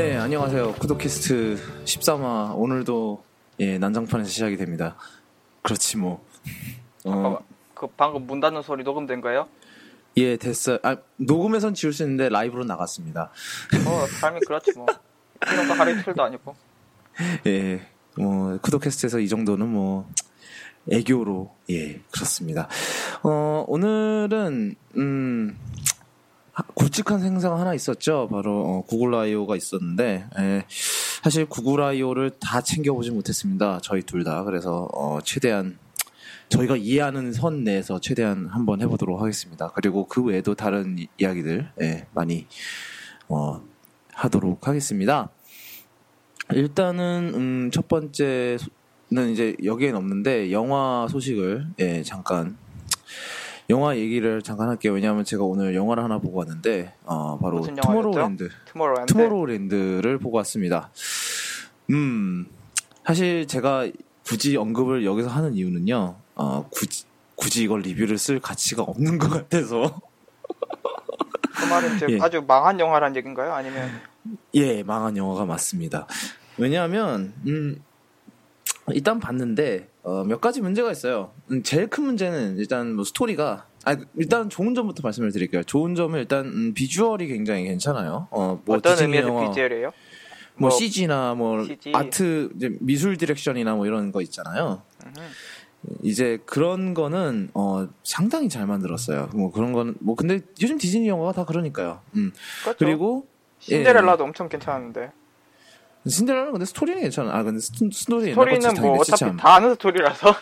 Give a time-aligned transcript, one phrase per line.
[0.00, 0.74] 네, 안녕하세요.
[0.74, 3.20] 구독캐스트 13화 오늘도
[3.58, 4.94] 예, 난장판에서 시작이 됩니다.
[5.62, 6.24] 그렇지 뭐.
[7.04, 7.36] 어.
[7.74, 9.48] 그 방금 문 닫는 소리 녹음된 거예요?
[10.16, 10.78] 예, 됐어요.
[10.84, 13.32] 아, 녹음해선 지울 수 있는데 라이브로 나갔습니다.
[13.88, 14.86] 어, 삶이 그렇지 뭐.
[15.52, 16.54] 이런 거 하루 이틀도 아니고.
[17.48, 17.80] 예,
[18.16, 20.08] 뭐 구독캐스트에서 이 정도는 뭐
[20.92, 22.68] 애교로 예, 그렇습니다.
[23.24, 25.77] 어, 오늘은 음 하-
[26.74, 28.28] 굵직한 생사가 하나 있었죠.
[28.30, 30.64] 바로 어, 구글 I.O.가 있었는데 예,
[31.22, 33.80] 사실 구글 I.O.를 다 챙겨보지 못했습니다.
[33.82, 34.42] 저희 둘 다.
[34.44, 35.78] 그래서 어, 최대한
[36.48, 39.70] 저희가 이해하는 선 내에서 최대한 한번 해보도록 하겠습니다.
[39.74, 42.46] 그리고 그 외에도 다른 이- 이야기들 예, 많이
[43.28, 43.62] 어,
[44.14, 45.30] 하도록 하겠습니다.
[46.54, 48.58] 일단은 음, 첫 번째는
[49.32, 52.56] 이제 여기엔 없는데 영화 소식을 예, 잠깐
[53.70, 54.94] 영화 얘기를 잠깐 할게요.
[54.94, 57.60] 왜냐하면 제가 오늘 영화를 하나 보고 왔는데 어, 바로?
[57.60, 59.12] 투모로우랜드 투모로우랜드.
[59.12, 60.90] 투모로우랜드를 보고 왔습니다.
[61.90, 62.46] 음
[63.04, 63.86] 사실 제가
[64.24, 66.16] 굳이 언급을 여기서 하는 이유는요.
[66.36, 70.00] 어, 굳이 굳이 이걸 리뷰를 쓸 가치가 없는 것 같아서
[71.54, 72.18] 그 말은 이제 예.
[72.22, 73.52] 아주 망한 영화란 얘기인가요?
[73.52, 73.90] 아니면
[74.54, 76.06] 예, 망한 영화가 맞습니다.
[76.56, 77.82] 왜냐하면 음,
[78.92, 81.32] 일단 봤는데 어, 몇 가지 문제가 있어요.
[81.50, 85.62] 음, 제일 큰 문제는 일단 뭐 스토리가 아, 일단 좋은 점부터 말씀을 드릴게요.
[85.62, 88.28] 좋은 점은 일단 음, 비주얼이 굉장히 괜찮아요.
[88.30, 89.92] 어, 뭐 어떤 의미에서 영화, CG래요?
[90.56, 91.92] 뭐, 뭐 CG나 뭐 CG.
[91.94, 94.82] art 이제 미술 direction이나 뭐 이런 거 있잖아요.
[96.02, 99.30] 이제 그런 거는 어 상당히 잘 만들었어요.
[99.34, 102.00] 뭐 그런 거는 뭐 근데 요즘 디즈니 영화가 다 그러니까요.
[102.16, 102.32] 음.
[102.62, 102.78] 그렇죠.
[102.78, 103.26] 그리고
[103.70, 103.76] 예.
[103.76, 105.12] 신데렐라도 엄청 괜찮았는데.
[106.06, 107.34] 신데렐라는 근데 스토리는 괜찮아.
[107.34, 110.34] 아 근데 스, 스토리 스토리는 뭐 어차피 다 아는 스토리라서.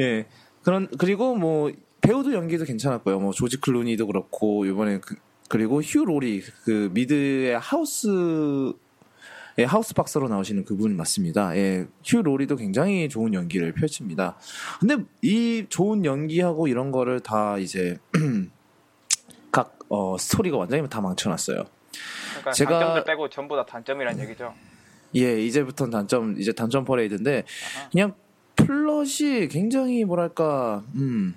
[0.00, 0.26] 예.
[0.62, 1.70] 그런 그리고 뭐
[2.00, 3.20] 배우도 연기도 괜찮았고요.
[3.20, 5.16] 뭐 조지 클루니도 그렇고 이번에 그,
[5.48, 8.72] 그리고 휴 로리 그 미드의 하우스
[9.58, 11.54] 예, 하우스 박사로 나오시는 그분이 맞습니다.
[11.56, 14.36] 예, 휴 로리도 굉장히 좋은 연기를 펼칩니다.
[14.80, 17.98] 근데 이 좋은 연기하고 이런 거를 다 이제
[19.52, 21.64] 각 어, 스토리가 완전히 다 망쳐놨어요.
[22.30, 24.54] 그러니까 제가- 장점들 빼고 전부 다 단점이란 얘기죠.
[25.14, 27.44] 예, 이제부터는 단점, 이제 단점 퍼레이드인데,
[27.76, 27.88] 아하.
[27.90, 28.14] 그냥
[28.56, 31.34] 플롯이 굉장히 뭐랄까, 음,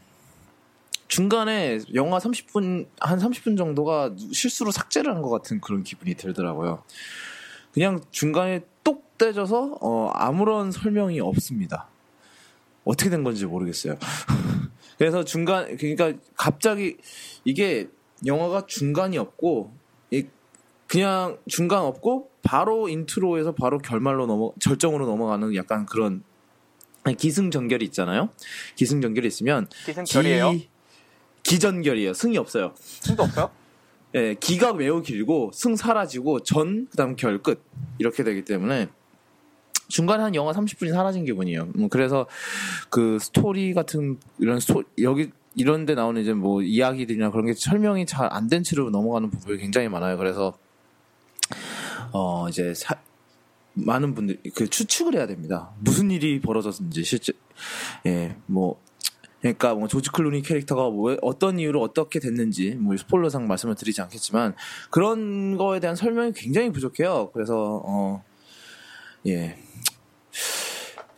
[1.07, 6.83] 중간에 영화 30분, 한 30분 정도가 실수로 삭제를 한 것 같은 그런 기분이 들더라고요.
[7.73, 11.87] 그냥 중간에 똑 떼져서, 어, 아무런 설명이 없습니다.
[12.83, 13.97] 어떻게 된 건지 모르겠어요.
[14.97, 16.97] 그래서 중간, 그러니까 갑자기
[17.43, 17.87] 이게
[18.25, 19.71] 영화가 중간이 없고,
[20.11, 20.25] 이
[20.87, 26.23] 그냥 중간 없고 바로 인트로에서 바로 결말로 넘어 절정으로 넘어가는 약간 그런
[27.13, 28.29] 기승전결이 있잖아요.
[28.75, 30.51] 기승전결이 있으면 기승결이에요?
[30.51, 30.69] 기,
[31.43, 32.13] 기전결이에요.
[32.13, 32.73] 승이 없어요.
[32.79, 33.51] 승도 없어요?
[34.15, 37.61] 예, 기가 매우 길고 승 사라지고 전 그다음 결 끝
[37.99, 38.87] 이렇게 되기 때문에
[39.87, 41.69] 중간에 한 영화 30분이 사라진 기분이에요.
[41.75, 42.25] 음, 그래서
[42.89, 48.05] 그 스토리 같은 이런 스토 여기 이런 데 나오는 이제 뭐 이야기들이나 그런 게 설명이
[48.07, 50.17] 잘 안 된 채로 넘어가는 부분이 굉장히 많아요.
[50.17, 50.57] 그래서
[52.11, 52.97] 어 이제 사-
[53.75, 55.71] 많은 분들이 그 추측을 해야 됩니다.
[55.79, 57.33] 무슨 일이 벌어졌는지 실제
[58.05, 58.81] 예 뭐
[59.41, 64.55] 그러니까 뭐 조지 클루니 캐릭터가 왜 어떤 이유로 어떻게 됐는지 뭐 스포일러상 말씀을 드리지 않겠지만
[64.89, 67.29] 그런 거에 대한 설명이 굉장히 부족해요.
[67.31, 68.23] 그래서 어
[69.27, 69.57] 예.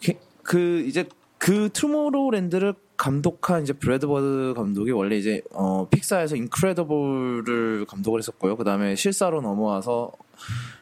[0.04, 0.14] 그-
[0.44, 1.08] 그 이제
[1.38, 8.58] 그 투모로우랜드를 감독한 이제 브래드버드 감독이 원래 이제 어 픽사에서 인크레더블을 감독을 했었고요.
[8.58, 10.12] 그다음에 실사로 넘어와서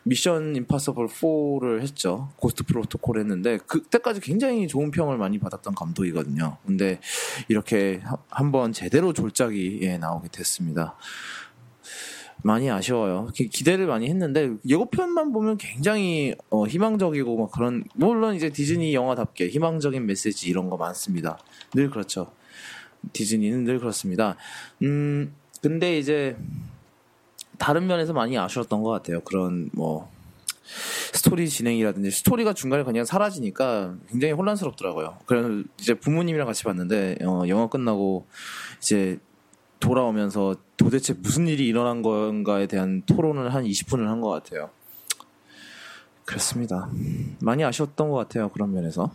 [0.04, 2.30] 미션 임파서블 4를 했죠.
[2.38, 6.58] 고스트 프로토콜 했는데 그때까지 굉장히 좋은 평을 많이 받았던 감독이거든요.
[6.66, 7.00] 근데
[7.48, 10.96] 이렇게 하- 한번 제대로 졸작이 예, 나오게 됐습니다.
[12.44, 13.30] 많이 아쉬워요.
[13.34, 19.48] 기- 기대를 많이 했는데 예고편만 보면 굉장히 어, 희망적이고 막 그런 물론 이제 디즈니 영화답게
[19.50, 21.40] 희망적인 메시지 이런 거 많습니다.
[21.74, 22.32] 늘 그렇죠.
[23.14, 24.36] 디즈니는 늘 그렇습니다.
[24.84, 26.38] 음 근데 이제
[27.58, 29.22] 다른 면에서 많이 아쉬웠던 것 같아요.
[29.22, 30.10] 그런 뭐
[31.14, 35.18] 스토리 진행이라든지 스토리가 중간에 그냥 사라지니까 굉장히 혼란스럽더라고요.
[35.26, 38.26] 그래서 이제 부모님이랑 같이 봤는데 어, 영화 끝나고
[38.80, 39.20] 이제
[39.80, 44.70] 돌아오면서 도대체 무슨 일이 일어난 건가에 대한 토론을 한 20분을 한 것 같아요.
[46.26, 46.90] 그렇습니다.
[47.40, 48.50] 많이 아쉬웠던 것 같아요.
[48.50, 49.12] 그런 면에서.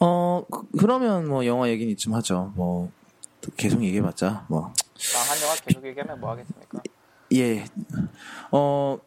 [0.00, 2.52] 어 그- 그러면 뭐 영화 얘기는 이쯤 하죠.
[2.56, 2.90] 뭐
[3.56, 4.72] 계속 얘기해봤자 뭐망
[5.28, 6.82] 한 영화 계속 얘기하면 뭐 하겠습니까?
[7.34, 7.64] 예.
[8.50, 8.98] 어,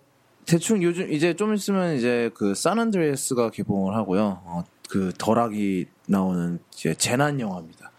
[0.45, 4.41] 대충 요즘 이제 좀 있으면 이제 그 산안드레아스가 개봉을 하고요.
[4.45, 7.91] 어, 그 덜하기 나오는 이제 재난 영화입니다.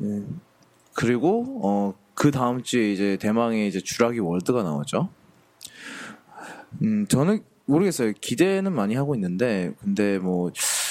[0.00, 0.40] 음,
[0.94, 5.08] 그리고 어, 그 다음 주에 이제 대망의 이제 주라기 월드가 나오죠.
[6.82, 8.12] 음, 저는 모르겠어요.
[8.20, 10.50] 기대는 많이 하고 있는데, 근데 뭐,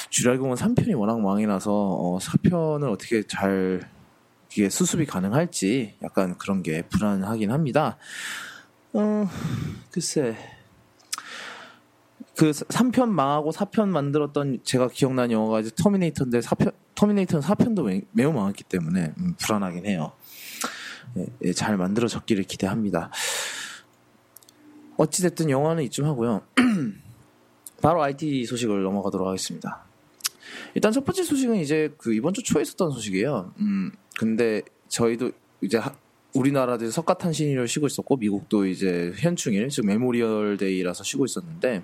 [0.09, 3.81] 주라기공원 3편이 워낙 망이 나서, 어, 4편을 어떻게 잘,
[4.51, 7.97] 이게 수습이 가능할지, 약간 그런 게 불안하긴 합니다.
[8.93, 9.27] 어,
[9.91, 10.35] 글쎄.
[12.35, 18.33] 그 3편 망하고 4편 만들었던 제가 기억나는 영화가 이제 터미네이터인데 4편, 터미네이터는 4편도 매, 우
[18.33, 20.13] 망했기 때문에 음, 불안하긴 해요.
[21.17, 23.11] 예, 예, 잘 만들어졌기를 기대합니다.
[24.97, 26.41] 어찌됐든 영화는 이쯤 하고요.
[27.81, 29.83] 바로 IT 소식을 넘어가도록 하겠습니다.
[30.73, 33.53] 일단 첫 번째 소식은 이제 그 이번 주 초에 있었던 소식이에요.
[33.59, 35.31] 음, 근데 저희도
[35.61, 35.95] 이제 하,
[36.35, 41.83] 우리나라도 석가탄신일을 쉬고 있었고 미국도 이제 현충일 즉 Memorial Day라서 쉬고 있었는데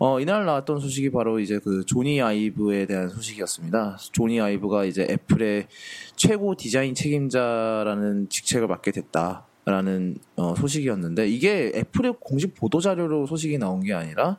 [0.00, 3.96] 어, 이날 나왔던 소식이 바로 이제 그 조니 아이브에 대한 소식이었습니다.
[4.10, 5.68] 조니 아이브가 이제 애플의
[6.16, 9.46] 최고 디자인 책임자라는 직책을 맡게 됐다.
[9.68, 14.38] 라는 어, 소식이었는데 이게 애플의 공식 보도 자료로 소식이 나온 게 아니라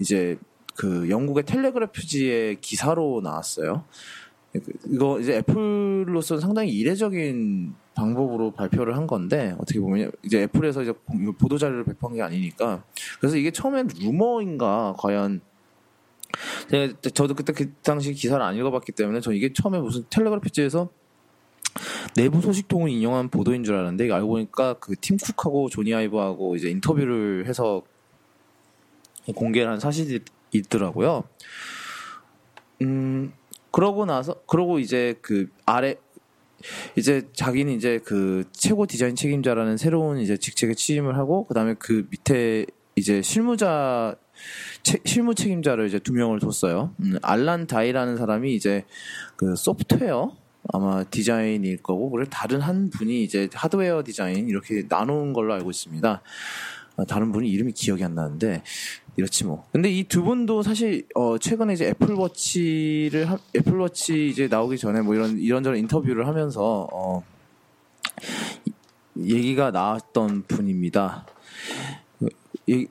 [0.00, 0.38] 이제
[0.76, 3.84] 그 영국의 텔레그래프지의 기사로 나왔어요.
[4.86, 10.92] 이거 이제 애플로서는 상당히 이례적인 방법으로 발표를 한 건데 어떻게 보면 이제 애플에서 이제
[11.38, 12.84] 보도 자료를 배포한 게 아니니까
[13.20, 15.40] 그래서 이게 처음엔 루머인가 과연
[17.14, 20.88] 저도 그때 그 당시 기사를 안 읽어봤기 때문에 저 이게 처음에 무슨 텔레그래프지에서
[22.16, 27.46] 내부 소식통을 인용한 보도인 줄 알았는데 알고 보니까 그 팀 쿡하고 조니 아이브하고 이제 인터뷰를
[27.46, 27.82] 해서
[29.34, 30.20] 공개를 한 사실이
[30.52, 31.24] 있더라고요.
[32.82, 33.32] 음
[33.70, 35.96] 그러고 나서 그러고 이제 그 아래
[36.96, 42.66] 이제 자기는 이제 그 최고 디자인 책임자라는 새로운 이제 직책에 취임을 하고 그다음에 그 밑에
[42.96, 44.16] 이제 실무자
[44.82, 46.94] 채, 실무 책임자를 이제 두 명을 뒀어요.
[47.00, 48.84] 음, 알란 다이라는 사람이 이제
[49.36, 50.36] 그 소프트웨어
[50.72, 56.22] 아마 디자인일 거고 그리고 다른 한 분이 이제 하드웨어 디자인 이렇게 나눈 걸로 알고 있습니다.
[56.96, 58.62] 아, 다른 분이 이름이 기억이 안 나는데
[59.18, 59.66] 이렇지 뭐.
[59.72, 65.14] 근데 이 두 분도 사실 어 최근에 이제 애플워치를 하, 애플워치 이제 나오기 전에 뭐
[65.16, 67.24] 이런 이런저런 인터뷰를 하면서 어
[69.18, 71.26] 얘기가 나왔던 분입니다.
[72.68, 72.86] 얘기,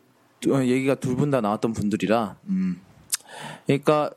[0.50, 2.82] 어, 얘기가 둘분다 나왔던 분들이라 음.
[3.66, 4.12] 그러니까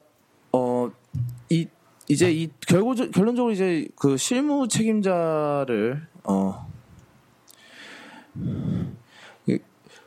[0.50, 1.68] 어이
[2.08, 6.66] 이제 이 결국 결론적으로 이제 그 실무 책임자를 어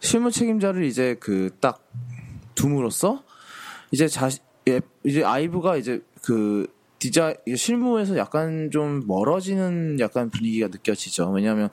[0.04, 1.82] 실무 책임자를 이제 그 딱
[2.56, 3.24] 둠으로써
[3.92, 6.68] 이제 자시 예, 이제 아이브가 이제 그
[7.00, 11.32] 디자 실무에서 약간 좀 멀어지는 약간 분위기가 느껴지죠.
[11.32, 11.70] 왜냐하면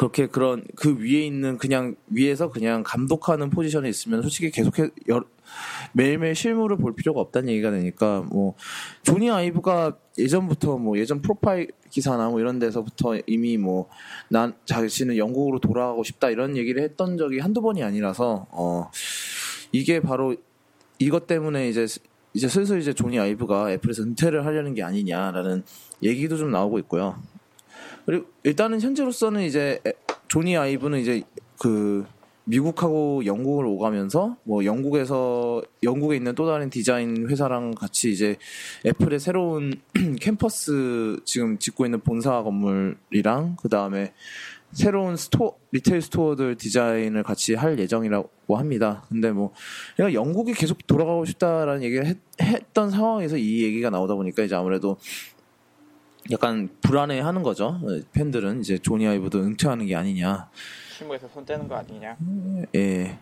[0.00, 5.22] 그렇게 그런 그 위에 있는 그냥 위에서 그냥 감독하는 포지션에 있으면 솔직히 계속해 여,
[5.92, 8.54] 매일매일 실물을 볼 필요가 없다는 얘기가 되니까 뭐
[9.02, 13.90] 조니 아이브가 예전부터 뭐 예전 프로파일 기사나 뭐 이런 데서부터 이미 뭐
[14.30, 18.90] 난 자신은 영국으로 돌아가고 싶다 이런 얘기를 했던 적이 한두 번이 아니라서 어
[19.72, 20.34] 이게 바로
[20.98, 21.86] 이것 때문에 이제
[22.32, 25.62] 이제 슬슬 이제 조니 아이브가 애플에서 은퇴를 하려는 게 아니냐라는
[26.02, 27.20] 얘기도 좀 나오고 있고요.
[28.10, 29.80] 그리고 일단은 현재로서는 이제
[30.26, 31.22] 조니 아이브는 이제
[31.60, 32.04] 그
[32.42, 38.34] 미국하고 영국을 오가면서 뭐 영국에서 영국에 있는 또 다른 디자인 회사랑 같이 이제
[38.84, 39.80] 애플의 새로운
[40.20, 44.12] 캠퍼스 지금 짓고 있는 본사 건물이랑 그 다음에
[44.72, 49.04] 새로운 store retail store들 디자인을 같이 할 예정이라고 합니다.
[49.08, 49.52] 근데 뭐
[49.98, 54.96] 내가 영국에 계속 돌아가고 싶다라는 얘기를 했, 했던 상황에서 이 얘기가 나오다 보니까 이제 아무래도
[56.30, 57.80] 약간 불안해하는 거죠.
[58.12, 60.48] 팬들은 이제 조니 아이브도 은퇴하는 게 아니냐.
[60.96, 62.16] 실무에서 손 떼는 거 아니냐?
[62.76, 63.18] 예.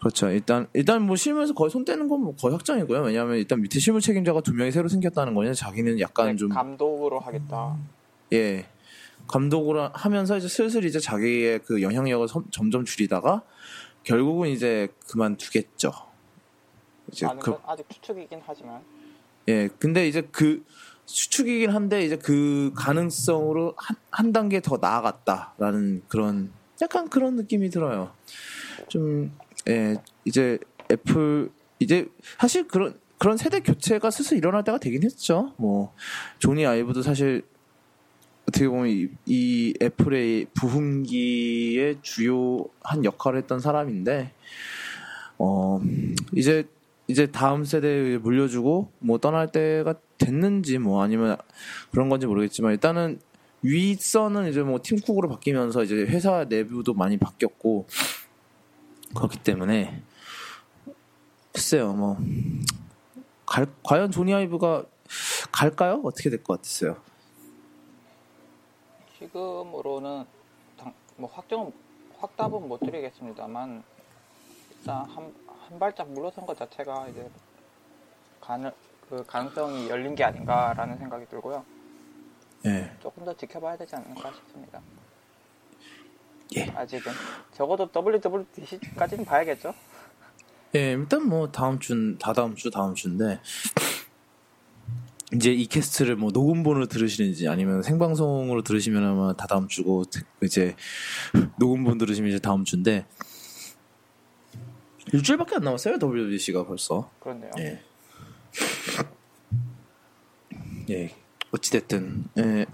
[0.00, 0.28] 그렇죠.
[0.30, 3.02] 일단 일단 뭐 실무에서 거의 손 떼는 건 뭐 거의 확정이고요.
[3.02, 5.54] 왜냐하면 일단 밑에 실무 책임자가 두 명이 새로 생겼다는 거냐.
[5.54, 7.76] 자기는 약간 네, 좀 감독으로 하겠다.
[8.32, 8.66] 예.
[9.28, 13.42] 감독으로 하면서 이제 슬슬 이제 자기의 그 영향력을 섬, 점점 줄이다가
[14.02, 15.92] 결국은 이제 그만두겠죠.
[17.12, 18.80] 이제 그, 아직 추측이긴 하지만.
[19.46, 19.68] 예.
[19.78, 20.64] 근데 이제 그
[21.12, 26.50] 추측이긴 한데 이제 그 가능성으로 한, 한 단계 더 나아갔다라는 그런
[26.80, 28.12] 약간 그런 느낌이 들어요.
[28.88, 29.30] 좀,
[29.68, 30.58] 예, 이제
[30.90, 35.52] 애플, 이제 사실 그런, 그런 세대 교체가 슬슬 일어날 때가 되긴 했죠.
[35.58, 35.94] 뭐,
[36.38, 37.42] 조니 아이브도 사실
[38.48, 44.32] 어떻게 보면 이, 이 애플의 부흥기의 주요한 역할을 했던 사람인데,
[45.38, 45.80] 어,
[46.34, 46.66] 이제,
[47.06, 51.36] 이제 다음 세대에 물려주고, 뭐 떠날 때가 됐는지, 뭐 아니면
[51.90, 53.20] 그런 건지 모르겠지만, 일단은
[53.62, 57.86] 윗선은 이제 뭐 팀쿡으로 바뀌면서 이제 회사 내부도 많이 바뀌었고
[59.14, 60.02] 그렇기 때문에
[61.52, 62.16] 글쎄요 뭐
[63.46, 64.84] 갈, 과연 조니 아이브가
[65.52, 66.00] 갈까요?
[66.04, 66.62] 어떻게 될 것?
[66.62, 66.96] 지금
[69.18, 70.24] 지금으로는
[70.76, 71.72] 당, 뭐 확정
[72.18, 73.84] 확답은 못 드리겠습니다만
[74.78, 77.30] 일단 한, 한 발짝 물러선 것 자체가 이제
[78.40, 78.72] 가능
[79.12, 81.62] 그 가능성이 열린 게 아닌가라는 생각이 들고요.
[82.64, 82.90] 예.
[83.02, 84.80] 조금 더 지켜봐야 되지 않을까 싶습니다.
[86.56, 86.70] 예.
[86.70, 87.12] 아직은
[87.52, 89.74] 적어도 WWDC까지는 봐야겠죠.
[90.76, 93.38] 예, 일단 뭐 다음 주, 다다음 주, 다음 주인데
[95.34, 100.04] 이제 이 캐스트를 뭐 녹음본으로 들으시는지 아니면 생방송으로 들으시면 아마 다다음 주고
[100.42, 100.74] 이제
[101.58, 103.04] 녹음본 들으시면 이제 다음 주인데
[105.12, 107.10] 일주일밖에 안 남았어요 WBC가 벌써.
[107.20, 107.50] 그렇네요.
[107.58, 107.91] 예.
[110.90, 111.14] 예.
[111.52, 112.66] 어찌됐든, 예.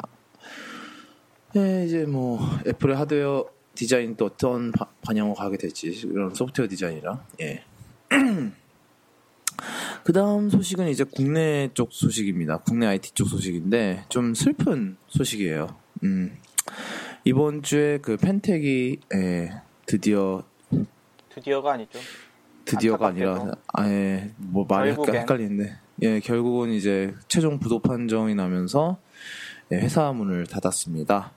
[1.57, 7.25] 예, 이제 뭐, 애플의 하드웨어 디자인 또 어떤 바, 방향으로 가게 될지, 이런 소프트웨어 디자인이랑,
[7.41, 7.65] 예.
[10.05, 12.59] 그 다음 소식은 이제 국내 쪽 소식입니다.
[12.59, 15.77] 국내 IT 쪽 소식인데, 좀 슬픈 소식이에요.
[16.05, 16.37] 음.
[17.25, 20.45] 이번 주에 그 펜텍이, 예, 드디어,
[21.35, 21.99] 드디어가 아니죠.
[22.65, 23.62] 드디어가 아니라, 안타깝게도.
[23.73, 24.91] 아예, 뭐 말이.
[24.91, 28.99] 헷갈리는데, 예, 결국은 이제 최종 부도 판정이 나면서
[29.73, 31.33] 예, 회사 문을 닫았습니다.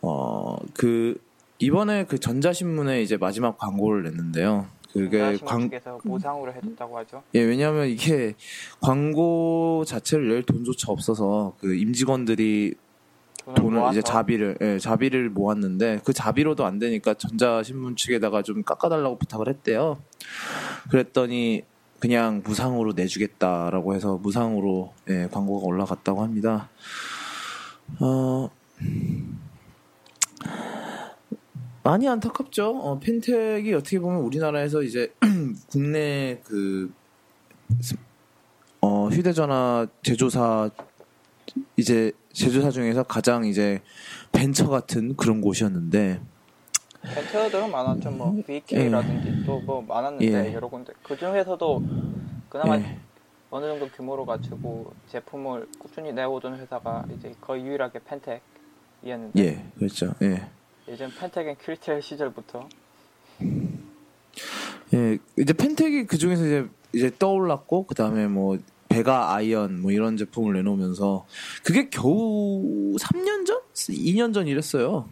[0.00, 1.20] 어, 그,
[1.58, 4.66] 이번에 그 전자신문에 이제 마지막 광고를 냈는데요.
[4.92, 5.38] 그게 광...
[5.44, 7.22] 광, 측에서 보상으로 해줬다고 하죠.
[7.34, 8.34] 예, 왜냐하면 이게
[8.80, 12.74] 광고 자체를 낼 돈조차 없어서 그 임직원들이
[13.44, 18.62] 돈을, 돈을 모아서 이제 자비를 예, 자비를 모았는데 그 자비로도 안 되니까 전자신문 측에다가 좀
[18.62, 19.98] 깎아달라고 부탁을 했대요.
[20.90, 21.62] 그랬더니
[21.98, 26.68] 그냥 무상으로 내주겠다라고 해서 무상으로 예, 광고가 올라갔다고 합니다.
[28.00, 28.50] 어,
[31.82, 32.68] 많이 안타깝죠.
[32.68, 35.12] 어, 펜텍이 어떻게 보면 우리나라에서 이제
[35.70, 36.92] 국내 그
[37.80, 37.96] 스-
[38.80, 40.70] 어, 휴대전화 제조사
[41.76, 43.80] 이제 제조사 중에서 가장 이제
[44.32, 46.20] 벤처 같은 그런 곳이었는데
[47.14, 48.10] 벤처들은 많았죠.
[48.10, 50.54] 뭐 VK라든지 또 뭐 많았는데 예.
[50.54, 50.92] 여러 군데.
[51.02, 51.82] 그 중에서도
[52.48, 52.98] 그나마 예,
[53.50, 60.14] 어느 정도 규모로 갖추고 제품을 꾸준히 내오던 회사가 이제 거의 유일하게 펜텍이었는데 예, 그렇죠.
[60.22, 60.46] 예.
[60.88, 62.68] 예전 펜텍은 큐리텔 시절부터
[64.94, 68.56] 예, 이제 펜텍이 그 중에서 이제 이제 떠올랐고 그 다음에 뭐
[68.88, 71.26] 베가 아이언 뭐 이런 제품을 내놓으면서
[71.64, 75.08] 그게 겨우 3년 전, 2년 전 이랬어요.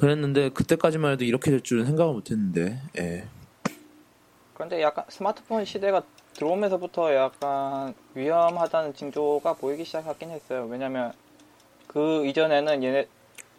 [0.00, 3.28] 그랬는데 그때까지만 해도 이렇게 될 줄은 생각을 못했는데, 예,
[4.54, 6.02] 그런데 약간 스마트폰 시대가
[6.34, 10.66] 들어오면서부터 약간 위험하다는 징조가 보이기 시작하긴 했어요.
[10.68, 11.12] 왜냐면
[11.86, 13.08] 그 이전에는 얘네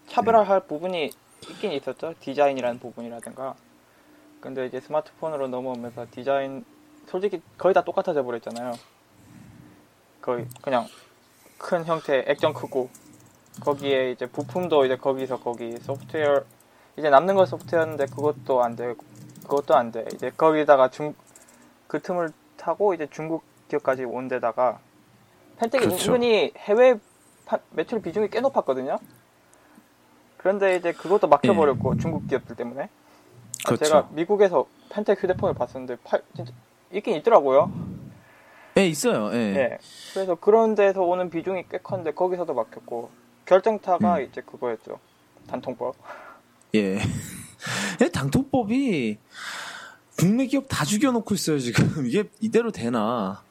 [0.08, 1.12] 차별화할 부분이
[1.50, 2.16] 있긴 있었죠.
[2.20, 3.56] 디자인이라는 부분이라든가.
[4.40, 6.66] 근데 이제 스마트폰으로 넘어오면서 디자인
[7.08, 8.74] 솔직히 거의 다 똑같아져 버렸잖아요.
[10.22, 10.88] 거의 그냥
[11.58, 12.90] 큰 형태 액정 크고
[13.62, 16.44] 거기에 이제 부품도 이제 거기서 거기 소프트웨어
[16.98, 18.96] 이제 남는 건 소프트웨어인데 그것도 안 되고
[19.44, 20.06] 그것도 안 돼.
[20.14, 21.14] 이제 거기다가 중
[21.88, 24.80] 그 틈을 타고 이제 중국 기업까지 온 데다가
[25.58, 26.12] 펜텍이 그렇죠.
[26.14, 27.00] 은근히 해외
[27.48, 29.00] 파- 매출 비중이 꽤 높았거든요.
[30.38, 32.84] 그런데 이제 그것도 막혀버렸고 중국 기업들 때문에.
[32.84, 32.90] 아, 예.
[33.66, 33.86] 그렇죠.
[33.86, 36.54] 제가 미국에서 펜텍 휴대폰을 봤었는데 팔, 진짜
[36.92, 37.72] 있긴 있더라고요.
[38.78, 39.32] 예, 있어요.
[39.34, 39.78] 예, 예.
[40.14, 43.10] 그래서 그런 데서 오는 비중이 꽤 컸는데 거기서도 막혔고
[43.50, 44.28] 결정타가 음.
[44.30, 45.00] 이제 그거였죠.
[45.48, 45.96] 단통법.
[46.76, 47.00] 예.
[48.02, 49.18] 예, 당통법이
[50.18, 53.42] 국내 기업 다 죽여놓고 있어요 지금 이게 이대로 되나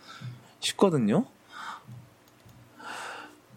[0.61, 1.27] 싶거든요.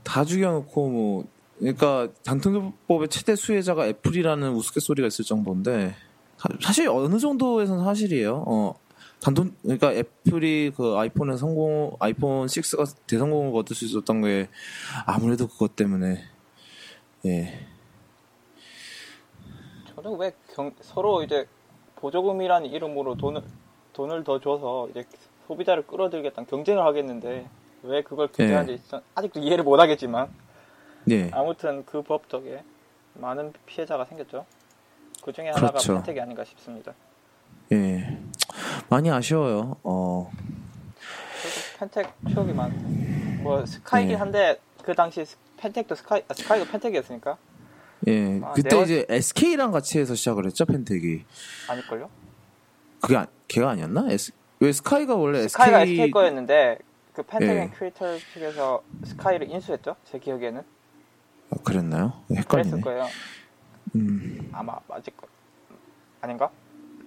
[0.04, 1.28] 다 죽여놓고 뭐
[1.60, 5.96] 그러니까 당통법의 최대 수혜자가 애플이라는 우스갯소리가 있을 정도인데
[6.38, 8.44] 사- 사실 어느 정도에서는 사실이에요.
[8.48, 8.74] 어
[9.22, 14.50] 단통 그러니까 애플이 그 아이폰에 성공 아이폰 6가 대성공을 거둘 수 있었던 게
[15.06, 16.31] 아무래도 그것 때문에
[17.26, 17.60] 예.
[19.96, 21.48] 저는 왜 경- 서로 이제
[21.98, 23.42] 보조금이라는 이름으로 돈을
[23.94, 25.06] 돈을 더 줘서 이제
[25.48, 27.48] 소비자를 끌어들겠다는 경쟁을 하겠는데
[27.84, 30.30] 왜 그걸 규제하는지 전 아직도 이해를 못 하겠지만
[31.10, 31.30] 예.
[31.32, 32.64] 아무튼 그 법 덕에
[33.16, 34.46] 많은 피해자가 생겼죠.
[35.24, 35.96] 그 중에 하나가 그렇죠.
[35.96, 36.94] 팬택이 아닌가 싶습니다.
[37.74, 38.18] 예.
[38.90, 39.76] 많이 아쉬워요.
[39.84, 40.32] 어.
[41.80, 42.72] 팬택 추억이 많.
[43.44, 44.16] 뭐 스카이긴 네.
[44.16, 47.38] 한데 그 당시 스- 팬택도 스카이 아, 스카이도 팬택이었으니까
[48.08, 48.42] 예.
[48.44, 51.24] 아, 그때 네오- 이제 SK랑 같이 해서 시작을 했죠, 팬택이.
[51.70, 52.10] 아닐걸요?
[53.00, 54.08] 그게 아, 걔가 아니었나?
[54.10, 56.80] S, 왜 스카이가 원래 스카이가 SK SK 거였는데
[57.14, 57.62] 그 펜텍 예.
[57.62, 59.96] 앤 큐리터 측에서 스카이를 인수했죠.
[60.06, 60.62] 제 기억에는
[61.52, 62.14] 아, 그랬나요?
[62.28, 62.82] 그랬을 헷갈리네.
[62.82, 63.08] 거예요.
[63.96, 64.50] 음.
[64.54, 65.28] 아마 맞을 거
[66.22, 66.50] 아닌가?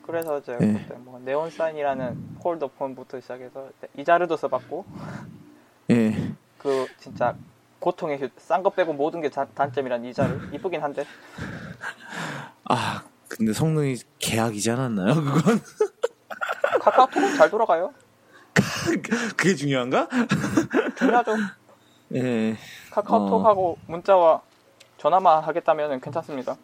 [0.06, 0.72] 그래서 제가 예.
[0.74, 4.84] 그때 뭐 네온 사인이라는 폴더폰부터 시작해서 이자르도 써봤고
[5.90, 6.32] 예.
[6.58, 7.34] 그 진짜
[7.88, 11.04] 고통의 싼거 빼고 모든 게 자- 단점이란 이자를 이쁘긴 한데
[12.64, 15.14] 아 근데 성능이 계약이지 않았나요?
[15.16, 15.60] 그건
[16.80, 17.92] 카카오톡은 잘 돌아가요.
[19.36, 20.08] 그게 중요한가?
[20.96, 21.32] 중요하죠.
[22.14, 22.56] 예.
[22.90, 24.40] 카카오톡하고 문자와
[24.96, 26.56] 전화만 하겠다면 괜찮습니다.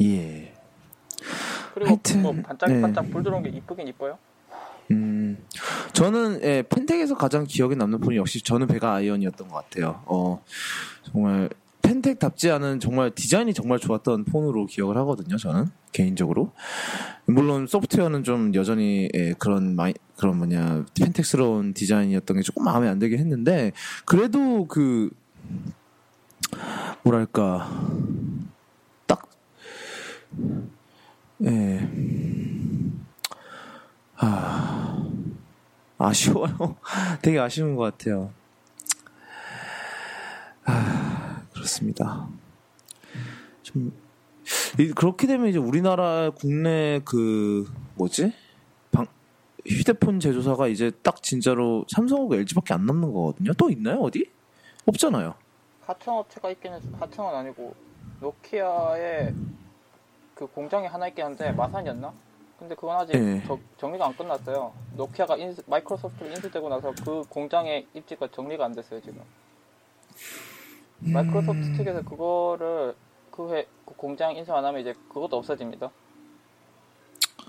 [0.00, 0.54] 예.
[1.74, 3.10] 그리고 하여튼, 뭐 반짝반짝 네.
[3.10, 4.16] 불 들어온 게 이쁘긴 이뻐요.
[4.90, 5.38] 음,
[5.92, 10.02] 저는 예, 펜텍에서 가장 기억에 남는 폰이 역시 저는 베가 아이언이었던 것 같아요.
[10.06, 10.42] 어,
[11.04, 11.48] 정말
[11.82, 15.36] 팬택답지 않은 정말 디자인이 정말 좋았던 폰으로 기억을 하거든요.
[15.36, 16.52] 저는 개인적으로
[17.26, 22.98] 물론 소프트웨어는 좀 여전히 예, 그런 마이, 그런 뭐냐 팬택스러운 디자인이었던 게 조금 마음에 안
[22.98, 23.72] 들긴 했는데
[24.04, 25.10] 그래도 그
[27.02, 27.68] 뭐랄까
[29.06, 29.28] 딱
[31.44, 31.88] 예.
[34.22, 35.02] 아,
[36.04, 36.76] 아쉬워요.
[37.22, 38.30] 되게 아쉬운 것 같아요.
[40.64, 42.26] 아, 그렇습니다.
[43.62, 43.92] 좀,
[44.78, 48.32] 이- 그렇게 되면 이제 우리나라 국내 그, 뭐지?
[48.92, 49.06] 방,
[49.66, 53.52] 휴대폰 제조사가 이제 딱 진짜로 삼성하고 LG밖에 안 남는 거거든요.
[53.54, 53.98] 또 있나요?
[54.00, 54.30] 어디?
[54.86, 55.34] 없잖아요.
[55.86, 57.74] 하청업체가 있긴 해서 하청은 아니고
[58.20, 59.32] 노키아에
[60.34, 62.12] 그 공장이 하나 있긴 한데 마산이었나?
[62.60, 63.42] 근데 그건 아직 예.
[63.46, 64.74] 저- 정리가 안 끝났어요.
[64.94, 69.22] 노키아가 인수- 마이크로소프트로 인수되고 나서 그 공장의 입지가 정리가 안 됐어요 지금.
[70.98, 72.94] 마이크로소프트 측에서 그거를
[73.30, 75.90] 그, 회, 그 공장 인수 안 하면 이제 그것도 없어집니다.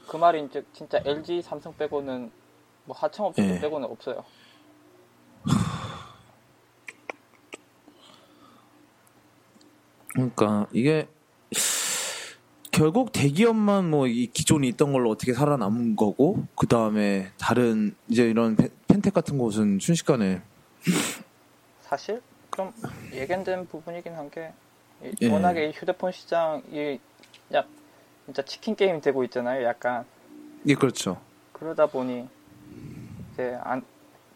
[0.08, 2.32] 그 말인 즉 진짜 LG, 삼성 빼고는
[2.86, 3.60] 뭐 하청업체들 예.
[3.60, 4.24] 빼고는 없어요.
[10.14, 11.08] 그러니까 이게
[12.82, 18.56] 결국 대기업만 뭐 이 기존에 있던 걸로 어떻게 살아남은 거고 그 다음에 다른 이제 이런
[18.56, 20.42] 펜- 펜텍 같은 곳은 순식간에
[21.82, 22.24] 사실
[22.56, 22.74] 좀
[23.14, 24.52] 예견된 부분이긴 한게
[25.22, 25.28] 예.
[25.32, 27.00] 워낙에 이 휴대폰 시장이
[27.54, 27.68] 약
[28.26, 29.64] 진짜 치킨 게임 되고 있잖아요.
[29.64, 30.04] 약간
[30.66, 31.22] 예 그렇죠.
[31.54, 32.28] 그러다 보니
[33.34, 33.84] 이제 안,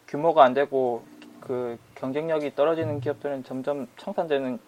[0.08, 1.04] 규모가 안 되고
[1.42, 4.60] 그 경쟁력이 떨어지는 기업들은 점점 청산되는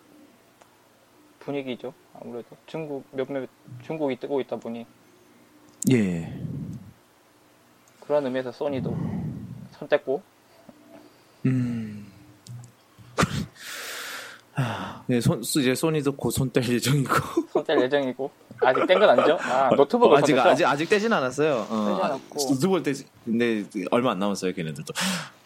[1.47, 1.93] 분위기죠.
[2.13, 3.47] 아무래도 중국 몇몇
[3.83, 4.86] 중국이 뜨고 있다 보니
[5.91, 6.33] 예.
[8.01, 8.89] 그런 의미에서 소니도
[9.71, 10.21] 손 뗐고
[11.45, 12.12] 음.
[14.60, 17.13] 아, 네, 손, 이제 소니도 곧 손 뗄 예정이고.
[17.54, 19.38] 손 뗄 예정이고 아직 뗀 건 아니죠?
[19.39, 20.48] 아 노트북을 아직, 손 뗐죠?
[20.50, 21.67] 아직, 아직 떼진 않았어요.
[21.70, 22.20] 어.
[22.34, 24.93] 노트북을 떼지, 근데 얼마 안 남았어요, 걔네들도.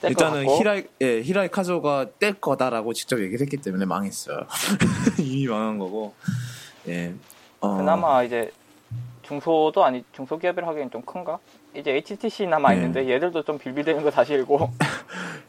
[0.03, 0.45] 일단은.
[0.57, 4.45] 히라이, 예, 히라이 카즈오가 뗄 거다라고 직접 얘기를 했기 때문에 망했어요.
[5.19, 6.13] 이미 망한 거고.
[6.87, 7.13] 예.
[7.59, 8.49] 어, 그나마 이제
[9.23, 11.37] 중소도 아니 중소기업이라 하기엔 좀 큰가?
[11.75, 12.75] 이제 HTC 남아 네.
[12.75, 14.71] 있는데 얘들도 좀 빌빌대는 거 사실이고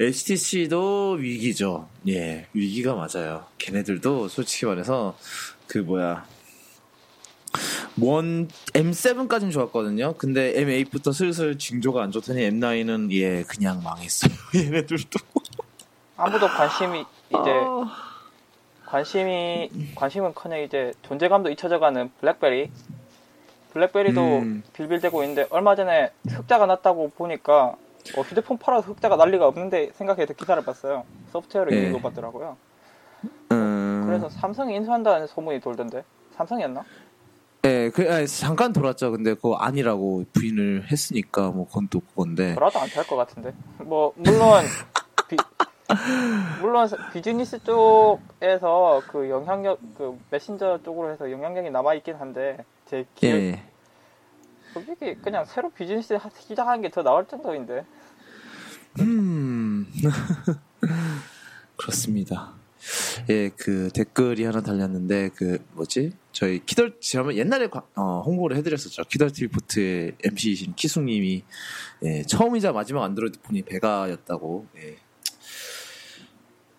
[0.01, 1.89] HTC도 위기죠.
[2.09, 3.47] 예, 위기가 맞아요.
[3.59, 5.17] 걔네들도 솔직히 말해서
[5.67, 6.25] 그 뭐야.
[8.01, 10.15] 원 M7까지는 좋았거든요.
[10.15, 14.33] 근데 M8부터 슬슬 징조가 안 좋더니 M9은 예 그냥 망했어요.
[14.57, 15.19] 얘네들도.
[16.17, 17.53] 아무도 관심이 이제
[18.87, 22.71] 관심이 관심은커녕 이제 존재감도 잊혀져가는 블랙베리
[23.73, 24.63] 블랙베리도 음.
[24.73, 27.75] 빌빌대고 있는데 얼마 전에 흑자가 났다고 보니까
[28.17, 31.05] 어, 휴대폰 팔아서 흑자가 날 리가 없는데 생각해서 기사를 봤어요.
[31.33, 31.89] 소프트웨어를 예.
[31.89, 32.57] 이거 봤더라고요.
[33.53, 36.05] 음, 그래서 삼성이 인수한다는 소문이 돌던데
[36.37, 36.85] 삼성이었나?
[37.65, 39.13] 예, 그 아니, 잠깐 돌았죠.
[39.13, 42.55] 근데 그거 아니라고 부인을 했으니까 뭐 그건 또 그건데.
[42.55, 43.53] 저라도 안 될 것 같은데.
[43.79, 44.65] 뭐 물론
[45.29, 45.37] 비,
[46.61, 52.59] 물론 비즈니스 쪽에서 그 영향력 그 메신저 쪽으로 해서 영향력이 남아 있긴 한데
[52.93, 53.63] 제 기억 예.
[54.75, 57.87] 솔직히 그냥 새로 비즈니스 하- 시작하는 게 더 나을 정도인데.
[59.01, 59.87] 음.
[61.77, 62.53] 그렇습니다.
[63.31, 66.13] 예, 그 댓글이 하나 달렸는데 그 뭐지?
[66.33, 69.05] 저희 키덜 지난번 옛날에 과- 어, 홍보를 해드렸었죠.
[69.05, 71.45] 키덜티포트의 MC이신 키숙님이
[72.03, 74.67] 예, 처음이자 마지막 안드로이드 폰이 베가였다고.
[74.77, 74.97] 예.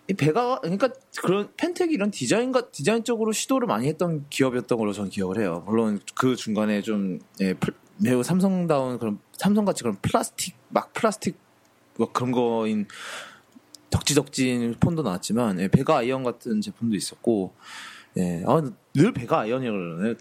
[0.09, 0.89] 이 베가 그러니까
[1.21, 5.63] 그런 팬택이 이런 디자인과 디자인적으로 시도를 많이 했던 기업이었던 걸로 저는 기억을 해요.
[5.65, 11.37] 물론 그 중간에 좀 예, 플- 매우 삼성다운 그런 삼성같이 그런 플라스틱 막 플라스틱
[11.97, 12.85] 뭐 그런 거인
[13.91, 17.53] 덕지덕지인 폰도 나왔지만 예, 베가 아이언 같은 제품도 있었고
[18.17, 18.61] 예, 아,
[18.93, 20.15] 늘 베가 아이언이라고 그러네.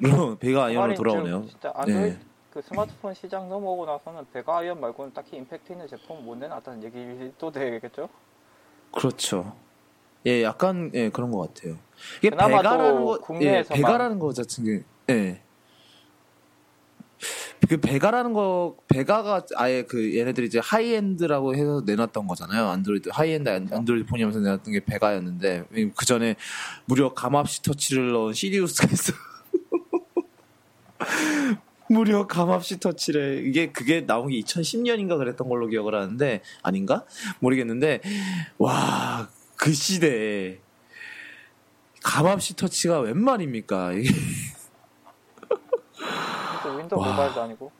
[0.00, 1.46] 물론 베가 아이언으로 돌아오네요.
[1.48, 2.20] 진짜 안드로이드 네.
[2.50, 7.50] 그 스마트폰 시장 넘어오고 나서는 베가 아이언 말고는 딱히 임팩트 있는 제품 못 내놨다는 얘기도
[7.50, 8.08] 되겠죠?
[8.92, 9.54] 그렇죠.
[10.26, 11.76] 예, 약간 예, 그런 것 같아요.
[12.18, 15.40] 이게 베가라는 거, 예, 국내에서만- 베가라는 거 자체는 게, 예.
[17.68, 22.68] 그 베가라는 거 베가가 아예 그 얘네들이 이제 high-end라고 해서 내놨던 거잖아요.
[22.68, 25.64] 안드로이드 하이엔드 안- 안드로이드 폰이면서 내놨던 게 베가였는데
[25.96, 26.36] 그 전에
[26.86, 29.12] 무려 감압식 터치를 넣은 시리우스가 있어.
[31.88, 33.38] 무려 감압식 터치래.
[33.38, 37.04] 이게 그게 나온 게 2010년인가 그랬던 걸로 기억을 하는데 아닌가
[37.40, 38.00] 모르겠는데
[38.58, 40.60] 와 그 시대에
[42.02, 43.92] 감압식 터치가 웬 말입니까?
[43.92, 44.08] 이게
[45.92, 47.10] 진짜 윈도우 와.
[47.10, 47.72] 모바일도 아니고.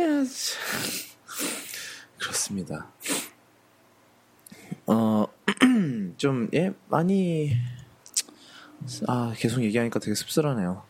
[0.00, 0.26] 야, 참.
[2.18, 2.90] 그렇습니다.
[4.86, 5.26] 어,
[6.16, 7.52] 좀, 예, 많이,
[9.06, 10.82] 아, 계속 얘기하니까 되게 씁쓸하네요.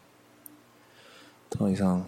[1.51, 2.07] 더 이상.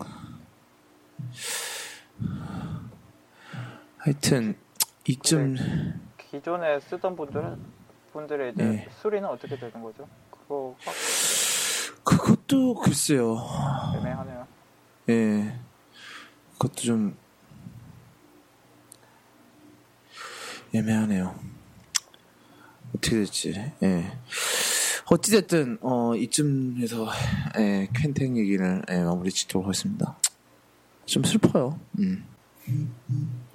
[3.99, 4.57] 하여튼,
[5.07, 5.57] 이쯤,
[6.31, 7.59] 기존에 쓰던 분들은
[8.13, 8.89] 분들의 이제 네.
[9.01, 10.09] 수리는 어떻게 되는 거죠?
[10.31, 10.95] 그거 확
[12.05, 13.37] 그것도 글쎄요.
[13.97, 14.47] 애매하네요.
[15.11, 15.59] 예.
[16.53, 17.17] 그것도 좀
[20.75, 21.35] 애매하네요.
[22.91, 23.73] 어떻게 될지.
[23.83, 24.19] 예.
[25.11, 27.09] 어찌됐든 어 이쯤에서
[27.59, 30.17] 예, 퀸탱 얘기를 예, 마무리 짓도록 하겠습니다.
[31.05, 31.81] 좀 슬퍼요.
[31.99, 32.25] 음.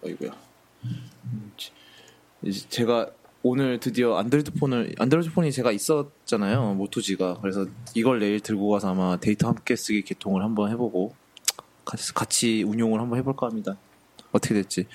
[0.04, 0.32] 어이구야.
[0.84, 1.52] 음,
[2.42, 3.10] 이제 제가
[3.42, 9.18] 오늘 드디어 안드로이드 폰을 안드로이드 폰이 제가 있었잖아요 모토지가 그래서 이걸 내일 들고 가서 아마
[9.18, 11.14] 데이터 함께 쓰기 개통을 한번 해보고
[11.86, 13.78] 같이, 같이 운용을 한번 해볼까 합니다
[14.32, 14.88] 어떻게 될지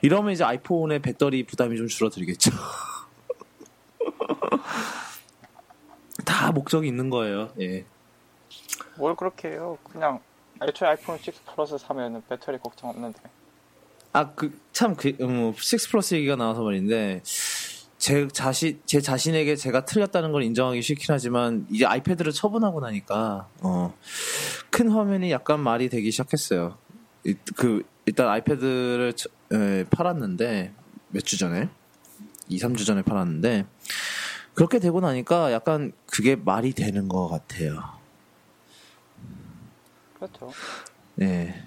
[0.00, 2.52] 이러면 이제 아이폰의 배터리 부담이 좀 줄어들겠죠
[6.50, 7.84] 다 목적이 있는 거예요 예.
[8.96, 9.78] 뭘 그렇게 해요?
[9.84, 10.18] 그냥
[10.62, 13.18] 애초에 아이폰 6 플러스 사면 배터리 걱정 없는데.
[14.12, 17.22] 아, 그, 참, 그, 음, 6 플러스 얘기가 나와서 말인데,
[17.96, 23.94] 제 자신, 제 자신에게 제가 틀렸다는 걸 인정하기 싫긴 하지만, 이제 아이패드를 처분하고 나니까, 어,
[24.70, 26.76] 큰 화면이 약간 말이 되기 시작했어요.
[27.24, 30.72] 이- 그, 일단 아이패드를 처- 에, 팔았는데,
[31.10, 31.68] 몇 주 전에?
[32.48, 33.64] 2, 3주 전에 팔았는데,
[34.54, 37.82] 그렇게 되고 나니까 약간 그게 말이 되는 것 같아요.
[40.14, 40.52] 그렇죠.
[41.14, 41.64] 네.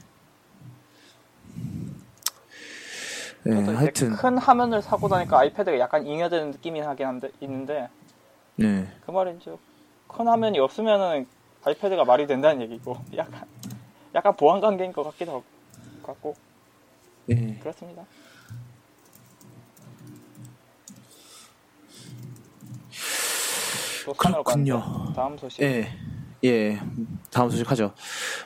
[3.45, 7.89] 네, 하여튼, 큰 화면을 사고 나니까 아이패드가 약간 잉여되는 느낌이 하긴 한데, 있는데
[8.55, 8.87] 네.
[9.05, 9.59] 그 말이죠.
[10.07, 11.27] 큰 화면이 없으면은
[11.63, 13.45] 아이패드가 말이 된다는 얘기고 약간
[14.15, 15.43] 약간 보안 관계인 것 같기도 하고
[16.03, 16.35] 같고
[17.25, 17.57] 네.
[17.59, 18.03] 그렇습니다.
[22.93, 25.13] 또 산으로 그렇군요.
[25.15, 25.61] 다음 소식.
[25.61, 25.87] 예,
[26.43, 26.79] 예.
[27.31, 27.93] 다음 소식 하죠.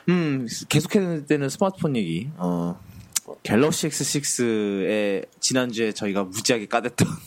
[0.08, 2.30] 음, 계속해야 되는 스마트폰 얘기.
[2.36, 2.78] 어,
[3.42, 7.08] 갤럭시 S6에 지난주에 저희가 무지하게 까댔던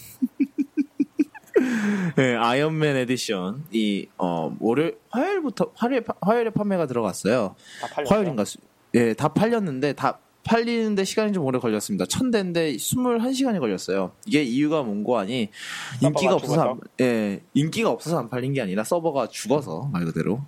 [2.18, 7.56] 예, 아이언맨 에디션 이 어, 월요일 화요일부터 화요일 화요일에 판매가 들어갔어요.
[8.08, 8.46] 화요일인가?
[8.46, 8.58] 수-
[8.96, 12.06] 예, 다 팔렸는데 다 팔리는데 시간이 좀 오래 걸렸습니다.
[12.06, 14.12] 천 대인데 21시간이 걸렸어요.
[14.26, 15.50] 이게 이유가 뭔고 하니
[16.02, 16.80] 인기가 없어서 안?
[17.00, 20.42] 예, 인기가 없어서 안 팔린 게 아니라 서버가 죽어서 말 그대로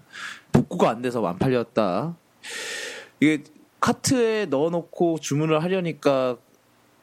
[0.51, 2.15] 복구가 안 돼서 안 팔렸다.
[3.19, 3.43] 이게
[3.79, 6.37] 카트에 넣어놓고 주문을 하려니까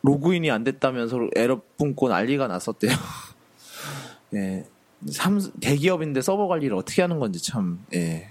[0.03, 2.91] 로그인이 안 됐다면서 에러 뿜고 난리가 났었대요.
[4.35, 4.65] 예.
[5.11, 8.31] 삼, 대기업인데 서버 관리를 어떻게 하는 건지 참, 예.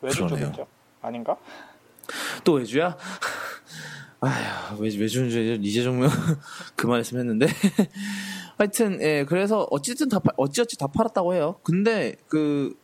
[0.00, 0.46] 외주 그러네요.
[0.46, 0.66] 쪽이죠.
[1.02, 1.36] 아닌가?
[2.44, 2.96] 또 외주야?
[4.20, 6.00] 아휴, 외주, 외주는 줄 이제 좀
[6.76, 7.46] 그만했으면 했는데.
[8.58, 11.56] 하여튼, 예, 그래서 어쨌든 다, 팔- 어찌어찌 다 팔았다고 해요.
[11.62, 12.74] 근데, 그,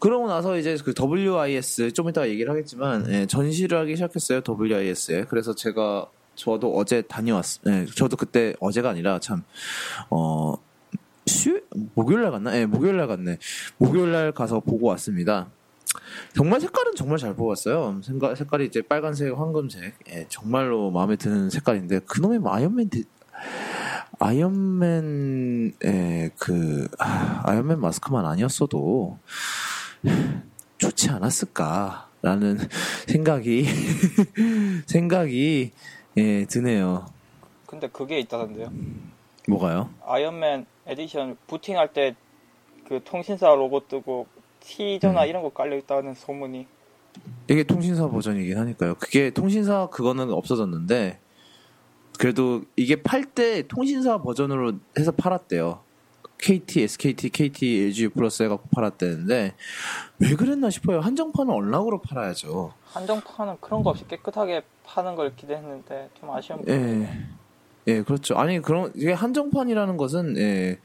[0.00, 5.26] 그러고 나서 이제 그 WIS, 좀 이따가 얘기를 하겠지만, 예, 전시를 하기 시작했어요, WIS에.
[5.28, 9.44] 그래서 제가, 저도 어제 다녀왔, 예, 저도 그때 어제가 아니라 참,
[10.10, 10.54] 어,
[11.26, 11.60] 수,
[11.94, 12.56] 목요일날 갔나?
[12.58, 13.38] 예, 목요일날 갔네.
[13.76, 15.48] 목요일날 가서 보고 왔습니다.
[16.34, 18.00] 정말 색깔은 정말 잘 뽑았어요.
[18.02, 19.94] 색깔, 색깔이 이제 빨간색, 황금색.
[20.10, 23.04] 예, 정말로 마음에 드는 색깔인데, 그놈의 아이언맨, 디-
[24.18, 29.18] 아이언맨 의 그, 아, 아이언맨 마스크만 아니었어도
[30.78, 32.58] 좋지 않았을까라는
[33.08, 33.66] 생각이,
[34.86, 35.72] 생각이,
[36.16, 37.06] 예, 드네요.
[37.66, 38.70] 근데 그게 있다던데요.
[39.48, 39.90] 뭐가요?
[40.06, 42.14] 아이언맨 에디션 부팅할 때
[42.90, 44.26] 그 통신사 로고 뜨고
[44.60, 45.28] T전화 음.
[45.28, 46.66] 이런 거 깔려 있다는 소문이
[47.48, 48.94] 이게 통신사 버전이긴 하니까요.
[48.94, 51.18] 그게 통신사 그거는 없어졌는데
[52.18, 55.80] 그래도 이게 팔 때 통신사 버전으로 해서 팔았대요.
[56.38, 59.54] KT, SKT, KT, LG 플러스 해갖고 팔았대는데
[60.20, 61.00] 왜 그랬나 싶어요.
[61.00, 62.72] 한정판은 언락으로 팔아야죠.
[62.84, 67.08] 한정판은 그런 거 없이 깨끗하게 파는 걸 기대했는데 좀 아쉬운 부분이 예,
[67.88, 68.36] 예, 그렇죠.
[68.36, 70.78] 아니 그런 이게 한정판이라는 것은 예,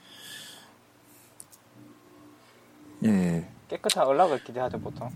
[3.06, 5.12] 예, 깨끗한 연락을 기대하죠 보통.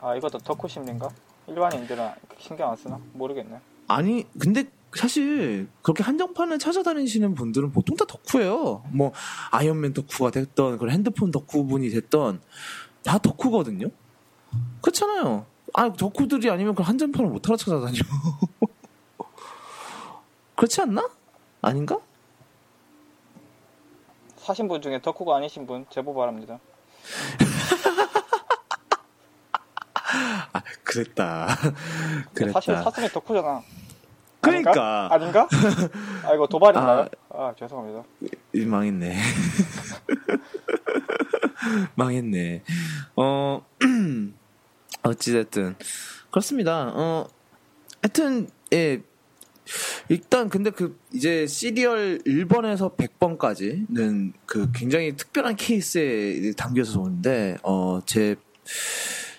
[0.00, 1.10] 아 이것도 덕후 심리인가?
[1.46, 2.98] 일반인들은 신경 안 쓰나?
[3.12, 3.60] 모르겠네.
[3.88, 8.84] 아니 근데 사실 그렇게 한정판을 찾아다니시는 분들은 보통 다 덕후예요.
[8.90, 9.12] 뭐
[9.50, 12.40] 아이언맨 덕후가 됐던 그런 핸드폰 덕후분이 됐던
[13.02, 13.88] 다 덕후거든요.
[14.80, 15.44] 그렇잖아요.
[15.74, 17.98] 아 덕후들이 아니면 그 한정판을 못 하러 찾아다녀.
[20.56, 21.08] 그렇지 않나?
[21.60, 21.98] 아닌가?
[24.36, 26.58] 사신 분 중에 덕후가 아니신 분 제보 바랍니다.
[30.52, 31.48] 아 그랬다.
[32.32, 32.90] 근데 사실 그랬다.
[32.90, 33.62] 사슴이 덕후잖아.
[34.40, 35.48] 그러니까 아닌가?
[36.24, 37.06] 아 이거 도발인가요?
[37.30, 38.04] 아, 죄송합니다.
[38.54, 39.16] 이, 망했네.
[41.96, 42.62] 망했네.
[43.16, 43.66] 어,
[45.02, 45.74] 어찌됐든.
[46.30, 46.92] 그렇습니다.
[46.94, 47.26] 어,
[48.02, 49.02] 하여튼, 예.
[50.08, 58.36] 일단, 근데 그, 이제 시리얼 1번에서 100번까지는 그 굉장히 특별한 케이스에 담겨서 오는데, 어, 제,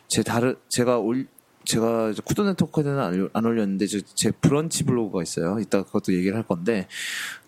[0.08, 1.28] 제 다른, 제가 올,
[1.66, 5.60] 제가 쿠도 네트워크에는 안, 올렸는데, 제, 제 브런치 블로그가 있어요.
[5.60, 6.88] 이따 그것도 얘기를 할 건데,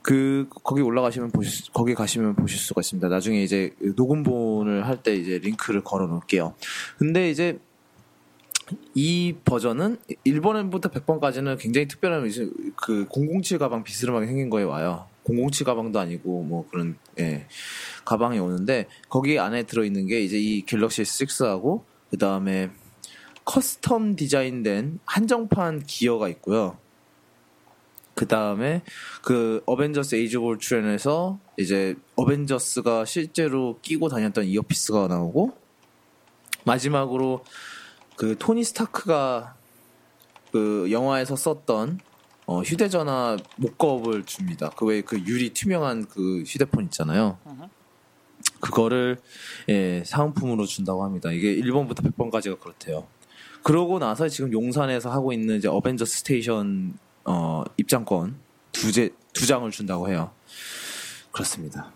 [0.01, 3.07] 그 거기 올라가시면 보실 거기 가시면 보실 수가 있습니다.
[3.07, 6.55] 나중에 이제 녹음본을 할 때 이제 링크를 걸어 놓을게요.
[6.97, 7.59] 근데 이제
[8.93, 15.07] 이 버전은 1번부터 100번까지는 굉장히 특별한 이제 그 007 가방 비스름하게 생긴 거에 와요.
[15.25, 17.47] 007 가방도 아니고 뭐 그런 예,
[18.05, 22.71] 가방이 오는데 거기 안에 들어 있는 게 이제 이 갤럭시 S6하고 그 다음에
[23.45, 26.77] custom 디자인된 한정판 기어가 있고요.
[28.13, 28.83] 그 다음에
[29.23, 35.57] 그 어벤져스 에이즈 오브 출연해서 이제 어벤져스가 실제로 끼고 다녔던 earpiece가 나오고
[36.65, 37.43] 마지막으로
[38.21, 39.55] 그 토니 스타크가
[40.51, 41.99] 그 영화에서 썼던
[42.45, 44.69] 어, 휴대전화 mock-up을 줍니다.
[44.77, 47.39] 그 외에 그 유리 투명한 그 휴대폰 있잖아요.
[48.59, 49.17] 그거를
[49.69, 51.31] 예, 사은품으로 준다고 합니다.
[51.31, 53.07] 이게 1번부터 100번까지가 그렇대요.
[53.63, 56.93] 그러고 나서 지금 용산에서 하고 있는 이제 어벤져스 스테이션
[57.25, 58.35] 어, 입장권
[58.71, 60.29] 두, 제, 두 장을 준다고 해요.
[61.31, 61.91] 그렇습니다.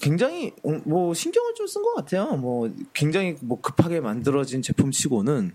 [0.00, 2.36] 굉장히 음, 뭐 신경을 좀 쓴 것 같아요.
[2.36, 5.52] 뭐 굉장히 뭐 급하게 만들어진 제품치고는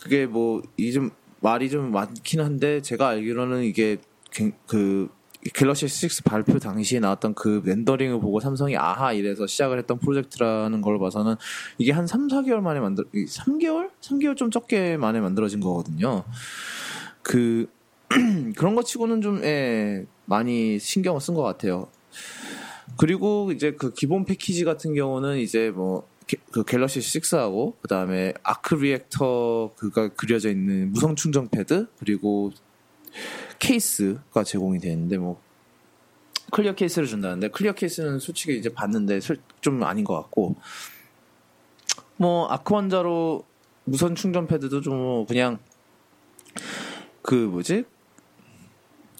[0.00, 3.98] 그게 뭐 이 좀 말이 좀 많긴 한데 제가 알기로는 이게
[4.30, 5.08] 굉- 그
[5.52, 10.98] 갤럭시 S6 발표 당시에 나왔던 그 렌더링을 보고 삼성이 아하 이래서 시작을 했던 프로젝트라는 걸
[10.98, 11.36] 봐서는
[11.76, 13.90] 이게 한 3, 4개월 만에 만들 3개월?
[14.00, 16.24] 3개월 좀 적게 만에 만들어진 거거든요.
[17.22, 17.68] 그
[18.56, 21.88] 그런 거 치고는 좀 예, 많이 신경을 쓴 것 같아요.
[22.96, 26.06] 그리고 이제 그 기본 패키지 같은 경우는 이제 뭐
[26.50, 32.50] 그 갤럭시 6하고 그 다음에 arc reactor 그가 그려져 있는 무선 충전 패드 그리고
[33.58, 35.40] 케이스가 제공이 되는데 뭐
[36.50, 40.56] clear 케이스를 준다는데 clear 케이스는 솔직히 이제 봤는데 슬- 좀 아닌 것 같고
[42.16, 43.44] 뭐 arc 원자로
[43.84, 45.58] 무선 충전 패드도 좀뭐 그냥
[47.20, 47.84] 그 뭐지?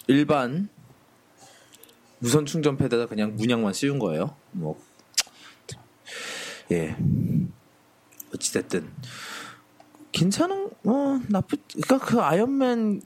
[0.07, 0.69] 일반
[2.25, 4.35] 무선 충전 패드에다 그냥 문양만 씌운 거예요.
[4.51, 4.81] 뭐
[6.71, 6.95] 예.
[8.33, 8.89] 어찌됐든
[10.11, 13.03] 괜찮은 뭐 나쁘 그러니까 그 아이언맨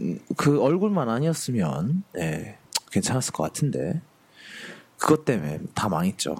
[0.00, 2.56] 음, 그 얼굴만 아니었으면 예
[2.90, 4.00] 괜찮았을 것 같은데
[4.96, 6.34] 그것 때문에 다 망했죠.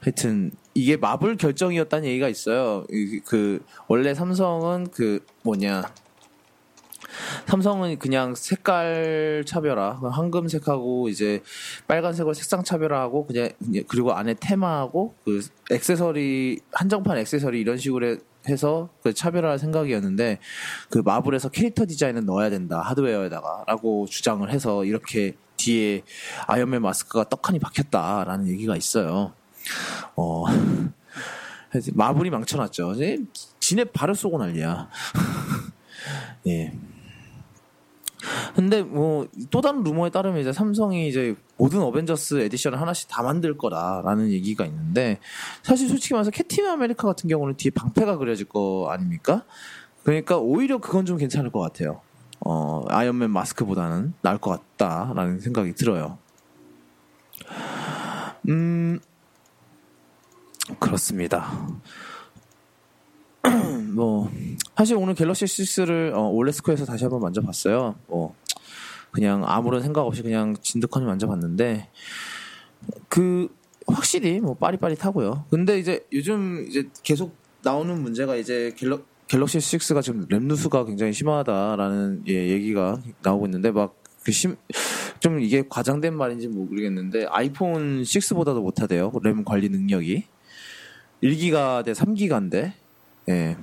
[0.00, 2.84] 하여튼 이게 마블 결정이었다는 얘기가 있어요.
[2.90, 5.82] 이- 그 원래 삼성은 그 뭐냐
[7.46, 11.42] 삼성은 그냥 색깔 차별화, 황금색하고 이제
[11.88, 13.50] 빨간색으로 색상 차별화하고 그냥
[13.88, 18.18] 그리고 안에 테마하고 그 액세서리 한정판 액세서리 이런 식으로 해-
[18.48, 20.38] 해서 그 차별화할 생각이었는데
[20.88, 26.02] 그 마블에서 캐릭터 디자인은 넣어야 된다 하드웨어에다가라고 주장을 해서 이렇게 뒤에
[26.46, 29.34] 아이언맨 마스크가 떡하니 박혔다라는 얘기가 있어요.
[30.16, 30.44] 어
[31.92, 32.94] 마블이 망쳐놨죠.
[33.60, 34.88] 지네 발을 쏘고 난리야.
[36.48, 36.72] 예.
[38.54, 43.56] 근데 뭐 또 다른 루머에 따르면 이제 삼성이 이제 모든 어벤져스 edition을 하나씩 다 만들
[43.56, 45.18] 거라라는 얘기가 있는데
[45.62, 49.44] 사실 솔직히 말해서 캡틴 아메리카 같은 경우는 뒤에 방패가 그려질 거 아닙니까?
[50.04, 52.00] 그러니까 오히려 그건 좀 괜찮을 것 같아요.
[52.40, 56.18] 어 아이언맨 마스크보다는 나을 것 같다라는 생각이 들어요.
[58.48, 58.98] 음
[60.78, 61.50] 그렇습니다.
[63.94, 64.30] 뭐
[64.76, 67.96] 사실 오늘 갤럭시 6를 어, 올레스퀘어에서 다시 한번 만져봤어요.
[68.06, 68.34] 뭐
[69.10, 71.88] 그냥 아무런 생각 없이 그냥 진득하니 만져봤는데
[73.08, 73.48] 그
[73.86, 75.46] 확실히 뭐 빠릿빠릿하고요.
[75.50, 81.12] 근데 이제 요즘 이제 계속 나오는 문제가 이제 갤럭 갤럭시 6가 지금 램 누수가 굉장히
[81.12, 84.56] 심하다라는 예, 얘기가 나오고 있는데 막 그 심,
[85.18, 89.12] 좀 이게 과장된 말인지 모르겠는데 아이폰 6보다도 못하대요.
[89.22, 90.24] 램 관리 능력이.
[91.22, 92.72] 1기가 대 3기가인데,
[93.30, 93.56] 예.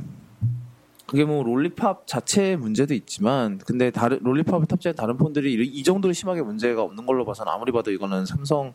[1.06, 6.14] 그게 뭐 롤리팝 자체의 문제도 있지만, 근데 다른, 롤리팝을 탑재한 다른 폰들이 이, 이 정도로
[6.14, 8.74] 심하게 문제가 없는 걸로 봐서는 아무리 봐도 이거는 삼성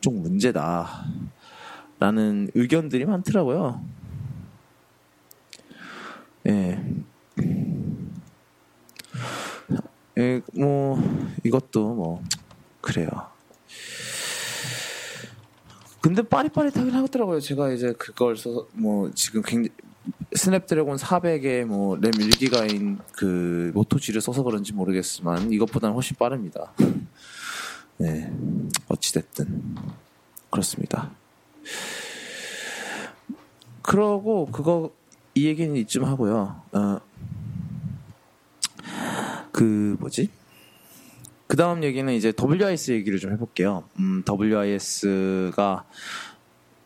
[0.00, 1.04] 쪽 문제다.
[1.98, 3.82] 라는 의견들이 많더라고요.
[6.46, 6.78] 예.
[10.18, 10.98] 예, 뭐,
[11.42, 12.22] 이것도 뭐,
[12.80, 13.08] 그래요.
[16.00, 17.40] 근데 빠릿빠릿하긴 하더라고요.
[17.40, 19.74] 제가 이제 그걸 써서, 뭐, 지금 굉장히,
[20.34, 26.72] 스냅드래곤 400에 뭐, 램 1기가인 그, 모토G를 써서 그런지 모르겠지만, 이것보다는 훨씬 빠릅니다.
[27.98, 28.32] 네.
[28.88, 29.76] 어찌됐든.
[30.50, 31.10] 그렇습니다.
[33.82, 34.92] 그러고, 그거,
[35.34, 36.62] 이 얘기는 이쯤 하고요.
[36.72, 37.00] 어,
[39.52, 40.30] 그 뭐지?
[41.46, 43.84] 그 다음 얘기는 이제 WIS 얘기를 좀 해볼게요.
[43.98, 45.84] 음, WIS가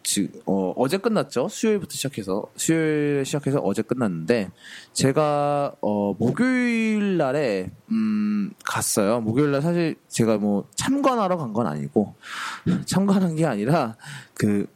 [0.02, 1.48] 지금 어, 어제 끝났죠.
[1.48, 4.50] 수요일부터 시작해서 수요일 시작해서 어제 끝났는데
[4.92, 9.20] 제가 어, 목요일 날에 음, 갔어요.
[9.20, 12.14] 목요일 날 사실 제가 뭐 참관하러 간 건 아니고
[12.86, 13.96] 참관한 게 아니라
[14.34, 14.66] 그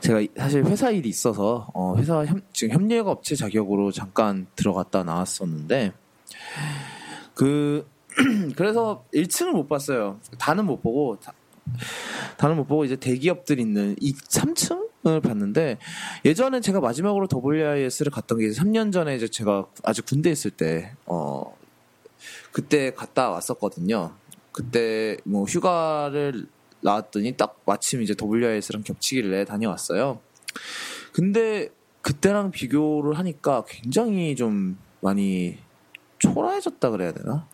[0.00, 5.92] 제가 사실 회사 일이 있어서 어, 회사 협, 지금 협력 업체 자격으로 잠깐 들어갔다 나왔었는데
[7.34, 7.86] 그
[8.56, 10.18] 그래서 1층을 못 봤어요.
[10.38, 11.18] 다는 못 보고
[11.72, 15.78] 다, 다는 못 보고 이제 대기업들 있는 이 3층을 봤는데
[16.24, 21.56] 예전에 제가 마지막으로 WIS를 갔던 게 3년 전에 이제 제가 아직 군대 있을 때 어,
[22.52, 24.12] 그때 갔다 왔었거든요.
[24.52, 26.46] 그때 뭐 휴가를
[26.80, 30.20] 나왔더니 딱 마침 이제 WIS랑 겹치길래 다녀왔어요.
[31.12, 31.68] 근데
[32.02, 35.58] 그때랑 비교를 하니까 굉장히 좀 많이
[36.18, 37.46] 초라해졌다 그래야 되나?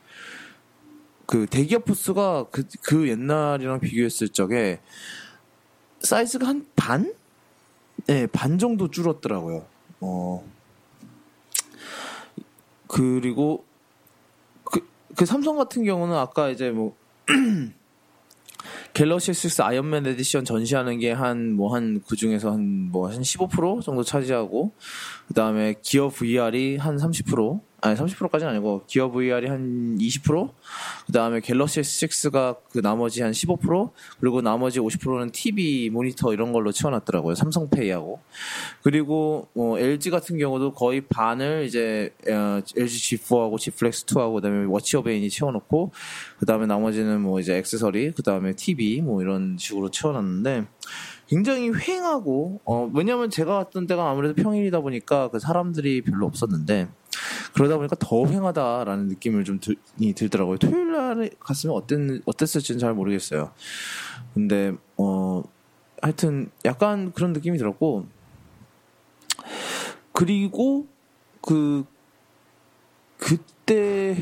[1.26, 4.80] 그 대기업 부스가 그, 그 옛날이랑 비교했을 적에
[6.00, 7.14] 사이즈가 한 반?
[8.06, 9.64] 네, 반 정도 줄었더라고요.
[10.00, 10.44] 어.
[12.86, 13.64] 그리고
[14.64, 16.94] 그, 그 삼성 같은 경우는 아까 이제 뭐
[18.92, 23.82] 갤럭시 S6 아이언맨 에디션 전시하는 게 한 뭐 한 그 중에서 한 뭐 한 15%
[23.82, 24.72] 정도 차지하고
[25.28, 30.50] 그다음에 기어 VR이 한 30%, 아니 30%까지는 아니고 기어 VR이 한 20%,
[31.04, 37.34] 그다음에 갤럭시 S6가 그 나머지 한 15%, 그리고 나머지 50%는 TV 모니터 이런 걸로 채워놨더라고요.
[37.34, 38.20] 삼성페이하고.
[38.82, 44.64] 그리고 뭐 LG 같은 경우도 거의 반을 이제 어, LG G4하고 G Flex 2하고 그다음에
[44.64, 45.92] Watch Urbane이 채워 놓고
[46.38, 50.64] 그다음에 나머지는 뭐 이제 액세서리, 그다음에 TV 뭐 이런 식으로 채워 놨는데
[51.26, 56.88] 굉장히 휑하고 어 왜냐면 제가 갔던 때가 아무래도 평일이다 보니까 그 사람들이 별로 없었는데
[57.54, 59.76] 그러다 보니까 더 휑하다라는 느낌을 좀 들,
[60.14, 60.58] 들더라고요.
[60.58, 63.52] 토요일 날에 갔으면 어땠 어땠을지는 잘 모르겠어요.
[64.34, 65.42] 근데 어
[66.02, 68.06] 하여튼 약간 그런 느낌이 들었고
[70.12, 70.86] 그리고
[71.40, 71.84] 그
[73.18, 74.16] 그때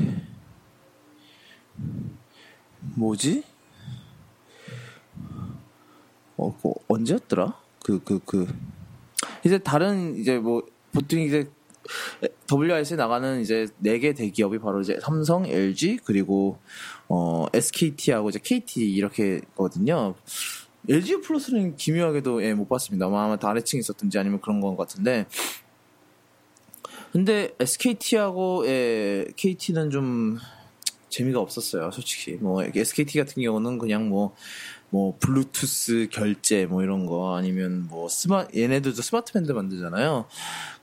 [2.94, 3.44] 뭐지?
[6.36, 7.58] 어, 그 언제였더라?
[7.84, 8.46] 그, 그, 그.
[9.44, 11.48] 이제 다른, 이제 뭐, 보통 이제,
[12.50, 16.58] WIS에 나가는 이제 네 개 대기업이 바로 이제 삼성, LG, 그리고,
[17.08, 20.14] 어, SKT하고 이제 KT 이렇게거든요.
[20.88, 23.06] LG 플러스는 기묘하게도 예, 못 봤습니다.
[23.06, 25.26] 아마 다 아래층에 있었든지 아니면 그런 것 같은데.
[27.12, 30.38] 근데 SKT하고 예, KT는 좀
[31.10, 32.32] 재미가 없었어요, 솔직히.
[32.40, 34.34] 뭐 SKT 같은 경우는 그냥 뭐
[34.92, 40.26] 뭐 블루투스 결제 뭐 이런 거 아니면 뭐 스마 얘네들도 스마트 밴드 만들잖아요.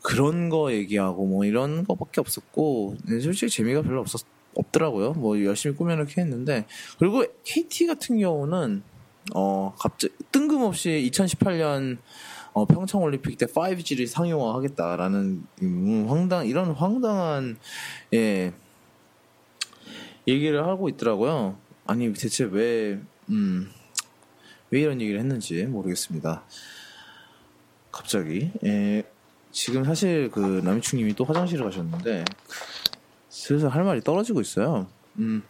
[0.02, 5.13] 그런 거 얘기하고 뭐 이런 거밖에 없었고 네, 솔직히 재미가 별로 없었 없더라고요.
[5.13, 6.65] 뭐 열심히 꾸며놓긴 했는데
[6.98, 8.82] 그리고 KT 같은 경우는
[9.36, 12.00] 어 갑자기 뜬금없이 2018년
[12.54, 17.58] 어, 평창 올림픽 때 5G를 상용화하겠다라는 음, 황당 이런 황당한
[18.15, 18.54] 예
[20.27, 21.58] 얘기를 하고 있더라고요.
[21.86, 23.69] 아니 대체 왜 음.
[24.72, 26.44] 왜 이런 얘기를 했는지 모르겠습니다.
[27.92, 29.04] 갑자기 예,
[29.52, 32.26] 지금 사실 그 남이충님이 또 화장실을 가셨는데
[33.30, 34.88] 슬슬 할 말이 떨어지고 있어요.
[35.17, 35.44] 음,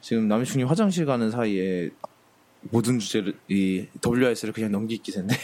[0.00, 1.90] 지금 남이충님 화장실 가는 사이에
[2.70, 5.36] 모든 주제를 이 WIS를 그냥 넘길 기세인데.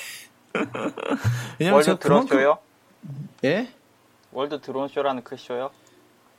[1.58, 2.36] 왜냐면 월드 드론 그만큼...
[2.36, 2.58] 쇼요?
[3.44, 3.68] 예?
[4.32, 5.70] 월드 드론 쇼라는 그 쇼요?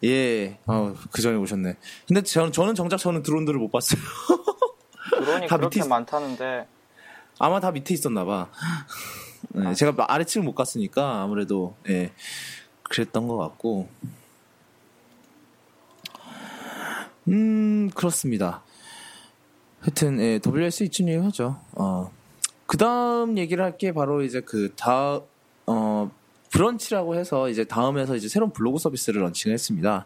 [0.04, 1.78] 예, 어, 그 전에 오셨네.
[2.08, 4.02] 근데 저는, 저는 정작 저는 드론들을 못 봤어요.
[5.12, 5.88] 드론이 그렇게 밑에...
[5.88, 6.68] 많다는데
[7.42, 8.50] 아마 다 밑에 있었나 봐.
[9.54, 12.12] 네, 제가 아래층을 못 갔으니까 아무래도 예,
[12.84, 13.90] 그랬던 것 같고.
[17.28, 18.64] 음 그렇습니다.
[19.80, 21.60] 하여튼 예, WIS 이쯤 얘기하죠.
[21.76, 22.12] 어
[22.72, 25.20] 그 다음 얘기를 할 게 바로 이제 그 다,
[25.68, 26.12] 어,
[26.52, 30.06] 브런치라고 해서 이제 다음에서 이제 새로운 블로그 서비스를 런칭을 했습니다.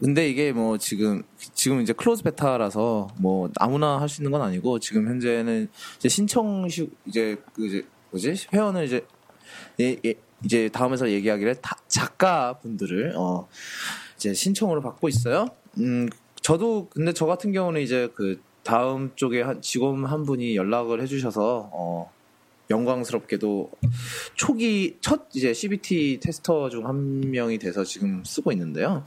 [0.00, 1.22] 근데 이게 뭐 지금,
[1.54, 5.68] 지금 이제 close beta라서 뭐 아무나 할 수 있는 건 아니고 지금 현재는
[5.98, 8.48] 이제 신청식, 이제 그 이제 뭐지?
[8.52, 9.06] 회원을 이제,
[9.80, 10.14] 예, 예,
[10.44, 13.46] 이제 다음에서 얘기하기를 다, 작가분들을, 어,
[14.16, 15.46] 이제 신청으로 받고 있어요.
[15.78, 16.08] 음,
[16.42, 21.70] 저도 근데 저 같은 경우는 이제 그 다음 쪽에 한 직원 한 분이 연락을 해주셔서
[21.72, 22.10] 어
[22.70, 23.70] 영광스럽게도
[24.34, 29.04] 초기 첫 이제 CBT 테스터 중 한 명이 돼서 지금 쓰고 있는데요.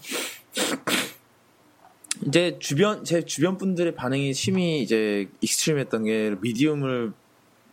[2.27, 7.13] 이제 주변 제 주변 분들의 반응이 심히 이제 extreme했던 게 Medium을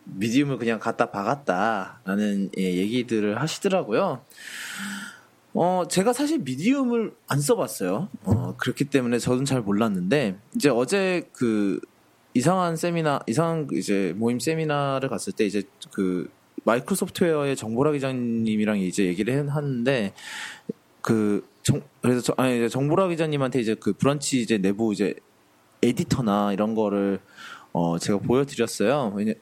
[0.05, 4.23] 미디움을 그냥 갖다 박았다라는 예, 얘기들을 하시더라고요.
[5.53, 8.09] 어, 제가 사실 미디움을 안 써봤어요.
[8.23, 11.79] 어, 그렇기 때문에 저는 잘 몰랐는데, 이제 어제 그
[12.33, 16.29] 이상한 세미나, 이상한 이제 모임 세미나를 갔을 때 이제 그
[16.65, 20.13] 마이크로소프트웨어의 정보라 기자님이랑 이제 얘기를 하는데,
[21.01, 25.13] 그, 정, 그래서 저, 아니, 정보라 기자님한테 이제 그 브런치 이제 내부 이제
[25.83, 27.19] 에디터나 이런 거를
[27.73, 29.13] 어, 제가 보여드렸어요.
[29.15, 29.33] 왜냐,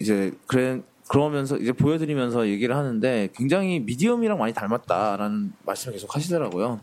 [0.00, 6.80] 이제, 그래, 그러면서 이제 보여드리면서 얘기를 하는데 굉장히 Medium이랑 많이 닮았다라는 말씀을 계속 하시더라고요.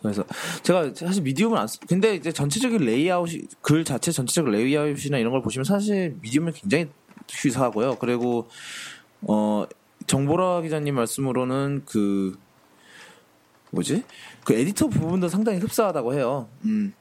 [0.00, 0.24] 그래서
[0.62, 5.42] 제가 사실 Medium을 안 쓰, 근데 이제 전체적인 레이아웃이, 글 자체 전체적 레이아웃이나 이런 걸
[5.42, 6.88] 보시면 사실 Medium은 굉장히
[7.42, 7.96] 흡사하고요.
[7.96, 8.48] 그리고,
[9.22, 9.66] 어,
[10.06, 12.36] 정보라 기자님 말씀으로는 그,
[13.72, 14.04] 뭐지?
[14.44, 16.48] 그 에디터 부분도 상당히 흡사하다고 해요.
[16.64, 16.94] 음.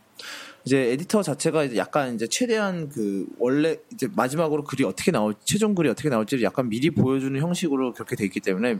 [0.64, 5.74] 이제 에디터 자체가 이제 약간 이제 최대한 그 원래 이제 마지막으로 글이 어떻게 나올 최종
[5.74, 8.78] 글이 어떻게 나올지를 약간 미리 보여주는 형식으로 그렇게 돼 있기 때문에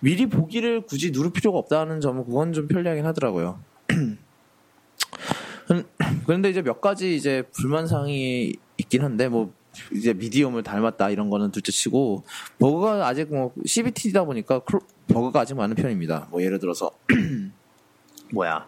[0.00, 3.60] 미리 보기를 굳이 누를 필요가 없다는 점은 그건 좀 편리하긴 하더라고요.
[6.26, 9.52] 그런데 이제 몇 가지 이제 불만 사항이 있긴 한데 뭐
[9.92, 12.24] 이제 미디엄을 닮았다 이런 거는 둘째치고
[12.58, 14.60] 버그가 아직 뭐 CBT다 보니까
[15.08, 16.28] 버그가 아직 많은 편입니다.
[16.30, 16.90] 뭐 예를 들어서
[18.32, 18.66] 뭐야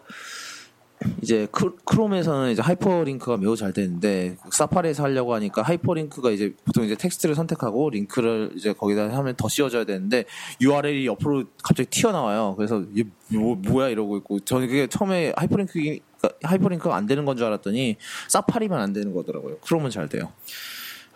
[1.21, 7.35] 이제 크롬에서는 이제 하이퍼링크가 매우 잘 되는데 사파리에서 하려고 하니까 하이퍼링크가 이제 보통 이제 텍스트를
[7.35, 10.25] 선택하고 링크를 이제 거기다 하면 더 씌워져야 되는데
[10.61, 12.55] URL이 옆으로 갑자기 튀어나와요.
[12.57, 15.99] 그래서 이게 뭐, 뭐야 이러고 있고 저는 그게 처음에 하이퍼링크
[16.43, 17.97] 하이퍼링크가 안 되는 건 줄 알았더니
[18.29, 19.59] 사파리만 안 되는 거더라고요.
[19.59, 20.33] 크롬은 잘 돼요.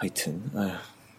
[0.00, 0.70] 하여튼 아휴.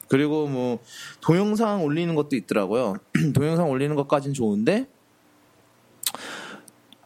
[0.07, 0.79] 그리고 뭐
[1.21, 2.95] 동영상 올리는 것도 있더라고요.
[3.33, 4.87] 동영상 올리는 것까진 좋은데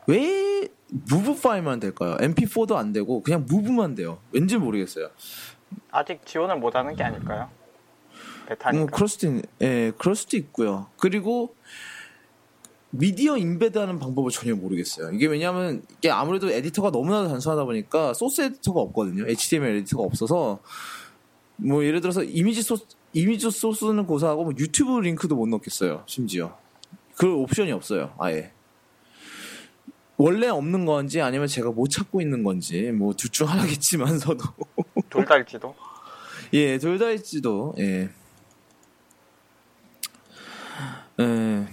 [0.08, 2.16] 왜 무브 파일만 될까요?
[2.18, 4.20] MP4도 안 되고 그냥 무브만 돼요.
[4.32, 5.10] 왠지 모르겠어요.
[5.92, 7.50] 아직 지원을 못 하는 게 아닐까요?
[8.48, 8.80] 베타니까.
[8.80, 10.88] 뭐 그럴 수도 있, 예, 그럴 수도 있고요.
[10.98, 11.56] 그리고
[12.92, 15.12] 미디어 인베드하는 방법을 전혀 모르겠어요.
[15.12, 19.28] 이게 왜냐하면 이게 아무래도 에디터가 너무나도 단순하다 보니까 소스 에디터가 없거든요.
[19.28, 20.60] HTML 에디터가 없어서
[21.58, 26.04] 뭐 예를 들어서 이미지 소스 이미지 소스는 고사하고 뭐 유튜브 링크도 못 넣겠어요.
[26.06, 26.58] 심지어
[27.16, 28.14] 그 옵션이 없어요.
[28.20, 28.52] 아예.
[30.18, 34.44] 원래 없는 건지 아니면 제가 못 찾고 있는 건지 뭐 둘 중 하나겠지만서도
[35.10, 35.76] 둘 다일지도
[36.54, 38.10] 예, 둘 다일지도 예.
[41.20, 41.68] 예.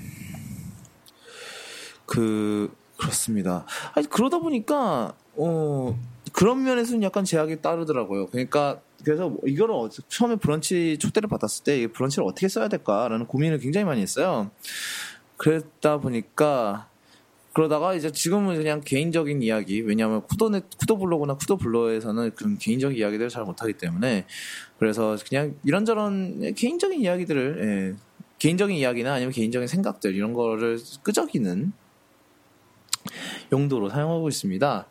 [2.06, 3.64] 그 그렇습니다.
[3.94, 5.98] 아니 그러다 보니까 어
[6.32, 8.26] 그런 면에서는 약간 제약이 따르더라고요.
[8.28, 13.84] 그러니까 그래서 이거를 어, 처음에 브런치 초대를 받았을 때 브런치를 어떻게 써야 될까라는 고민을 굉장히
[13.84, 14.50] 많이 했어요.
[15.36, 16.88] 그랬다 보니까
[17.52, 23.28] 그러다가 이제 지금은 그냥 개인적인 이야기 왜냐하면 쿠도넷 쿠도 블로그나 쿠도 블로에서는 그런 개인적인 이야기들을
[23.28, 24.26] 잘 못하기 때문에
[24.78, 28.02] 그래서 그냥 이런저런 개인적인 이야기들을 예,
[28.38, 31.72] 개인적인 이야기나 아니면 개인적인 생각들 이런 거를 끄적이는
[33.52, 34.86] 용도로 사용하고 있습니다.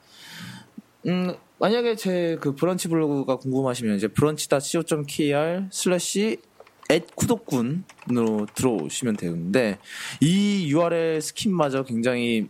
[1.07, 6.37] 음, 만약에 제 그 브런치 블로그가 궁금하시면 이제 brunch.co.kr slash
[6.89, 9.77] at 쿠도군으로 들어오시면 되는데
[10.19, 12.49] 이 URL 스킨마저 굉장히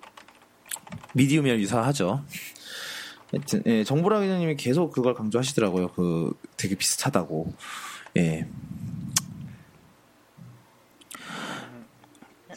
[1.13, 2.23] 미디움이랑 유사하죠.
[3.31, 5.89] 하여튼 예, 정보라 기자님이 계속 그걸 강조하시더라고요.
[5.89, 7.53] 그 되게 비슷하다고.
[8.15, 8.47] 예.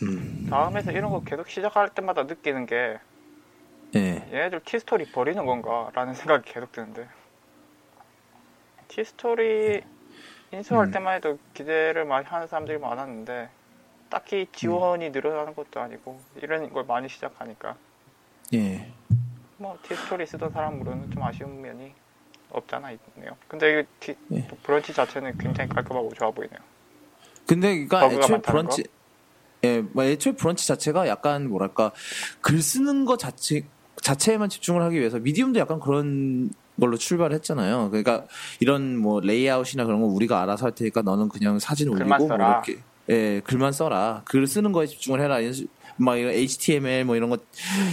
[0.03, 0.47] 음.
[0.49, 2.99] 다음에서 이런 거 계속 시작할 때마다 느끼는 게
[3.97, 4.27] 예.
[4.33, 7.09] 얘네들 티스토리 버리는 건가라는 생각이 계속 드는데
[8.89, 9.83] 티스토리
[10.53, 10.91] 인수할 음.
[10.91, 13.49] 때만 해도 기대를 많이 하는 사람들이 많았는데
[14.11, 15.13] 딱히 지원이 음.
[15.13, 17.77] 늘어나는 것도 아니고 이런 걸 많이 시작하니까
[18.53, 18.93] 예.
[19.57, 21.93] 뭐 티스토리 쓰던 사람으로는 좀 아쉬운 면이
[22.51, 23.37] 없잖아 있네요.
[23.49, 24.47] 근데 이 티, 예.
[24.63, 26.59] 브런치 자체는 굉장히 깔끔하고 좋아 보이네요.
[27.47, 28.89] 근데 그러니까 애초에 브런치 거?
[29.65, 31.93] 예, 뭐 애초에 브런치 자체가 약간 뭐랄까
[32.41, 33.67] 글 쓰는 것 자체
[34.05, 37.89] 자체에만 집중을 하기 위해서 미디움도 약간 그런 걸로 출발했잖아요.
[37.91, 38.27] 그러니까
[38.61, 42.37] 이런 뭐 레이아웃이나 그런 거 우리가 알아서 할 테니까 너는 그냥 사진 올리고 뭐.
[42.37, 44.21] 이렇게 예 글만 써라.
[44.27, 45.39] 글 쓰는 거에 집중을 해라.
[45.97, 47.39] 막 이런 HTML 뭐 이런 거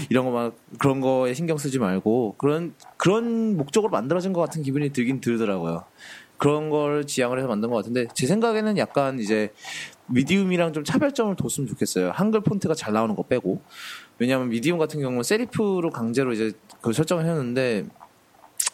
[0.09, 4.91] 이런 거 막 그런 거에 신경 쓰지 말고 그런 그런 목적으로 만들어진 것 같은 기분이
[4.91, 5.85] 들긴 들더라고요.
[6.37, 9.53] 그런 걸 지향을 해서 만든 것 같은데 제 생각에는 약간 이제
[10.07, 12.11] 미디움이랑 좀 차별점을 뒀으면 좋겠어요.
[12.13, 13.61] 한글 폰트가 잘 나오는 거 빼고
[14.21, 17.87] 왜냐하면 미디움 같은 경우는 세리프로 강제로 이제 그 설정을 했는데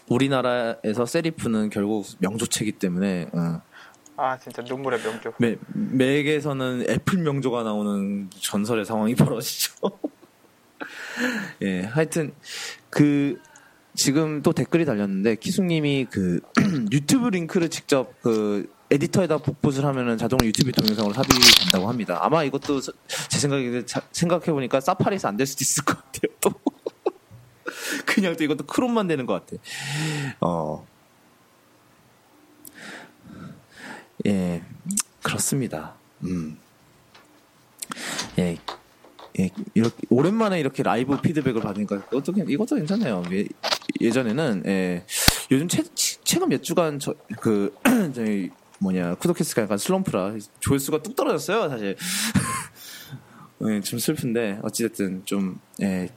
[0.10, 3.62] 우리나라에서 세리프는 결국 명조체이기 때문에 어,
[4.18, 5.32] 아 진짜 눈물의 명조.
[5.38, 9.74] 맥, 맥에서는 애플 명조가 나오는 전설의 상황이 벌어지죠.
[11.64, 12.34] 예, 하여튼
[12.89, 13.39] 그
[13.95, 16.41] 지금 또 댓글이 달렸는데 키숙님이 그
[16.91, 22.20] 유튜브 링크를 직접 그 에디터에다 복붙을 하면은 자동으로 유튜브 동영상으로 삽입이 된다고 합니다.
[22.22, 22.94] 아마 이것도 서-
[23.30, 26.34] 제 생각에 생각해 보니까 사파리에서 안 될 수도 있을 것 같아요.
[26.42, 26.52] 또
[28.06, 29.62] 그냥 또 이것도 크롬만 되는 것 같아.
[30.42, 30.88] 어.
[34.26, 34.64] 예,
[35.22, 35.94] 그렇습니다.
[36.24, 36.58] 음.
[38.40, 38.58] 예,
[39.40, 43.24] 예, 이렇게, 오랜만에 이렇게 라이브 피드백을 받으니까 이것도, 괜- 이것도 괜찮네요.
[43.32, 43.46] 예,
[44.02, 45.06] 예전에는, 예,
[45.52, 45.84] 요즘 최,
[46.24, 47.74] 최근 몇 주간 저, 그,
[48.16, 48.50] 저희,
[48.80, 51.96] 뭐냐, 쿠도캐스트가 약간 슬럼프라 조회수가 뚝 떨어졌어요, 사실.
[53.68, 56.10] 예, 좀 슬픈데, 어찌됐든 좀, 예,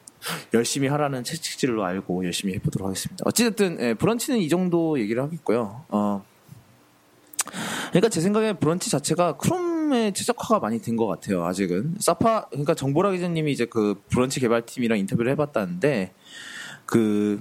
[0.52, 3.22] 열심히 하라는 채찍질로 알고 열심히 해보도록 하겠습니다.
[3.26, 5.84] 어찌됐든, 예, 브런치는 이 정도 얘기를 하겠고요.
[5.88, 6.24] 어,
[7.88, 11.44] 그러니까 제 생각에 브런치 자체가 크롬에 최적화가 많이 된 것 같아요.
[11.46, 16.12] 아직은 사파 그러니까 정보라 기자님이 이제 그 브런치 개발팀이랑 인터뷰를 해봤다는데
[16.84, 17.40] 그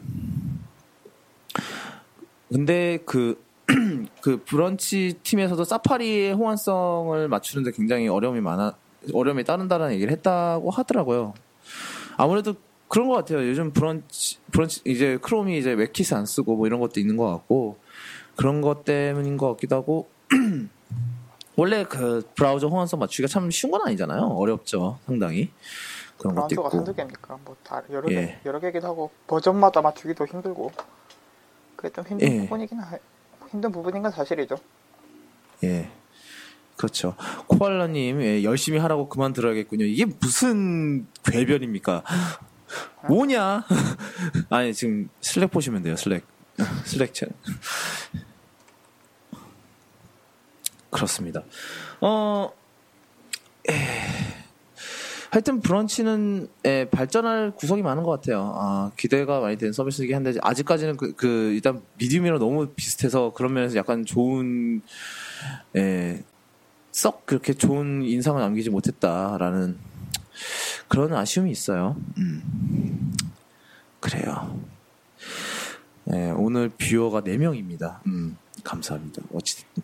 [2.52, 3.44] 근데 그
[4.22, 8.76] 그 브런치 팀에서도 사파리의 호환성을 맞추는데 굉장히 어려움이 많아
[9.14, 11.34] 어려움이 따른다는 얘기를 했다고 하더라고요.
[12.18, 12.56] 아무래도
[12.88, 13.48] 그런 것 같아요.
[13.48, 17.78] 요즘 브런치 브런치 이제 크롬이 이제 웹킷을 안 쓰고 뭐 이런 것도 있는 것 같고
[18.36, 20.10] 그런 것 때문인 것 같기도 하고
[21.56, 24.22] 원래 그 브라우저 호환성 맞추기가 참 쉬운 건 아니잖아요.
[24.22, 25.52] 어렵죠, 상당히
[26.18, 26.70] 그런 것도 있고.
[26.70, 27.38] 한두 개입니까?
[27.46, 28.16] 뭐 다 여러 예.
[28.16, 30.72] 개 여러 개기도 하고 버전마다 맞추기도 힘들고
[31.76, 32.40] 그게 좀 힘든 예.
[32.42, 32.98] 부분이긴 하,
[33.50, 34.58] 힘든 부분인 건 사실이죠.
[35.64, 35.90] 예.
[36.78, 37.16] 그렇죠.
[37.48, 39.84] 코알라님, 예, 열심히 하라고 그만 들어야겠군요.
[39.86, 42.04] 이게 무슨 괴변입니까?
[43.08, 43.66] 뭐냐?
[44.50, 46.26] 아니, 지금 슬랙 보시면 돼요, 슬랙.
[46.86, 47.34] 슬랙 채널.
[50.90, 51.44] 그렇습니다.
[52.00, 52.52] 어,
[53.70, 53.74] 에,
[55.32, 58.54] 하여튼 브런치는 예, 발전할 구석이 많은 것 같아요.
[58.56, 63.76] 아, 기대가 많이 되는 서비스이긴 한데 아직까지는 그, 그 일단 미디움이랑 너무 비슷해서 그런 면에서
[63.76, 64.82] 약간 좋은
[65.76, 66.24] 예,
[66.92, 69.78] 썩 그렇게 좋은 인상을 남기지 못했다라는
[70.88, 71.96] 그런 아쉬움이 있어요.
[72.18, 73.14] 음.
[74.00, 74.60] 그래요.
[76.12, 78.00] 예, 오늘 viewer가 4명입니다.
[78.08, 79.22] 음, 감사합니다.
[79.32, 79.84] 어찌됐든.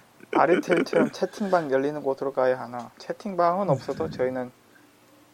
[0.38, 4.50] 마리텔처럼 채팅방 열리는 곳으로 가야 하나 채팅방은 없어도 저희는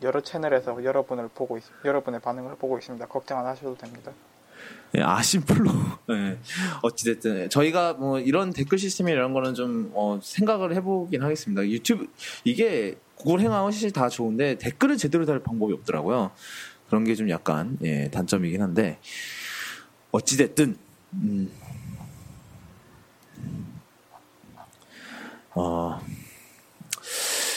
[0.02, 3.06] 여러 채널에서 여러분을 보고 있, 여러분의 반응을 보고 있습니다.
[3.06, 4.12] 걱정 안 하셔도 됩니다.
[4.96, 5.70] 예, 아심플로.
[6.10, 6.38] 예.
[6.82, 7.36] 어찌됐든.
[7.38, 11.66] 예, 저희가 뭐 이런 댓글 시스템 이런 거는 좀, 어, 생각을 해보긴 하겠습니다.
[11.68, 12.06] 유튜브,
[12.44, 16.32] 이게 구글 행아웃이 다 좋은데 댓글을 제대로 달 방법이 없더라고요.
[16.88, 18.98] 그런 게 좀 약간, 예, 단점이긴 한데.
[20.10, 20.76] 어찌됐든,
[21.14, 21.50] 음.
[25.54, 26.00] 어,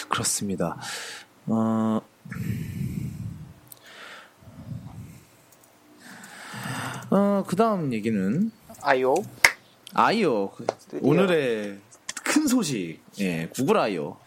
[0.10, 0.78] 그렇습니다.
[1.48, 2.02] 어,
[7.12, 9.16] 어, 그 다음 얘기는 아이오.
[9.94, 10.52] 아이오.
[11.02, 11.80] 오늘의
[12.24, 13.00] 큰 소식.
[13.20, 14.18] 예 구글 아이오.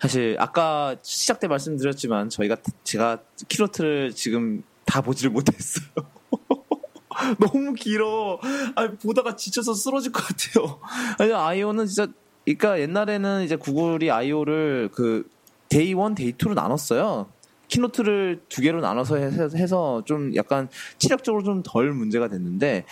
[0.00, 3.18] 사실 아까 시작 때 말씀드렸지만 저희가 제가
[3.48, 5.86] 키노트를 지금 다 보지를 못했어요.
[7.38, 8.40] 너무 길어.
[8.74, 10.80] 아 보다가 지쳐서 쓰러질 것 같아요.
[11.18, 12.08] 아니 I/O는 진짜
[12.44, 15.28] 그러니까 옛날에는 이제 구글이 I/O를 그
[15.68, 17.28] day 1, day 2로 나눴어요
[17.68, 22.84] 키노트를 두 개로 나눠서 해서, 해서 좀 약간 체력적으로 좀 덜 문제가 됐는데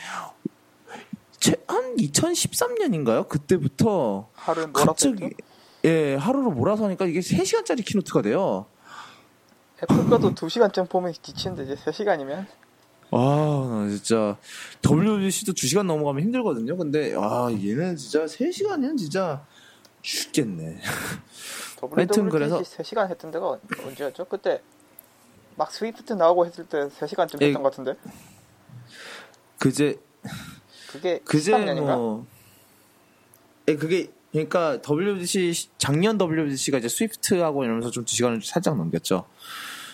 [1.39, 3.29] 제- 한 2013년인가요?
[3.29, 4.29] 그때부터
[4.73, 5.31] 갑자기?
[5.85, 8.67] 예 하루로 몰아서 하니까 이게 3시간짜리 키노트가 돼요.
[9.83, 12.47] 애플 거도 2시간쯤 보면 지치는데 이제 3시간이면
[13.13, 14.37] 아, 나 진짜
[14.83, 16.77] WWDC도 2시간 넘어가면 힘들거든요.
[16.77, 19.45] 근데 아, 얘는 진짜 3시간이면 진짜
[20.03, 20.81] 죽겠네.
[21.93, 24.27] 하여튼 그래서- 3시간 했던 때가 언제였죠?
[24.27, 24.63] 그때
[25.57, 27.47] 막 스위프트 나오고 했을 때 3시간쯤 예.
[27.49, 27.95] 했던 것 같은데
[29.59, 29.99] 그제
[30.91, 31.97] 그게 그제 13년인가?
[31.97, 32.27] 뭐
[33.69, 39.27] 예, 그게 그러니까 WBC 작년 WBC가 이제 스위프트하고 이러면서 좀 2시간을 살짝 넘겼죠.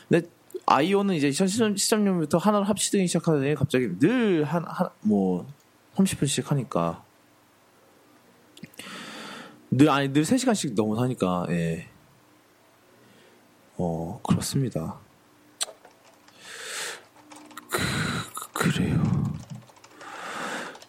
[0.09, 0.29] 근데
[0.67, 5.47] 아이오는 이제 2013년부터 하나를 합치등이 시작하더니 갑자기 늘 한, 한, 뭐,
[5.95, 7.05] 30분씩 하니까.
[9.71, 11.87] 늘, 아니, 늘 3시간씩 넘어 하니까, 예.
[13.77, 14.99] 어, 그렇습니다.
[17.71, 17.81] 그,
[18.53, 19.03] 그래요.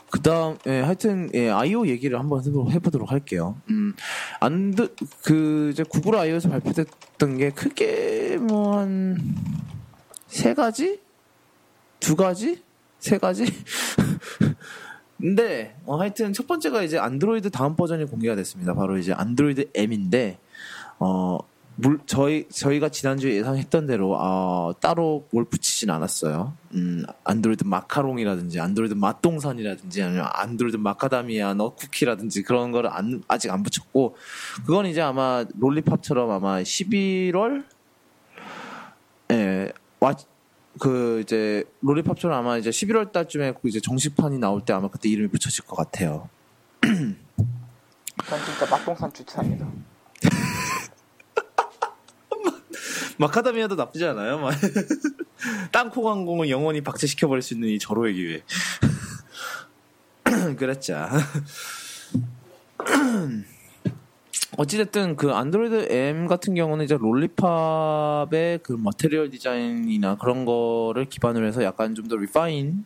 [0.09, 3.57] 그 다음, 예, 하여튼, 예, 아이오 얘기를 한번 해보- 해보도록 할게요.
[3.69, 3.93] 음,
[4.39, 9.36] 안 드, 그, 이제 구글 아이오에서 발표됐던 게 크게 뭐, 한,
[10.28, 10.99] 세 가지?
[11.99, 12.61] 두 가지?
[12.99, 13.45] 세 가지?
[15.19, 18.75] 근데, 어, 하여튼 첫 번째가 이제 안드로이드 다음 버전이 공개가 됐습니다.
[18.75, 20.38] 바로 이제 안드로이드 M인데,
[20.99, 21.39] 어,
[21.80, 26.55] 물, 저희, 저희가 지난주에 예상했던 대로, 어, 따로 뭘 붙이진 않았어요.
[26.73, 34.17] 음, 안드로이드 마카롱이라든지, 안드로이드 맛동산이라든지, 아니면 안드로이드 마카다미아 너쿠키라든지 그런 거를 안, 아직 안 붙였고,
[34.65, 37.63] 그건 이제 아마 롤리팝처럼 아마 11월?
[39.32, 40.15] 예, 와,
[40.79, 45.29] 그 이제 롤리팝처럼 아마 이제 11월 달쯤에 그 이제 정식판이 나올 때 아마 그때 이름이
[45.29, 46.29] 붙여질 것 같아요.
[46.81, 49.67] 전 진짜 막동산 주차합니다.
[53.17, 54.39] 마카다미아도 나쁘지 않아요.
[54.39, 54.53] 막.
[55.71, 58.43] 땅콩 항공을 영원히 박제시켜버릴 수 있는 이 절호의 기회.
[60.57, 61.09] 그랬자.
[64.55, 71.63] 어찌됐든 그 안드로이드 M 같은 경우는 이제 롤리팝의 그 Material Design이나 그런 거를 기반으로 해서
[71.63, 72.85] 약간 좀 더 refine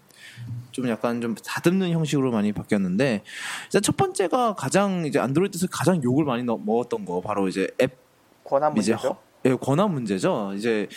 [0.72, 3.22] 좀 약간 좀 다듬는 형식으로 많이 바뀌었는데
[3.68, 7.96] 이제 첫 번째가 가장 이제 안드로이드에서 가장 욕을 많이 넣- 먹었던 거 바로 이제 앱
[8.44, 9.08] 권한 이제 문제죠.
[9.10, 10.54] 허- 예, 권한 문제죠.
[10.56, 10.96] 이제 이-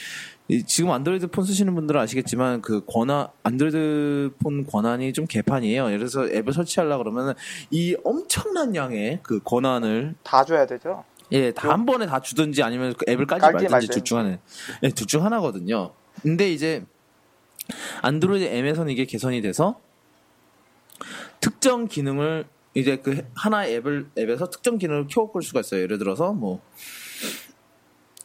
[0.66, 5.86] 지금 안드로이드 폰 쓰시는 분들은 아시겠지만 그 권한 안드로이드 폰 권한이 좀 개판이에요.
[5.86, 7.32] 예를 들어서 앱을 설치하려 그러면은
[7.70, 11.04] 이 엄청난 양의 그 권한을 다 줘야 되죠.
[11.32, 13.88] 예, 다 한 번에 다 주든지 아니면 그 앱을 깔지 깔지 말든지.
[13.88, 14.38] 둘 중 하나.
[14.82, 15.92] 예, 둘 중 하나거든요.
[16.20, 16.84] 근데 이제
[18.02, 19.80] 안드로이드 M에서는 이게 개선이 돼서
[21.40, 25.80] 특정 기능을 이제 그 하나의 앱을 앱에서 특정 기능을 켜고 끌 수가 있어요.
[25.80, 26.60] 예를 들어서 뭐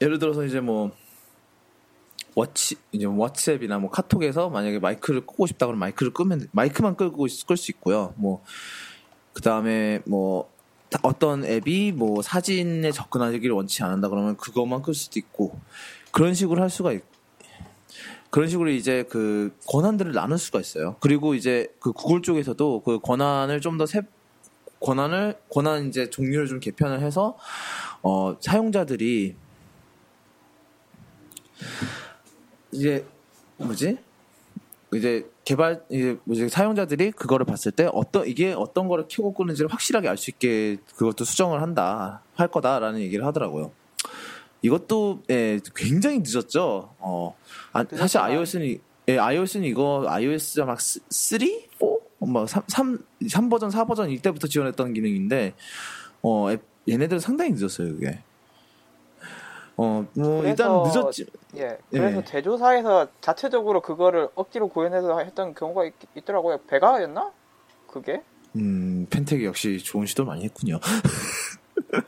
[0.01, 0.91] 예를 들어서 이제 뭐
[2.39, 7.57] 워치 이제 왓츠앱이나 뭐 카톡에서 만약에 마이크를 끄고 싶다 그러면 마이크를 끄면 마이크만 끄고 끌
[7.57, 8.13] 수 있고요.
[8.15, 8.41] 뭐
[9.33, 10.49] 그다음에 뭐
[10.89, 15.59] 다- 어떤 앱이 뭐 사진에 접근하기를 원치 않는다 그러면 그것만 끌 수도 있고
[16.11, 17.03] 그런 식으로 할 수가 있
[18.29, 20.95] 그런 식으로 이제 그 권한들을 나눌 수가 있어요.
[20.99, 24.01] 그리고 이제 그 구글 쪽에서도 그 권한을 좀 더 세,
[24.79, 27.37] 권한을, 권한 이제 종류를 좀 개편을 해서,
[28.03, 29.35] 어, 사용자들이
[32.79, 33.05] 이제
[33.57, 33.97] 뭐지?
[34.93, 40.07] 이제 개발 이제 뭐지 사용자들이 그거를 봤을 때 어떤 이게 어떤 거를 켜고 끄는지를 확실하게
[40.07, 43.71] 알 수 있게 그것도 수정을 한다 할 거다라는 얘기를 하더라고요.
[44.61, 46.95] 이것도 예, 굉장히 늦었죠.
[46.99, 47.35] 어
[47.73, 48.77] 아, 사실 iOS는
[49.09, 51.37] 예, iOS는 이거 iOS 막 3, 4,
[52.19, 55.53] 뭐 3, 3, 3 버전, 4 버전 이때부터 지원했던 기능인데
[56.21, 58.19] 어 앱- 얘네들은 상당히 늦었어요, 그게.
[59.81, 61.25] 어, 뭐 일단 늦었지.
[61.55, 61.77] 예.
[61.89, 62.23] 그래서 예.
[62.25, 65.93] 제조사에서 자체적으로 그거를 억지로 구현해서 했던 경우가 있,
[66.25, 67.31] 더라고요 베가였나?
[67.87, 68.21] 그게?
[68.57, 70.81] 음, 펜텍이 역시 좋은 시도 많이 했군요.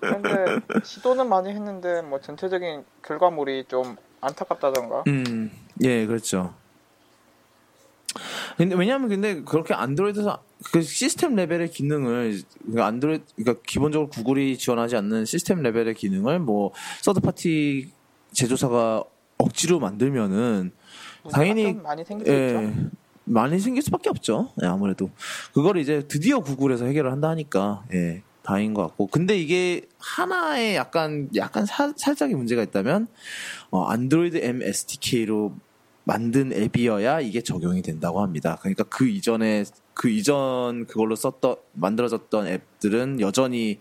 [0.02, 5.06] 근데 시도는 많이 했는데 뭐 전체적인 결과물이 좀 안타깝다던가.
[5.08, 5.50] 음,
[5.82, 6.54] 예, 그렇죠.
[8.58, 14.96] 근데 왜냐하면 근데 그렇게 안드로이드에서 그 시스템 레벨의 기능을 그러니까 안드로이드 그러니까 기본적으로 구글이 지원하지
[14.96, 17.90] 않는 시스템 레벨의 기능을 뭐 서드 파티
[18.34, 19.04] 제조사가
[19.38, 20.72] 억지로 만들면은
[21.32, 22.28] 당연히- 문제가 좀 많이 생길.
[22.34, 22.76] 예,
[23.26, 24.52] 많이 생길 수밖에 없죠.
[24.62, 25.10] 예, 아무래도
[25.54, 29.08] 그걸 이제 드디어 구글에서 해결을 한다 하니까 예, 다행인 것 같고.
[29.08, 33.08] 근데 이게 하나의 약간 약간 사- 살짝의 문제가 있다면
[33.72, 35.54] 어, 안드로이드 M SDK로
[36.12, 38.58] 만든 앱이어야 이게 적용이 된다고 합니다.
[38.60, 43.80] 그러니까 그 이전에 그 이전 그걸로 썼던 만들어졌던 앱들은 여전히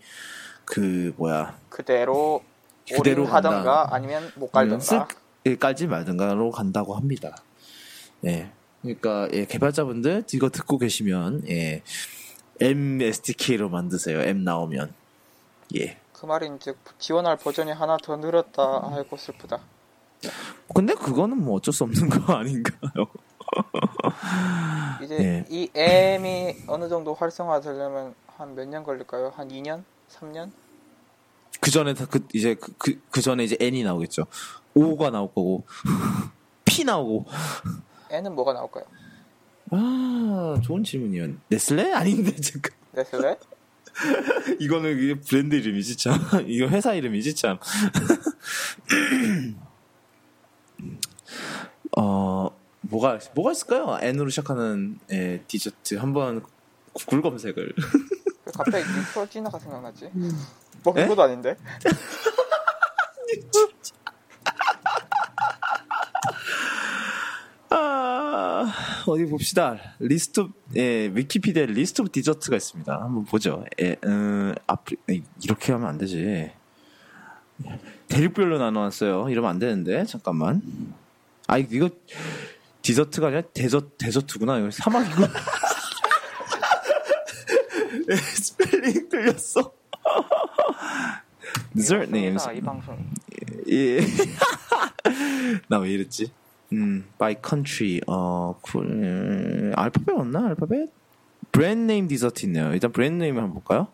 [0.63, 2.41] 그 뭐야 그대로
[2.89, 3.87] 그대로 하던가.
[3.93, 4.79] 아니면 못 갈던가.
[4.83, 5.01] 쓸-
[5.45, 7.35] 예, 깔지 말든가로 간다고 합니다.
[8.25, 8.49] 예.
[8.81, 11.83] 그러니까 예, 개발자분들 이거 듣고 계시면 예.
[12.61, 14.21] M SDK로 만드세요.
[14.21, 14.93] M 나오면.
[15.75, 15.97] 예.
[16.13, 18.89] 그 말인즉 지원할 버전이 하나 더 늘었다.
[18.93, 19.59] 아이고 슬프다.
[20.73, 23.07] 근데 그거는 뭐 어쩔 수 없는 거 아닌가요?
[25.03, 25.45] 이제 예.
[25.49, 29.31] 이 M이 어느 정도 활성화되려면 한 몇 년 걸릴까요?
[29.35, 29.83] 한 2년?
[30.09, 30.51] 3년?
[31.59, 34.25] 그 전에 다그 이제 그, 그, 그 전에 이제 N이 나오겠죠.
[34.73, 35.65] O가 나올 거고
[36.65, 37.25] P 나오고.
[38.09, 38.85] N은 뭐가 나올까요?
[39.71, 41.33] 아, 좋은 질문이요.
[41.49, 42.71] 네슬레 아닌데 잠깐.
[42.93, 43.37] 네슬레?
[44.59, 46.13] 이거는 이게 브랜드 이름이지 참.
[46.47, 47.57] 이거 회사 이름이지 참.
[51.97, 52.49] 어
[52.81, 53.97] 뭐가 뭐가 있을까요?
[54.01, 56.43] N으로 시작하는 예, 디저트 한번
[56.93, 57.73] 구글 검색을
[58.45, 60.05] 왜 갑자기 뉴트로지나가 생각나지?
[60.05, 60.11] 에?
[60.83, 61.55] 먹는 것도 아닌데?
[67.69, 68.73] 아
[69.07, 75.23] 어디 봅시다 리스트 예 위키피디아 list of dessert가 있습니다 한번 보죠 예 음, 아프리 에이,
[75.41, 76.51] 이렇게 하면 안 되지
[78.11, 80.61] 대륙별로 나눠놨어요 이러면 안 되는데 잠깐만
[81.47, 81.89] 아 이거
[82.81, 85.23] 디저트가 아니라 deser desert구나 이거 사막이고
[88.09, 89.71] 예, 스펠링 틀렸어
[91.75, 92.97] dessert names 이 방송
[93.69, 93.99] 예.
[95.69, 96.31] 나 왜 이랬지?
[96.73, 100.47] 음, by country, 어, 쿨, 음, 알파벳 없나?
[100.47, 100.89] 알파벳?
[101.51, 102.71] brand name dessert 있네요.
[102.71, 103.87] 일단 brand name을 한번 볼까요?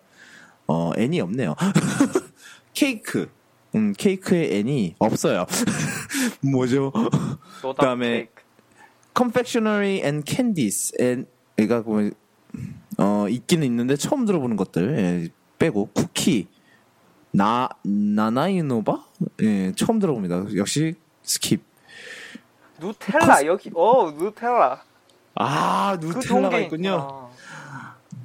[0.67, 1.55] 어, N이 없네요.
[2.75, 3.29] 케이크.
[3.75, 5.45] 음, 케이크에 N이 없어요.
[6.41, 6.91] 뭐죠?
[7.61, 8.29] 그다음에
[9.15, 10.93] confectionery and candies.
[10.99, 12.09] and, 그러니까 뭐,
[12.97, 16.47] 어, 있기는 있는데 처음 들어보는 것들 예, 빼고 쿠키,
[17.31, 19.05] 나 Nanaimo bar?
[19.41, 20.45] 예, 처음 들어봅니다.
[20.55, 21.59] 역시 skip.
[22.79, 24.83] 누텔라 여기 어 누텔라
[25.35, 27.07] 아, 그 누텔라가 게- 있군요.
[27.09, 27.26] 아,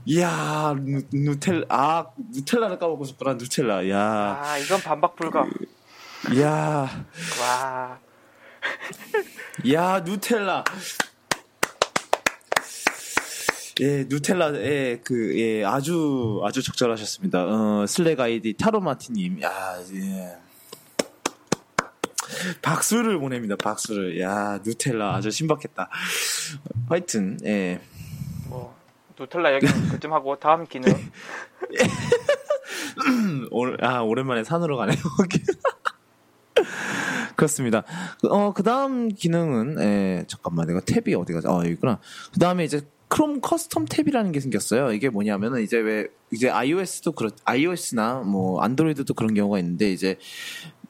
[0.04, 3.34] 이야, 누, 누텔 아, 누텔라를 까먹고 있었구나.
[3.34, 3.88] 누텔라.
[3.90, 4.40] 야.
[4.42, 5.46] 아 이건 반박 불가
[6.40, 7.06] 야.
[7.40, 7.98] 와
[9.72, 10.64] 야, 누텔라.
[13.80, 17.44] 예, 누텔라, 예, 그, 예, 아주, 아주 적절하셨습니다.
[17.46, 19.50] 어, 슬랙 아이디 타로마티님, 야,
[19.94, 20.36] 예.
[22.60, 24.20] 박수를 보냅니다, 박수를.
[24.20, 25.88] 야, 누텔라, 아주 신박했다.
[26.88, 27.80] 하여튼, 예.
[29.16, 30.92] 뭐 누텔라 얘기는 그쯤 하고 다음 기능
[33.50, 34.96] 오, 아, 오랜만에 산으로 가네요.
[37.36, 37.84] 그렇습니다.
[38.20, 41.48] 그, 어, 그 다음 기능은, 예, 잠깐만, 내가 탭이 어디 가지?
[41.48, 41.98] 아, 여기구나.
[42.32, 44.92] 그 다음에 이제 크롬 custom tab이라는 게 생겼어요.
[44.92, 50.18] 이게 뭐냐면은 이제 왜, 이제 iOS도 그렇, iOS나 뭐, 안드로이드도 그런 경우가 있는데, 이제,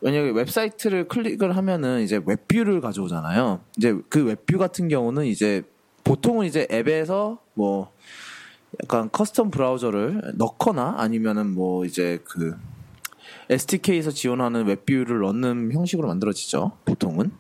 [0.00, 3.60] 만약에 웹사이트를 클릭을 하면은 이제 WebView를 가져오잖아요.
[3.76, 5.62] 이제 그 WebView 같은 경우는 이제
[6.04, 7.92] 보통은 이제 앱에서 뭐
[8.82, 12.56] 약간 custom 브라우저를 넣거나 아니면은 뭐 이제 그
[13.50, 16.72] SDK에서 지원하는 WebView를 넣는 형식으로 만들어지죠.
[16.84, 17.32] 보통은.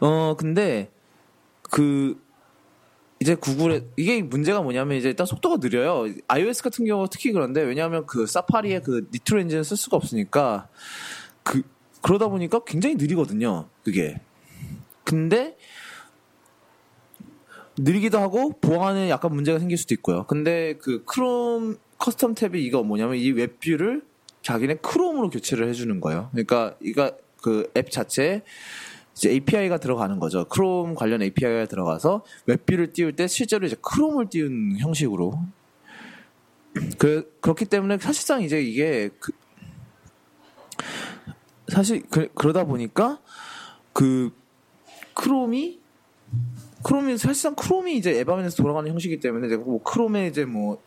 [0.00, 0.90] 어 근데
[1.62, 2.22] 그
[3.20, 6.12] 이제 구글에 이게 문제가 뭐냐면 이제 일단 속도가 느려요.
[6.28, 10.68] iOS 같은 경우 특히 그런데 왜냐하면 그 사파리에 그 니트로 엔진을 쓸 수가 없으니까
[11.42, 11.62] 그
[12.02, 13.68] 그러다 보니까 굉장히 느리거든요.
[13.82, 14.20] 그게.
[15.04, 15.56] 근데
[17.76, 20.24] 느리기도 하고 보안에 약간 문제가 생길 수도 있고요.
[20.26, 24.02] 근데 그 크롬 Custom Tab이 이거 뭐냐면 이 WebView를
[24.42, 26.28] 자기네 크롬으로 교체를 해주는 거예요.
[26.32, 27.12] 그러니까 이가
[27.44, 28.42] 그 앱 자체에
[29.14, 30.46] 이제 API가 들어가는 거죠.
[30.48, 35.38] 크롬 관련 API가 들어가서 WebView를 띄울 때 실제로 이제 크롬을 띄운 형식으로.
[36.98, 39.32] 그, 그렇기 때문에 사실상 이제 이게 그,
[41.68, 43.20] 사실 그, 그러다 보니까
[43.92, 44.32] 그
[45.14, 45.80] 크롬이
[46.84, 50.80] 크롬이 사실상 크롬이 이제 앱화면에서 돌아가는 형식이기 때문에 이제 뭐 크롬에 이제 뭐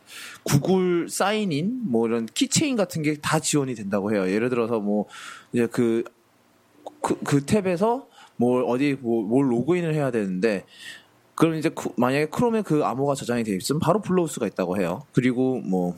[0.44, 4.30] 구글 sign in 뭐 이런 keychain 같은 게 다 지원이 된다고 해요.
[4.30, 5.06] 예를 들어서 뭐
[5.52, 6.04] 이제 그
[7.02, 10.64] 그, 그 탭에서 뭘 어디 뭐, 뭘 로그인을 해야 되는데
[11.34, 15.02] 그럼 이제 쿠- 만약에 크롬에 그 암호가 저장이 돼 있으면 바로 불러올 수가 있다고 해요.
[15.12, 15.96] 그리고 뭐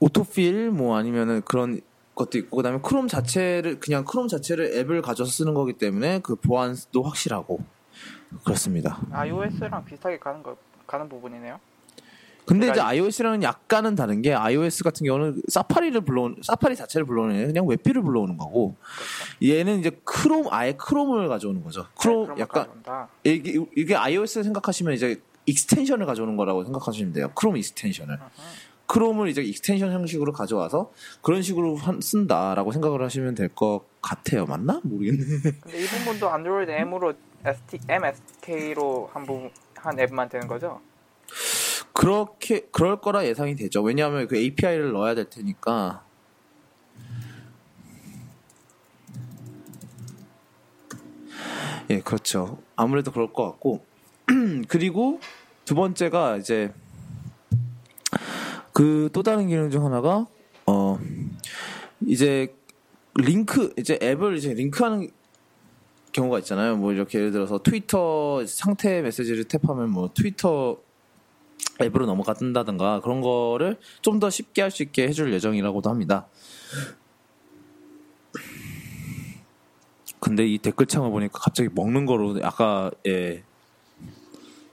[0.00, 1.80] autofill 뭐 아니면은 그런
[2.18, 7.02] 것도 있고 그다음에 크롬 자체를 그냥 크롬 자체를 앱을 가져서 쓰는 거기 때문에 그 보안도
[7.02, 7.60] 확실하고
[8.44, 9.00] 그렇습니다.
[9.12, 10.56] iOS랑 비슷하게 가는 거
[10.86, 11.60] 가는 부분이네요.
[12.44, 17.36] 근데 이제 제가 iOS랑은 약간은 다른 게 iOS 같은 경우는 사파리를 불러오는 사파리 자체를 불러오는
[17.36, 18.74] 게 그냥 WebView를 불러오는 거고
[19.42, 21.86] 얘는 이제 크롬 아예 크롬을 가져오는 거죠.
[22.00, 23.08] 크롬 그런 약간 가져온다.
[23.22, 27.30] 이게, 이게 iOS 생각하시면 이제 extension을 가져오는 거라고 생각하시면 돼요.
[27.34, 28.14] 크롬 extension을.
[28.14, 28.30] 아하.
[28.88, 30.90] 크롬을 이제 extension 형식으로 가져와서
[31.22, 34.46] 그런 식으로 한- 쓴다라고 생각을 하시면 될 것 같아요.
[34.46, 34.80] 맞나?
[34.82, 35.24] 모르겠네.
[35.60, 37.12] 근데 이 부분도 안드로이드 M으로
[37.44, 40.80] SD, M SDK로 한 부분 한 앱만 되는 거죠?
[41.92, 43.82] 그렇게 그럴 거라 예상이 되죠.
[43.82, 46.02] 왜냐하면 그 API를 넣어야 될 테니까.
[51.90, 52.58] 예, 그렇죠.
[52.76, 53.84] 아무래도 그럴 것 같고.
[54.68, 55.20] 그리고
[55.64, 56.72] 두 번째가 이제
[58.78, 60.26] 그 또 다른 기능 중 하나가
[60.66, 60.98] 어
[62.06, 62.54] 이제
[63.16, 65.10] 링크 이제 앱을 이제 링크하는
[66.12, 66.76] 경우가 있잖아요.
[66.76, 70.78] 뭐 이렇게 예를 들어서 트위터 상태 메시지를 탭하면 뭐 트위터
[71.80, 76.28] 앱으로 넘어간다든가 그런 거를 좀 더 쉽게 할 수 있게 해줄 예정이라고도 합니다.
[80.20, 83.42] 근데 이 댓글창을 보니까 갑자기 먹는 거로 아까 예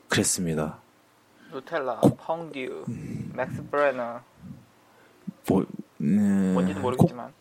[0.09, 0.79] 그랬습니다.
[1.59, 2.83] 누텔라, 퐁듀,
[3.33, 4.19] 맥스 브레너
[5.47, 5.65] 뭐
[6.01, 7.31] 음, 뭔지는 모르겠지만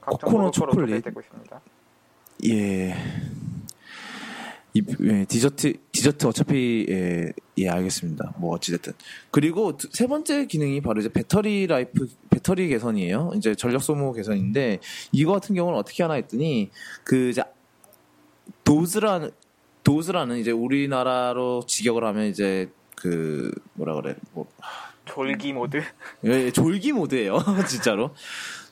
[0.00, 0.88] 코코넛 초콜릿.
[0.90, 1.60] 소개되고 있습니다.
[2.46, 2.94] 예.
[4.76, 8.34] 이, 예, 디저트 디저트 어차피 예, 예 알겠습니다.
[8.38, 8.92] 뭐 어찌됐든
[9.30, 13.32] 그리고 두- 세 번째 기능이 바로 이제 battery life 배터리 개선이에요.
[13.36, 14.80] 이제 전력 소모 개선인데
[15.12, 16.70] 이거 같은 경우는 어떻게 하나 했더니
[17.04, 17.42] 그 이제
[18.64, 19.30] 도즈라는
[19.84, 24.46] 도즈라는 이제 우리나라로 직역을 하면 이제 그 뭐라 그래 뭐
[25.04, 25.82] 졸기 모드.
[26.24, 27.38] 예, 예, 졸기 모드예요.
[27.68, 28.14] 진짜로.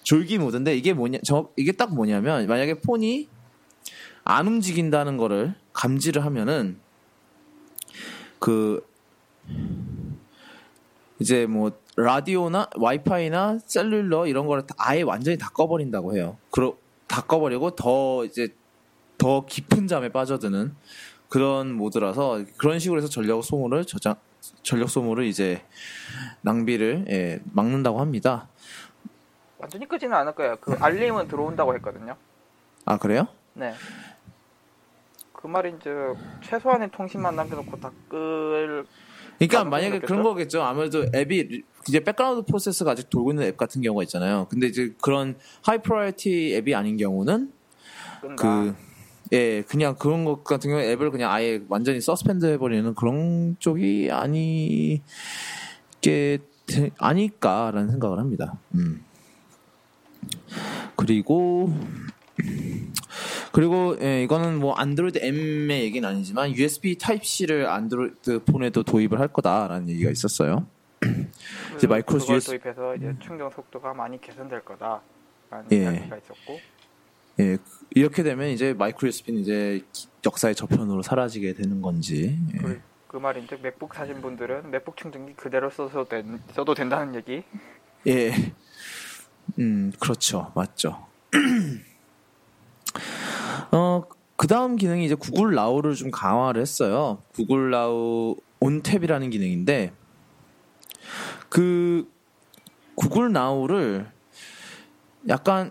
[0.03, 3.29] 졸기 모드인데 이게 뭐냐 저 이게 딱 뭐냐면 만약에 폰이
[4.25, 6.79] 안 움직인다는 거를 감지를 하면은
[8.39, 8.85] 그
[11.21, 16.39] 이제 뭐 라디오나 와이파이나 셀룰러 이런 거를 다 아예 완전히 다 꺼버린다고 해요.
[16.51, 18.49] 그러 다 꺼버리고 더 이제
[19.23, 20.75] 더 깊은 잠에 빠져드는
[21.29, 24.17] 그런 모드라서 그런 식으로 해서 전력 소모를 저장
[24.65, 25.63] 전력 소모를 이제
[26.41, 28.49] 낭비를 예, 막는다고 합니다.
[29.59, 30.57] 완전히 끄지는 않을 거예요.
[30.61, 32.17] 그 알림은 들어온다고 했거든요.
[32.85, 33.29] 아 그래요?
[33.55, 33.73] 네.
[35.33, 38.85] 그 말인즉 최소한의 통신만 남겨놓고 다 끌
[39.39, 39.99] 그러니까 나도 만약에?
[40.01, 40.63] 그런 거겠죠.
[40.63, 44.49] 아무래도 앱이 이제 background process가 아직 돌고 있는 앱 같은 경우가 있잖아요.
[44.51, 47.53] 근데 이제 그런 high priority 앱이 아닌 경우는
[48.21, 48.37] 끈다.
[48.43, 48.75] 그
[49.33, 55.01] 예, 그냥 그런 것 같은 경우에 앱을 그냥 아예 완전히 suspend 해버리는 그런 쪽이 아니게
[56.67, 58.55] 되- 아닐까라는 생각을 합니다.
[58.75, 59.05] 음.
[60.97, 61.73] 그리고
[63.53, 69.29] 그리고 예, 이거는 뭐 안드로이드 M의 얘기는 아니지만 USB Type C를 안드로이드 폰에도 도입을 할
[69.29, 70.67] 거다라는 얘기가 있었어요.
[71.77, 75.77] 이제 마이크로스 그걸 US 도입해서 이제 충전 속도가 많이 개선될 거다라는 예.
[75.83, 76.61] 이야기가 있었고
[77.43, 77.59] 예,
[77.91, 82.39] 이렇게 되면 이제 마이크로 USB는 이제 기- 역사의 저편으로 사라지게 되는 건지.
[82.55, 82.59] 예.
[82.59, 87.43] 그, 그 말인즉 맥북 사신 분들은 맥북 충전기 그대로 써도, 된, 써도 된다는 얘기.
[88.07, 88.33] 예.
[89.59, 90.53] 음, 그렇죠.
[90.55, 91.07] 맞죠.
[93.73, 94.03] 어,
[94.37, 97.23] 그 다음 기능이 이제 구글 나우를 좀 강화를 했어요.
[97.35, 99.93] 구글 Now on Tap이라는 기능인데,
[101.49, 102.09] 그,
[102.95, 104.11] 구글 나우를
[105.29, 105.71] 약간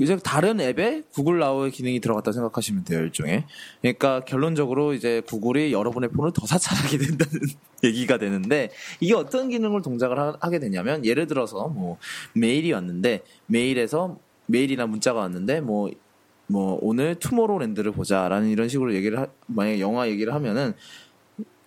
[0.00, 3.44] 이제 다른 앱에 구글 나우의 기능이 들어갔다 생각하시면 돼요, 일종의.
[3.82, 7.40] 그러니까 결론적으로 이제 구글이 여러분의 폰을 더 사찰하게 된다는
[7.84, 8.70] 얘기가 되는데
[9.00, 11.98] 이게 어떤 기능을 동작을 하, 게 되냐면 예를 들어서 뭐
[12.34, 19.80] 메일이 왔는데 메일에서 메일이나 문자가 왔는데 뭐뭐 오늘 투모로우랜드를 보자라는 이런 식으로 얘기를 하, 만약에
[19.80, 20.72] 영화 얘기를 하면은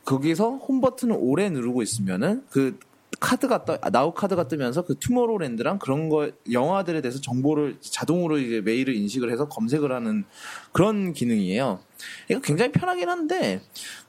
[0.05, 2.77] 거기서 홈 버튼을 오래 누르고 있으면은 그
[3.20, 8.61] 카드가 떠, 아, 나우 카드가 뜨면서 그 투모로우랜드랑 그런 거 영화들에 대해서 정보를 자동으로 이제
[8.61, 10.26] 메일을 인식을 해서 검색을 하는
[10.72, 11.80] 그런 기능이에요.
[12.30, 13.61] 이거 굉장히 편하긴 한데,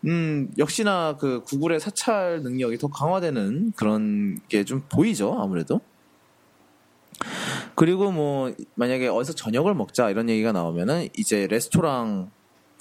[0.07, 5.81] 음 역시나 그 구글의 사찰 능력이 더 강화되는 그런 게 좀 보이죠 아무래도.
[7.75, 12.31] 그리고 뭐 만약에 어디서 저녁을 먹자 이런 얘기가 나오면은 이제 레스토랑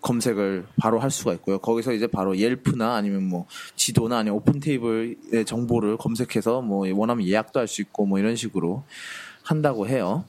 [0.03, 1.57] 검색을 바로 할 수가 있고요.
[1.59, 7.59] 거기서 이제 바로 옐프나 아니면 뭐 지도나 아니면 오픈 테이블의 정보를 검색해서 뭐 원하면 예약도
[7.59, 8.83] 할 수 있고 뭐 이런 식으로
[9.43, 10.25] 한다고 해요.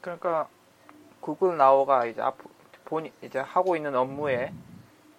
[0.00, 0.48] 그러니까
[1.20, 4.52] 구글 나우가 이제 앞본 이제 하고 있는 업무에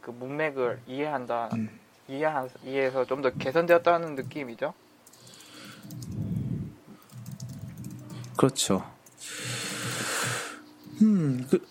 [0.02, 1.70] 그 문맥을 이해한다 음.
[2.10, 4.74] 이해한 이해해서 좀 더 개선되었다는 느낌이죠.
[8.36, 8.84] 그렇죠.
[11.02, 11.66] 음, 그,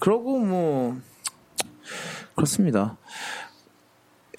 [0.00, 1.00] 그러고 뭐,
[2.34, 2.96] 그렇습니다.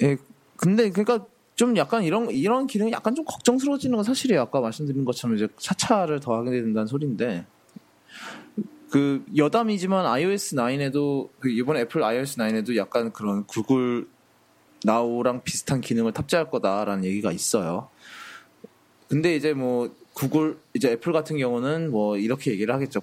[0.02, 0.18] 예,
[0.58, 4.42] 근데 그러니까 좀 약간 이런, 이런 기능이 약간 좀 걱정스러워지는 건 사실이에요.
[4.42, 7.46] 아까 말씀드린 것처럼 이제 사차를 더하게 된다는 소리인데,
[8.90, 14.08] 그 여담이지만 iOS 9에도, 그 이번에 애플 iOS 9에도 약간 그런 구글
[14.84, 17.90] 나우랑 비슷한 기능을 탑재할 거다라는 얘기가 있어요.
[19.08, 23.00] 근데 이제 뭐 구글 이제 애플 같은 경우는 뭐 이렇게 얘기를 하겠죠.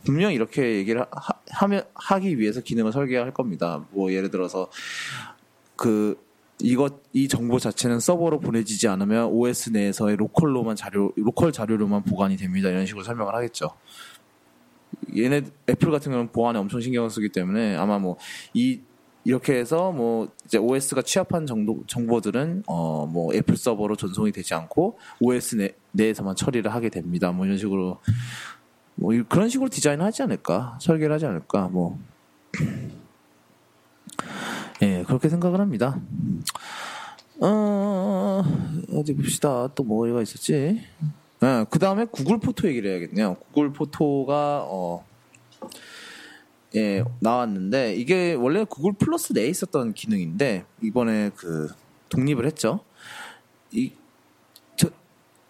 [0.00, 3.84] 보- 분명 이렇게 얘기를 하, 하면 하기 위해서 기능을 설계할 겁니다.
[3.90, 4.70] 뭐 예를 들어서
[5.76, 6.18] 그
[6.62, 12.68] 이것 이 정보 자체는 서버로 보내지지 않으면 OS 내에서의 로컬로만 자료 로컬 자료로만 보관이 됩니다.
[12.68, 13.70] 이런 식으로 설명을 하겠죠.
[15.16, 18.16] 얘네 애플 같은 경우는 보안에 엄청 신경을 쓰기 때문에 아마 뭐
[18.54, 18.80] 이
[19.24, 24.98] 이렇게 해서 뭐 이제 OS가 취합한 정도 정보들은 어 뭐 애플 서버로 전송이 되지 않고
[25.20, 27.30] OS 내, 내에서만 처리를 하게 됩니다.
[27.30, 27.98] 뭐 이런 식으로
[29.00, 31.98] 뭐 이- 그런 식으로 디자인을 하지 않을까 설계를 하지 않을까 뭐
[34.82, 36.00] 예, 그렇게 생각을 합니다.
[37.40, 38.42] 어,
[38.92, 39.68] 어디 봅시다.
[39.74, 40.82] 또 뭐가 있었지?
[41.70, 43.36] 그 다음에 구글 포토 얘기를 해야겠네요.
[43.36, 45.04] 구글 포토가, 어,
[46.76, 51.68] 예, 나왔는데 이게 원래 구글 플러스 내에 있었던 기능인데 이번에 그
[52.10, 52.80] 독립을 했죠.
[53.72, 53.92] 이
[54.76, 54.88] 저,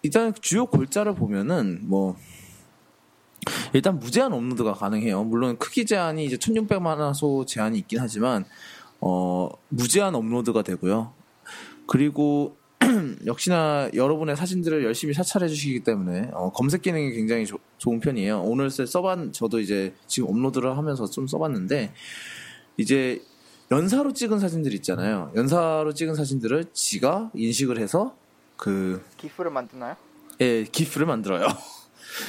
[0.01, 2.15] 일단 주요 골자를 보면은 뭐
[3.73, 5.23] 일단 무제한 업로드가 가능해요.
[5.23, 8.45] 물론 크기 제한이 이제 1600만 화소 제한이 있긴 하지만
[8.99, 11.13] 어 무제한 업로드가 되고요.
[11.87, 12.55] 그리고
[13.25, 18.41] 역시나 여러분의 사진들을 열심히 사찰해 주시기 때문에 어, 검색 기능이 굉장히 조- 좋은 편이에요.
[18.41, 21.93] 오늘 써봤 저도 이제 지금 업로드를 하면서 좀 써봤는데
[22.77, 23.21] 이제
[23.71, 25.31] 연사로 찍은 사진들 있잖아요.
[25.35, 28.15] 연사로 찍은 사진들을 지가 인식을 해서
[28.57, 29.95] 그 기프를 만드나요?
[30.41, 31.47] 예, 기프를 만들어요.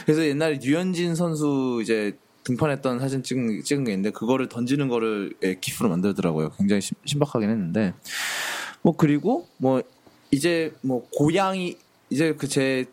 [0.05, 5.55] 그래서 옛날에 류현진 선수 이제 등판했던 사진 찍은, 찍은 게 있는데 그거를 던지는 거를 예,
[5.55, 6.51] 기프로 만들더라고요.
[6.59, 7.95] 굉장히 심, 신박하긴 했는데
[8.83, 9.83] 뭐 그리고 뭐
[10.31, 11.77] 이제 뭐 고양이
[12.11, 12.87] 이제 그 제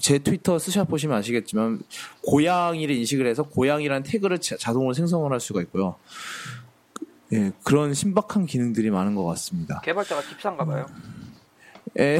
[0.00, 1.82] 제 트위터 스샷 보시면 아시겠지만
[2.22, 5.94] 고양이를 인식을 해서 고양이라는 태그를 자- 자동으로 생성을 할 수가 있고요.
[7.34, 9.80] 예, 그런 신박한 기능들이 많은 것 같습니다.
[9.84, 10.86] 개발자가 집사인가 봐요.
[11.98, 12.18] 예.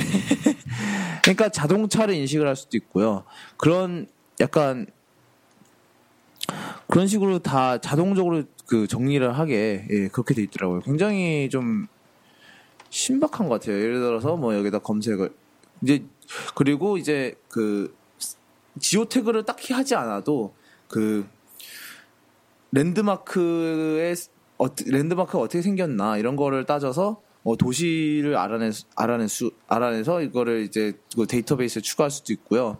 [1.23, 3.25] 그러니까 자동차를 인식을 할 수도 있고요.
[3.57, 4.07] 그런
[4.41, 4.87] 약간
[6.89, 10.81] 그런 식으로 다 자동적으로 그 정리를 하게 예, 그렇게 돼 있더라고요.
[10.81, 11.87] 굉장히 좀
[12.89, 13.77] 신박한 것 같아요.
[13.77, 15.33] 예를 들어서 뭐 여기다 검색을
[15.83, 16.05] 이제
[16.55, 17.95] 그리고 이제 그
[18.79, 20.55] 지오 태그를 딱히 하지 않아도
[20.89, 21.27] 그
[22.73, 24.14] 랜드마크의
[24.59, 30.93] 어, 랜드마크가 어떻게 생겼나 이런 거를 따져서 어, 도시를 알아내 알아내 수 알아내서 이거를 이제
[31.16, 32.78] 그 데이터베이스에 추가할 수도 있고요.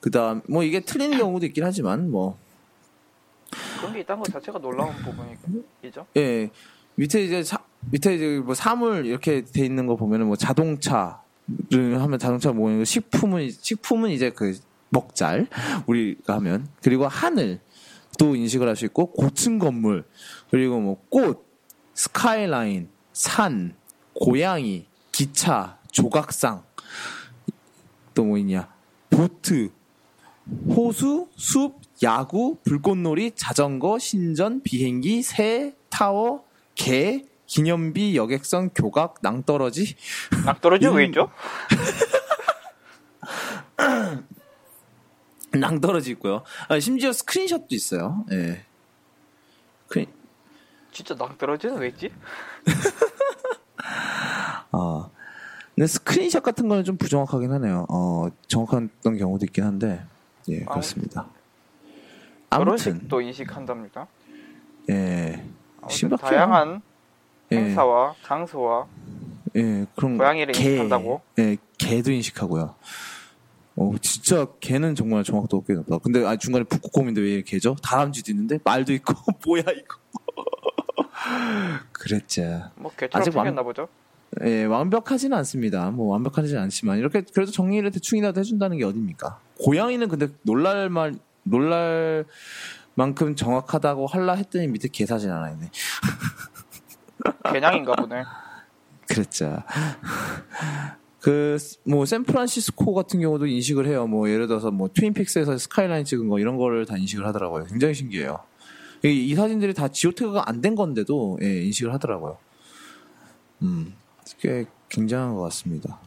[0.00, 2.38] 그 다음 뭐 이게 틀리는 경우도 있긴 하지만 뭐
[3.78, 6.06] 그런 게 있다는 것 자체가 놀라운 부분이죠.
[6.16, 6.50] 예.
[6.94, 7.58] 밑에 이제 사,
[7.90, 11.22] 밑에 이제 뭐 사물 이렇게 돼 있는 거 보면은 뭐 자동차
[11.70, 14.58] 를 하면 자동차 뭐 식품은 식품은 이제 그
[14.90, 15.46] 먹잘
[15.86, 17.60] 우리가 하면 그리고 하늘
[18.18, 20.04] 또 인식을 할 수 있고 고층 건물
[20.50, 21.46] 그리고 뭐 꽃
[21.94, 23.74] 스카이라인 산
[24.20, 26.64] 고양이 기차 조각상
[28.14, 28.68] 또 뭐 있냐
[29.10, 29.70] 보트
[30.74, 39.94] 호수, 숲, 야구, 불꽃놀이, 자전거, 신전, 비행기, 새, 타워, 개, 기념비, 여객선, 교각, 낭떠러지.
[40.46, 41.08] 낭떠러지 왜 음.
[41.08, 41.30] 있죠?
[45.52, 46.42] 낭떠러지 있고요.
[46.68, 48.24] 아, 심지어 스크린샷도 있어요.
[48.32, 48.64] 예.
[49.88, 50.06] 그,
[50.92, 52.10] 진짜 낭떠러지는 왜 있지?
[54.72, 55.08] 아.
[55.74, 57.86] 근데 스크린샷 같은 거는 좀 부정확하긴 하네요.
[57.88, 60.02] 어, 정확한 경우도 있긴 한데.
[60.48, 61.26] 예, 그렇습니다.
[62.50, 64.06] 아무튼, 결혼식도 인식한답니까?
[64.90, 65.44] 예.
[65.88, 66.30] 신박해요.
[66.30, 66.82] 다양한
[67.52, 67.56] 예.
[67.56, 68.86] 행사와 장소와
[69.56, 71.20] 예, 그럼 고양이를 인식한다고?
[71.38, 72.74] 예, 개도 인식하고요.
[73.76, 75.98] 어, 진짜 개는 정말 정확도 없게 높다.
[75.98, 77.76] 근데 아, 중간에 북극곰인데 왜 개죠?
[77.82, 79.14] 다람쥐도 있는데 말도 있고
[79.46, 79.98] 뭐야 이거.
[81.92, 82.70] 그랬죠.
[82.76, 83.88] 뭐 아직 왕- 생겼나 보죠.
[84.44, 85.90] 예, 완벽하지는 않습니다.
[85.90, 89.40] 뭐 완벽하지는 않지만 이렇게 그래도 정리를 대충이라도 해준다는 게 어딥니까?
[89.60, 91.14] 고양이는 근데 놀랄 말
[91.44, 92.24] 놀랄
[92.94, 95.70] 만큼 정확하다고 할라 했더니 밑에 개 사진 하나 있네.
[97.52, 98.22] 개냥인가 보네.
[99.08, 99.62] 그랬죠.
[101.20, 104.06] 그, 뭐, 샌프란시스코 같은 경우도 인식을 해요.
[104.06, 107.64] 뭐, 예를 들어서 뭐, 트윈픽스에서 스카이라인 찍은 거, 이런 거를 다 인식을 하더라고요.
[107.64, 108.40] 굉장히 신기해요.
[109.04, 112.38] 이, 이 사진들이 다 지오태그가 안 된 건데도, 예, 인식을 하더라고요.
[113.62, 113.94] 음,
[114.40, 116.00] 꽤 굉장한 것 같습니다.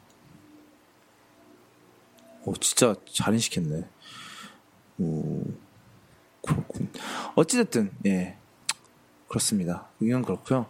[2.46, 3.88] 오, 진짜 잘 인식했네.
[5.00, 5.44] 오,
[6.46, 6.90] 그렇군.
[7.36, 8.38] 어찌됐든, 예.
[9.28, 9.88] 그렇습니다.
[10.02, 10.66] 이건 그렇고요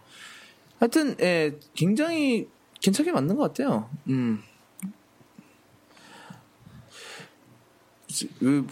[0.78, 2.48] 하여튼, 예, 굉장히
[2.80, 3.88] 괜찮게 만든 것 같아요.
[4.08, 4.42] 음.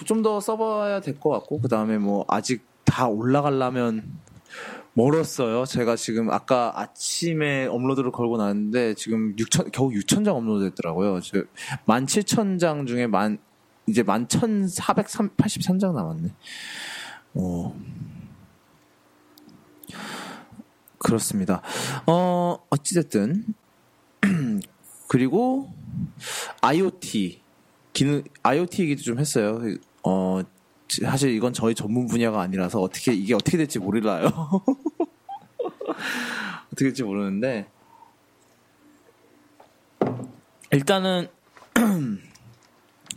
[0.07, 4.19] 좀 더 써봐야 될 것 같고, 그 다음에 뭐, 아직 다 올라가려면
[4.95, 5.65] 멀었어요.
[5.65, 11.21] 제가 지금 아까 아침에 업로드를 걸고 나왔는데, 지금 6천, 겨우 6천 장 업로드 됐더라고요.
[11.21, 13.39] 17,000장 중에 만,
[13.87, 16.35] 이제 11,483장 남았네.
[17.35, 17.77] 어.
[20.99, 21.63] 그렇습니다.
[22.07, 23.55] 어, 어찌 됐든.
[25.07, 25.73] 그리고,
[26.61, 27.41] IoT.
[27.93, 29.61] 기능, IoT 얘기도 좀 했어요.
[30.03, 30.43] 어,
[30.91, 34.27] 사실 이건 저희 전문 분야가 아니라서 어떻게, 이게 어떻게 될지 몰라요.
[36.67, 37.69] 어떻게 될지 모르는데.
[40.73, 41.29] 일단은,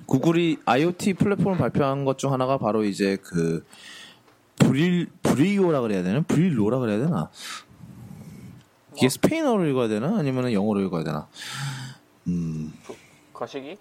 [0.05, 3.65] 구글이 IoT 플랫폼을 발표한 것 중 하나가 바로 이제 그,
[4.57, 6.21] 브릴, 브리오라 그래야 되나?
[6.21, 7.29] 브릴로라 그래야 되나?
[8.95, 10.17] 이게 스페인어로 읽어야 되나?
[10.17, 11.27] 아니면 영어로 읽어야 되나?
[12.27, 12.73] 음,
[13.33, 13.77] 거시기?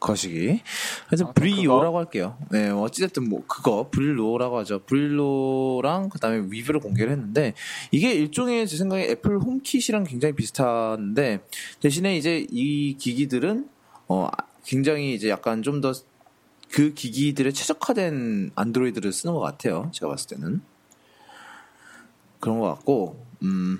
[0.00, 0.60] 거시기.
[1.06, 2.36] 그래서 아무튼 브리오라고 할게요.
[2.50, 4.80] 네, 어찌됐든 뭐 그거 브릴로라고 하죠.
[4.80, 7.54] 브릴로랑 그다음에 위브를 공개를 했는데
[7.90, 11.40] 이게 일종의 제 생각에 애플 홈킷이랑 굉장히 비슷한데
[11.80, 13.68] 대신에 이제 이 기기들은
[14.08, 14.28] 어
[14.64, 15.92] 굉장히 이제 약간 좀 더
[16.70, 19.90] 그 기기들에 최적화된 안드로이드를 쓰는 것 같아요.
[19.92, 20.60] 제가 봤을 때는
[22.40, 23.78] 그런 것 같고 음.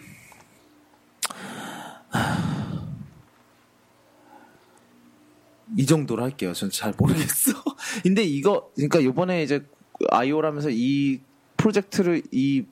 [5.77, 6.53] 이 정도로 할게요.
[6.53, 7.53] 전잘 모르겠어.
[8.03, 9.65] 근데 이거 그러니까 이번에 이제
[10.11, 11.21] I/O 하면서 이
[11.57, 12.65] 프로젝트를 이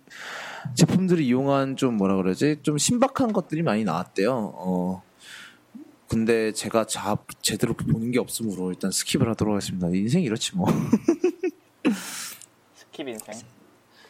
[0.74, 4.52] 제품들을 이용한 좀 뭐라 그러지 좀 신박한 것들이 많이 나왔대요.
[4.56, 5.02] 어.
[6.08, 9.88] 근데 제가 자, 제대로 보는 게 없으므로 일단 skip을 하도록 하겠습니다.
[9.88, 10.66] 인생 이렇지 뭐.
[12.92, 13.34] skip 인생.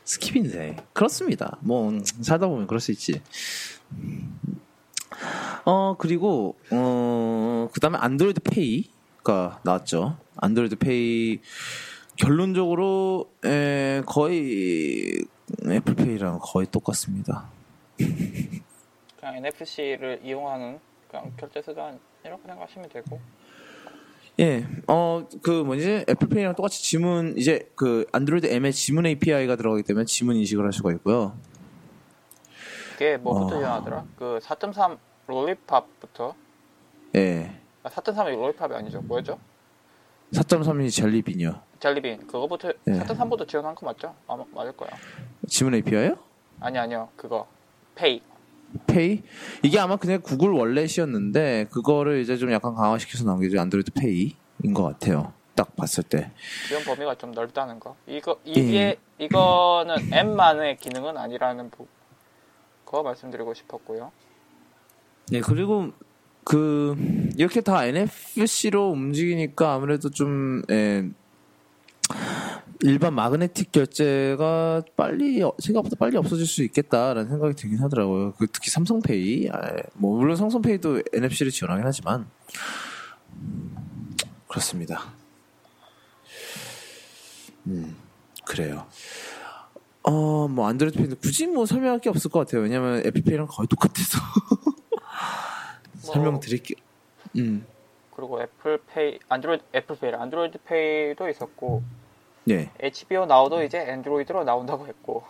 [0.05, 0.77] skip 인생.
[0.93, 1.59] 그렇습니다.
[1.63, 3.23] 뭐 음, 살다 보면 그럴 수 있지.
[5.65, 10.17] 어 그리고 어 그 다음에 안드로이드 페이가 나왔죠.
[10.37, 11.41] 안드로이드 페이
[12.17, 15.25] 결론적으로 에, 거의
[15.69, 17.49] 애플 페이랑 거의 똑같습니다.
[17.97, 23.21] 그냥 NFC를 이용하는 그냥 결제 수단 이렇게 생각하시면 되고.
[24.41, 30.07] 예, 어, 그 뭐지, 애플페이랑 똑같이 지문, 이제 그 안드로이드 M에 지문 API가 들어가기 때문에
[30.07, 31.37] 지문 인식을 할 수가 있고요.
[32.95, 33.59] 그게 뭐부터 어.
[33.59, 34.05] 지원하더라?
[34.19, 36.35] 그4.3 롤리팝부터
[37.17, 37.61] 예.
[37.83, 39.01] 아, 4.3이 롤리팝이 아니죠?
[39.03, 39.39] 뭐였죠?
[40.33, 41.61] 4.3이 젤리빈이요.
[41.81, 43.01] 젤리빈 그거부터 네.
[43.01, 44.15] 4.3부터 지원한 거 맞죠?
[44.27, 44.91] 아마 맞을 거야.
[45.49, 46.17] 지문 API요?
[46.61, 47.47] 아니 아니요 그거
[47.95, 48.23] 페이.
[48.87, 49.23] 페이?
[49.63, 54.83] 이게 아마 그냥 구글 원래시였는데, 그거를 이제 좀 약간 강화시켜서 나온 게 안드로이드 페이인 것
[54.83, 55.33] 같아요.
[55.55, 56.33] 딱 봤을 때.
[56.67, 57.95] 지원 범위가 좀 넓다는 거.
[58.07, 61.87] 이거 이게 이거는 M만의 기능은 아니라는 부,
[62.95, 64.13] 거 말씀드리고 싶었고요.
[65.31, 65.91] 네, 그리고
[66.45, 66.95] 그
[67.37, 71.09] 이렇게 다 NFC로 움직이니까 아무래도 좀 예,
[72.83, 78.35] 일반 마그네틱 결제가 빨리 어, 생각보다 빨리 없어질 수 있겠다라는 생각이 들긴 하더라고요.
[78.35, 82.27] 그 특히 삼성페이, 아, 뭐 물론 삼성페이도 NFC를 지원하긴 하지만
[84.47, 85.03] 그렇습니다.
[87.67, 87.97] 음,
[88.45, 88.87] 그래요.
[90.05, 92.63] 어, 뭐 안드로이드 페이는 굳이 뭐 설명할 게 없을 것 같아요.
[92.63, 94.19] 왜냐면 애플페이랑 거의 똑같아서.
[96.01, 96.77] 설명드릴게요.
[97.37, 97.67] 음,
[98.15, 101.83] 그리고 애플페이 안드로이드 애플페이 안드로이드 페이도 있었고
[102.51, 102.71] 예.
[102.79, 105.25] HBO 나오도 이제 안드로이드로 나온다고 했고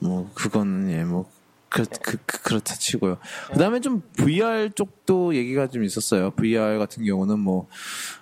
[0.00, 1.30] 뭐 그거는 예, 뭐
[1.68, 3.18] 그, 그, 그, 그렇다 치고요.
[3.52, 6.32] 그 다음에 좀 VR 쪽도 얘기가 좀 있었어요.
[6.32, 7.68] VR 같은 경우는 뭐,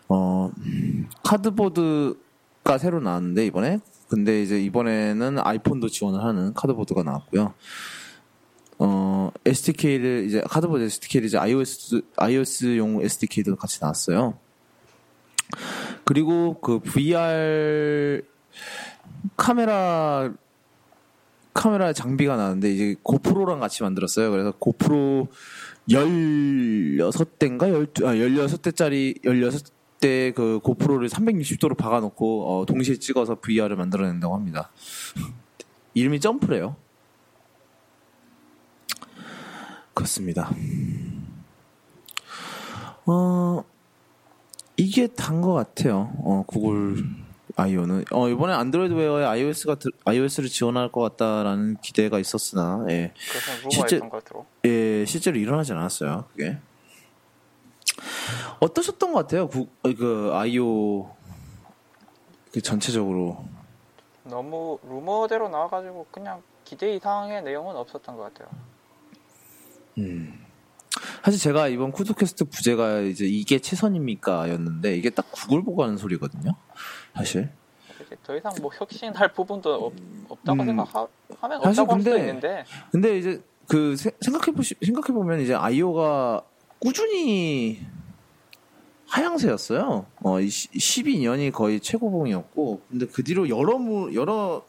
[0.07, 0.53] 어,
[1.25, 3.81] 카드보드가 새로 나왔는데, 이번에.
[4.09, 7.55] 근데 이제 이번에는 아이폰도 지원을 하는 카드보드가 나왔고요.
[8.79, 14.39] 어, SDK를 이제, 카드보드 SDK를 이제 iOS, iOS용 SDK도 같이 나왔어요.
[16.05, 18.23] 그리고 그 VR
[19.37, 20.33] 카메라
[21.53, 24.31] 카메라 장비가 나왔는데 이제 고프로랑 같이 만들었어요.
[24.31, 25.29] 그래서 고프로
[25.89, 34.07] 16대인가 12, 아, 16대짜리 16 대그 고프로를 360도로 박아 놓고 어, 동시에 찍어서 VR을 만들어
[34.07, 34.71] 낸다고 합니다.
[35.95, 36.77] 이름이 점프래요.
[39.95, 40.51] 그렇습니다.
[43.07, 43.65] 어
[44.77, 46.13] 이게 단 것 같아요.
[46.19, 47.05] 어 구글
[47.57, 53.13] 아이오는 어 이번에 안드로이드 웨어에 iOS가 들- iOS를 지원할 것 같다라는 기대가 있었으나 예,
[53.71, 53.99] 실제-
[54.67, 56.27] 예 실제로 일어나지 않았어요.
[56.33, 56.59] 그게
[58.61, 59.49] 어떠셨던 것 같아요?
[59.49, 61.11] 구, 어, 그 아이오
[62.53, 63.45] 그 전체적으로
[64.25, 68.49] 너무 루머대로 나와가지고 그냥 기대 이상의 내용은 없었던 것 같아요.
[69.99, 70.45] 음.
[71.23, 76.53] 사실 제가 이번 쿠드캐스트 부제가 이제 이게 최선입니까였는데 이게 딱 구글 보고 하는 소리거든요.
[77.15, 77.51] 사실
[78.23, 79.93] 더 이상 뭐 혁신할 부분도 없,
[80.29, 80.67] 없다고 음.
[80.67, 86.43] 생각하면 없다고 할 수도 근데 있는데 근데 이제 그 생각해 보시 생각해 보면 이제 아이오가
[86.79, 87.81] 꾸준히
[89.07, 90.07] 하향세였어요.
[90.21, 94.65] 어, 12년이 거의 최고봉이었고, 근데 그 뒤로 여러 무, 여러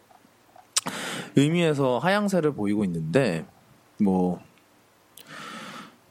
[1.36, 3.46] 의미에서 하향세를 보이고 있는데,
[4.00, 4.42] 뭐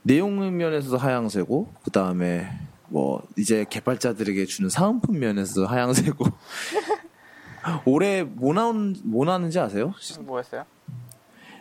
[0.02, 2.48] 내용 면에서도 하향세고, 그 다음에
[2.88, 6.24] 뭐 이제 개발자들에게 주는 사은품 면에서도 하향세고.
[7.84, 9.94] 올해 뭐 나온 뭐 나왔는지 아세요?
[10.20, 10.64] 뭐였어요?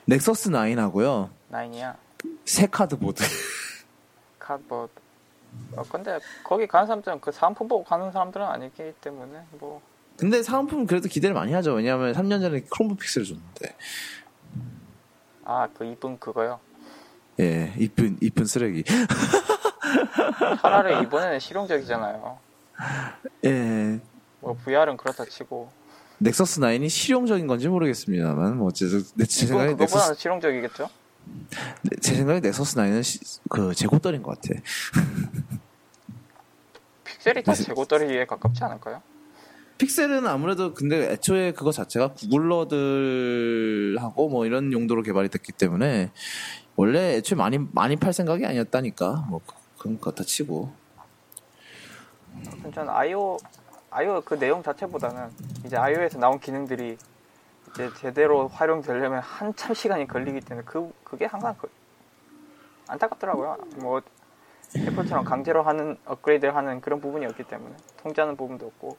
[0.05, 1.29] 넥서스 9 하고요.
[1.49, 1.97] 나인이야
[2.45, 3.23] 새 Cardboard.
[4.47, 4.91] Cardboard
[5.75, 9.81] 어, 근데 거기 가는 사람들은 그 사은품 보고 가는 사람들은 아니기 때문에 뭐
[10.17, 11.73] 근데 사은품은 그래도 기대를 많이 하죠.
[11.73, 13.75] 왜냐하면 3년 전에 크롬북 픽셀을 줬는데.
[15.45, 16.59] 아 그 이쁜 그거요
[17.39, 18.83] 예, 이쁜, 이쁜 쓰레기.
[20.61, 22.37] 차라리 이번에는 실용적이잖아요.
[23.45, 23.99] 예.
[24.39, 25.69] 뭐 VR은 그렇다 치고
[26.19, 30.89] 넥서스 9이 실용적인 건지 모르겠습니다만 뭐 어쨌든 내- 생각에 넥서스 실용적이겠죠?
[32.01, 34.59] 제 생각에 넥서스 9은 시, 그 재고떨인 것 같아.
[37.03, 39.01] 픽셀이 다 재고떨이에 가깝지 않을까요?
[39.77, 46.11] 픽셀은 아무래도 근데 애초에 그거 자체가 구글러들하고 뭐 이런 용도로 개발이 됐기 때문에
[46.75, 50.71] 원래 애초에 많이 많이 팔 생각이 아니었다니까 뭐 그- 그런 것 같아 치고
[52.73, 53.37] 저는 아이오
[53.91, 55.29] 아이오 그 내용 자체보다는
[55.65, 56.97] 이제 아이오에서 나온 기능들이
[57.71, 61.69] 이제 제대로 활용되려면 한참 시간이 걸리기 때문에 그 그게 항상 그-
[62.87, 63.57] 안타깝더라고요.
[63.77, 64.01] 뭐
[64.75, 68.97] 애플처럼 강제로 하는 업그레이드를 하는 그런 부분이 없기 때문에 통제하는 부분도 없고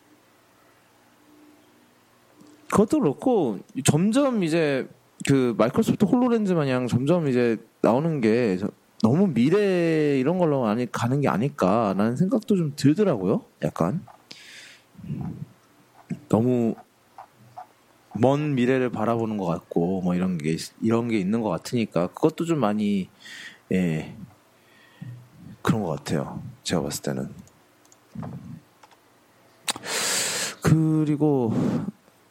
[2.70, 4.88] 그것도 그렇고 점점 이제
[5.26, 8.68] 그 마이크로소프트 홀로렌즈 마냥 점점 이제 나오는 게 저-
[9.02, 13.44] 너무 미래 이런 걸로 많이 가는 게 아닐까라는 생각도 좀 들더라고요.
[13.62, 14.04] 약간
[16.28, 16.74] 너무
[18.20, 22.44] 먼 미래를 바라보는 것 같고 뭐 이런 게 있- 이런 게 있는 것 같으니까 그것도
[22.44, 23.08] 좀 많이
[23.72, 24.14] 예
[25.62, 26.42] 그런 것 같아요.
[26.62, 27.30] 제가 봤을 때는
[30.62, 31.52] 그리고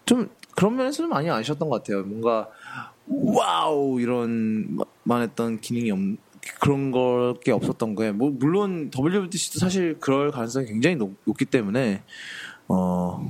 [0.05, 2.03] 좀 그런 면에서 좀 많이 아쉬웠던 것 같아요.
[2.03, 2.49] 뭔가
[3.07, 5.99] wow 이럴 만 했던 기능이 없
[6.59, 12.03] 그런 걸게 없었던 거에 뭐 물론 WWDC도 사실 그럴 가능성이 굉장히 높, 기 때문에
[12.67, 13.27] 어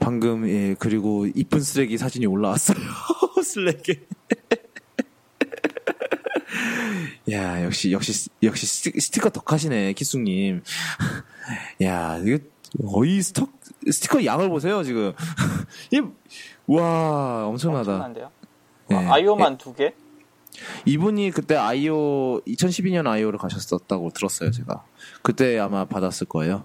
[0.00, 2.76] 방금 예 그리고 이쁜 쓰레기 사진이 올라왔어요
[3.44, 4.06] 슬랙에
[7.32, 10.62] 야 역시 역시 역시 스티- 스티커 덕하시네 키숙님
[11.82, 12.38] 야 이거
[12.90, 13.50] 거의 스톡
[13.90, 15.12] 스티커 양을 보세요 지금
[16.68, 18.30] 이와 엄청나다 엄청난데요.
[18.90, 18.94] 예.
[18.94, 19.94] 아, I/O만 두 개?
[20.86, 24.84] 이분이 그때 I/O 2012년 I/O를 가셨었다고 들었어요 제가
[25.22, 26.64] 그때 아마 받았을 거예요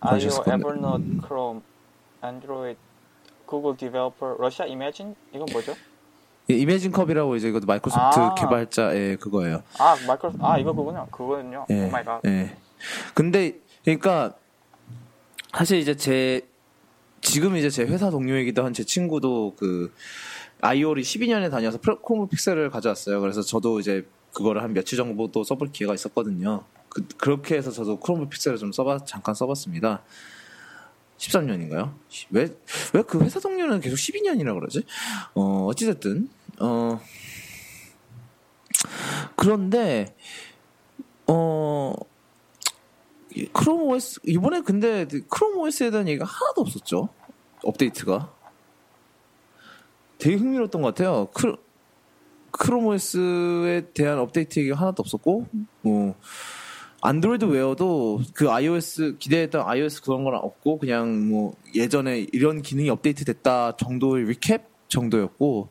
[0.00, 0.28] I/O.
[0.46, 1.62] 에버노트, 크롬,
[2.20, 2.78] 안드로이드,
[3.46, 5.74] 구글 Developer, 러시아 Imagine 이건 뭐죠?
[6.50, 8.34] 예, Imagine Cup이라고 이제 이것도 마이크로소프트 아.
[8.34, 11.06] 개발자의 그거예요 아 마이크로 아 이거 그거군요.
[11.10, 11.66] 그거는요.
[11.70, 12.22] 예, oh my God.
[12.26, 12.56] 예.
[13.14, 14.34] 근데 그러니까
[15.52, 16.46] 사실 이제 제
[17.20, 19.92] 지금 이제 제 회사 동료이기도 한 제 친구도 그
[20.60, 23.20] I/O를 12년에 다녀서 크롬 픽셀을 가져왔어요.
[23.20, 26.64] 그래서 저도 이제 그거를 한 며칠 정도 써볼 기회가 있었거든요.
[26.88, 30.02] 그, 그렇게 해서 저도 크롬 픽셀을 좀 써봤 잠깐 써봤습니다.
[31.18, 31.94] 13년인가요?
[32.30, 32.48] 왜
[32.94, 34.84] 왜 그 회사 동료는 계속 12년이라 그러지?
[35.34, 36.28] 어 어찌됐든
[36.60, 37.00] 어
[39.36, 40.14] 그런데
[41.26, 41.94] 어이
[43.52, 47.08] 크롬 OS 이번에 근데 크롬 OS에 대한 얘기가 하나도 없었죠.
[47.62, 48.32] 업데이트가
[50.18, 51.28] 되게 흥미로웠던 것 같아요.
[51.34, 51.56] 크,
[52.50, 55.46] 크롬 OS에 대한 업데이트 얘기가 하나도 없었고,
[55.82, 56.14] 뭐
[57.00, 63.24] Android Wear도 그 iOS 기대했던 iOS 그런 건 없고 그냥 뭐 예전에 이런 기능이 업데이트
[63.24, 65.68] 됐다 정도의 recap 정도였고,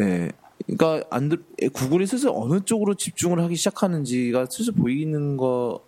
[0.00, 0.30] 예.
[0.66, 1.42] 그러니까 안드
[1.72, 5.84] 구글이 슬슬 어느 쪽으로 집중을 하기 시작하는지가 슬슬 보이는 거.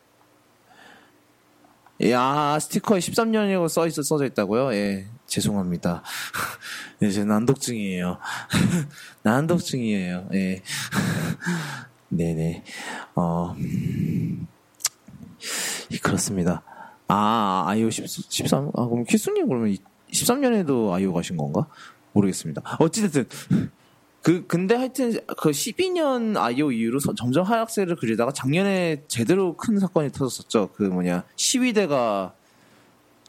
[2.05, 4.75] 야 스티커에 13년이라고 써 있어 써져 있다고요?
[4.75, 6.03] 예 죄송합니다.
[7.03, 8.19] 예, 제 난독증이에요.
[9.23, 10.29] 난독증이에요.
[10.35, 10.63] 예.
[12.17, 12.63] 네네.
[13.15, 13.55] 어
[16.03, 16.63] 그렇습니다.
[17.09, 18.71] 아 아이오 10, 13.
[18.75, 19.77] 아 그럼 키스님 그러면
[20.11, 21.67] 13년에도 아이오 가신 건가?
[22.13, 22.63] 모르겠습니다.
[22.79, 23.27] 어찌됐든
[24.23, 30.13] 그 근데 하여튼 그 12년 아이오 이후로 서- 점점 하락세를 그리다가 작년에 제대로 큰 사건이
[30.13, 30.71] 터졌었죠.
[30.75, 32.35] 그 뭐냐 시위대가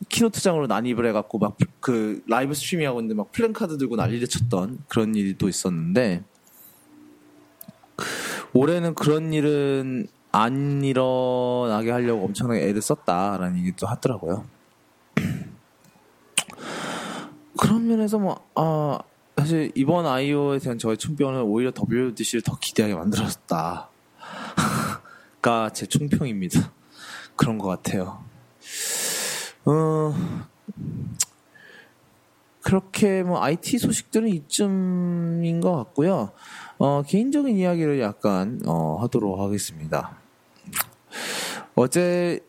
[0.09, 5.15] keynote장으로 난입을 해갖고 막 그 라이브 스트리밍 하고 있는데 막 플랜카드 들고 난리를 쳤던 그런
[5.15, 6.23] 일도 있었는데
[8.53, 14.45] 올해는 그런 일은 안 일어나게 하려고 엄청나게 애를 썼다라는 얘기도 하더라고요.
[17.57, 18.99] 그런 면에서 뭐, 아,
[19.37, 23.89] 사실 이번 I/O에 대한 저의 총평은 오히려 WWDC를 더 기대하게 만들었다.
[25.41, 26.71] 가 제 총평입니다.
[27.35, 28.23] 그런 것 같아요.
[29.65, 30.13] 어,
[32.61, 36.31] 그렇게 뭐 IT 소식들은 이쯤인 것 같고요.
[36.77, 40.17] 어, 개인적인 이야기를 약간 어, 하도록 하겠습니다.
[41.75, 42.39] 어제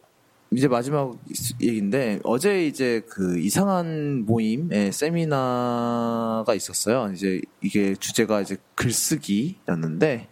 [0.51, 1.19] 이제 마지막
[1.61, 7.11] 얘기인데 어제 이제 그 이상한 모임의 세미나가 있었어요.
[7.13, 10.29] 이제 이게 주제가 이제 글쓰기였는데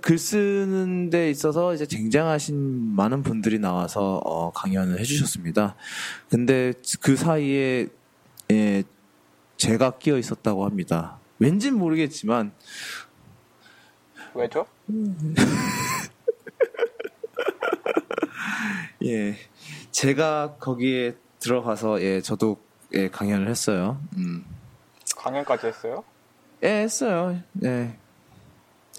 [0.00, 5.76] 글 쓰는 데 있어서 이제 쟁쟁하신 많은 분들이 나와서 어, 강연을 해주셨습니다.
[6.28, 7.88] 근데 그 사이에
[8.50, 8.82] 예,
[9.56, 11.17] 제가 끼어 있었다고 합니다.
[11.38, 12.52] 왠진 모르겠지만
[14.34, 14.66] 왜죠?
[19.04, 19.36] 예,
[19.90, 22.58] 제가 거기에 들어가서 예, 저도
[22.94, 24.00] 예, 강연을 했어요.
[24.16, 24.44] 음.
[25.16, 26.04] 강연까지 했어요?
[26.62, 27.40] 예, 했어요.
[27.64, 27.96] 예.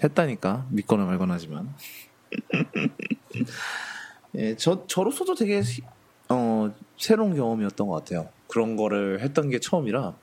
[0.02, 0.66] 했다니까.
[0.70, 1.74] 믿거나 말거나 하지만.
[4.36, 5.62] 예, 저, 저로서도 되게,
[6.28, 8.28] 어, 새로운 경험이었던 것 같아요.
[8.48, 10.14] 그런 거를 했던 게 처음이라.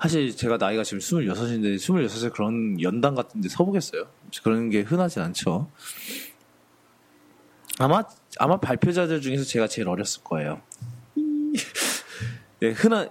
[0.00, 4.06] 사실 제가 나이가 지금 26인데, 26에 그런 연당 같은 데 서보겠어요?
[4.42, 5.70] 그런 게 흔하진 않죠.
[7.78, 8.02] 아마,
[8.38, 10.60] 아마 발표자들 중에서 제가 제일 어렸을 거예요.
[12.62, 13.08] 예, 흔한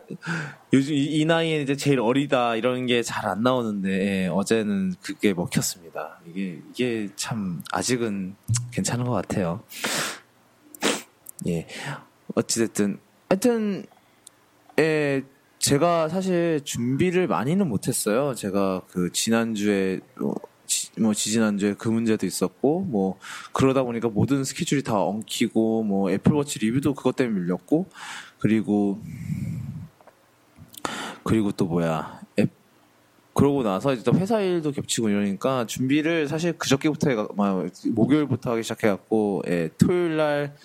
[0.71, 3.89] 요즘 이, 이, 나이에 이제 제일 어리다 이런 게 잘 안 나오는데
[4.23, 6.21] 예, 어제는 그게 먹혔습니다.
[6.25, 8.37] 이게 이게 참 아직은
[8.71, 9.61] 괜찮은 것 같아요.
[11.47, 11.67] 예,
[12.35, 13.85] 어찌됐든 하여튼
[14.79, 15.21] 예,
[15.61, 18.33] 제가 사실 준비를 많이는 못했어요.
[18.33, 20.33] 제가 그 지난주에 뭐,
[20.65, 23.19] 지, 뭐 지지난주에 그 문제도 있었고 뭐
[23.51, 27.85] 그러다 보니까 모든 스케줄이 다 엉키고 뭐 애플워치 리뷰도 그것 때문에 밀렸고
[28.39, 28.99] 그리고
[31.23, 32.49] 그리고 또 뭐야 앱
[33.35, 37.27] 그러고 나서 이제 또 회사 일도 겹치고 이러니까 준비를 사실 그저께부터 해가
[37.91, 40.55] 목요일부터 하기 시작해갖고 예, 토요일 날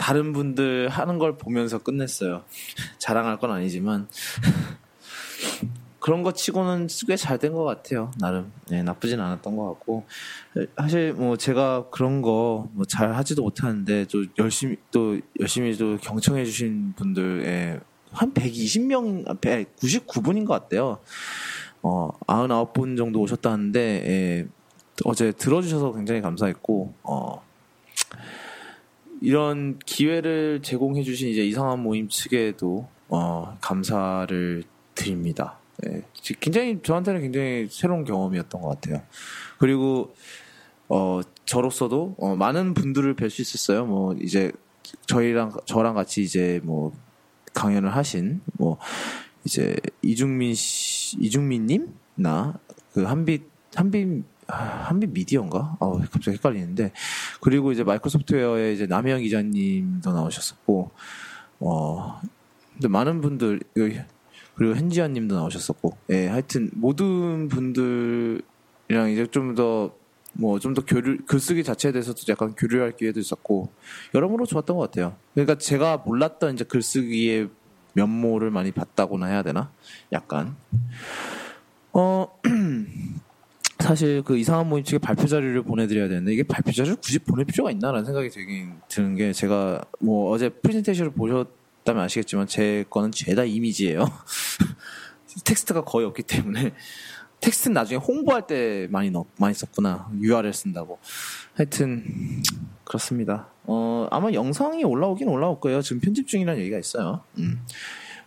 [0.00, 2.42] 다른 분들 하는 걸 보면서 끝냈어요.
[2.98, 4.08] 자랑할 건 아니지만
[6.00, 8.10] 그런 거 치고는 꽤 잘 된 것 같아요.
[8.18, 10.06] 나름 네, 나쁘진 않았던 것 같고
[10.78, 16.46] 사실 뭐 제가 그런 거 뭐 잘 하지도 못하는데 또 열심히 또 열심히 또 경청해
[16.46, 17.80] 주신 분들 예,
[18.12, 19.38] 한 120명
[19.76, 20.98] 99분인 것 같대요.
[21.82, 24.48] 어 99분 정도 오셨다는데 예,
[25.04, 27.42] 어제 들어주셔서 굉장히 감사했고 어
[29.20, 34.62] 이런 기회를 제공해 주신 이제 이상한 모임 측에도 어 감사를
[34.94, 35.58] 드립니다.
[35.78, 36.02] 네,
[36.40, 39.02] 굉장히 저한테는 굉장히 새로운 경험이었던 것 같아요.
[39.58, 40.14] 그리고
[40.88, 43.86] 어 저로서도 어, 많은 분들을 뵐 수 있었어요.
[43.86, 44.52] 뭐 이제
[45.06, 46.92] 저희랑 저랑 같이 이제 뭐
[47.54, 48.78] 강연을 하신 뭐
[49.44, 52.58] 이제 이중민 씨 이중민님 나
[52.92, 53.42] 그 한빛
[53.74, 55.76] 한빛 한빛 미디어인가?
[55.80, 56.92] 어, 갑자기 헷갈리는데
[57.40, 60.90] 그리고 이제 마이크로소프트웨어의 이제 남혜영 기자님도 나오셨었고
[61.60, 62.20] 어
[62.72, 63.60] 근데 많은 분들
[64.60, 69.94] 그리고 hen지현 님도 나오셨었고, 예, 하여튼 모든 분들이랑 이제 좀 더,
[70.34, 73.72] 뭐, 좀 더 교류, 글쓰기 자체에 대해서도 약간 교류할 기회도 있었고,
[74.14, 75.16] 여러모로 좋았던 것 같아요.
[75.32, 77.48] 그러니까 제가 몰랐던 이제 글쓰기의
[77.94, 79.72] 면모를 많이 봤다고나 해야 되나?
[80.12, 80.56] 약간.
[81.94, 82.28] 어,
[83.90, 87.72] 사실 그 이상한 모임 측에 발표 자료를 보내드려야 되는데 이게 발표 자료를 굳이 보낼 필요가
[87.72, 91.48] 있나라는 생각이 되긴 드는 게 제가 뭐 어제 프레젠테이션을 보셨
[91.82, 94.04] 다면 아시겠지만 제 거는 죄다 이미지예요.
[95.44, 96.72] 텍스트가 거의 없기 때문에
[97.40, 101.00] 텍스트는 나중에 홍보할 때 많이 넣 많이 썼구나 URL 쓴다고.
[101.54, 102.04] 하여튼
[102.84, 103.48] 그렇습니다.
[103.64, 105.82] 어 아마 영상이 올라오긴 올라올 거예요.
[105.82, 107.24] 지금 편집 중이라는 얘기가 있어요.
[107.38, 107.66] 음.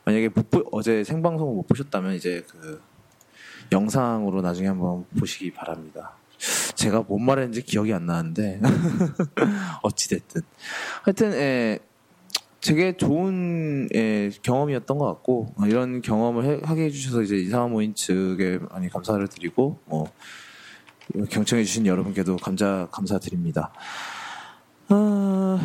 [0.04, 2.82] 만약에 못 보, 어제 생방송을 못 보셨다면 이제 그
[3.74, 6.14] 영상으로 나중에 한번 보시기 바랍니다.
[6.76, 8.60] 제가 뭔 말했는지 기억이 안 나는데
[9.84, 10.42] 어찌됐든
[11.04, 11.80] 하여튼 예,
[12.60, 17.94] 되게 좋은 예, 경험이었던 것 같고 어, 이런 경험을 해, 하게 해주셔서 이제 이상한 모임
[17.94, 20.12] 측에 많이 감사를 드리고 뭐
[21.30, 23.74] 경청해 주신 여러분께도 감사 감사드립니다.
[24.90, 25.60] 아,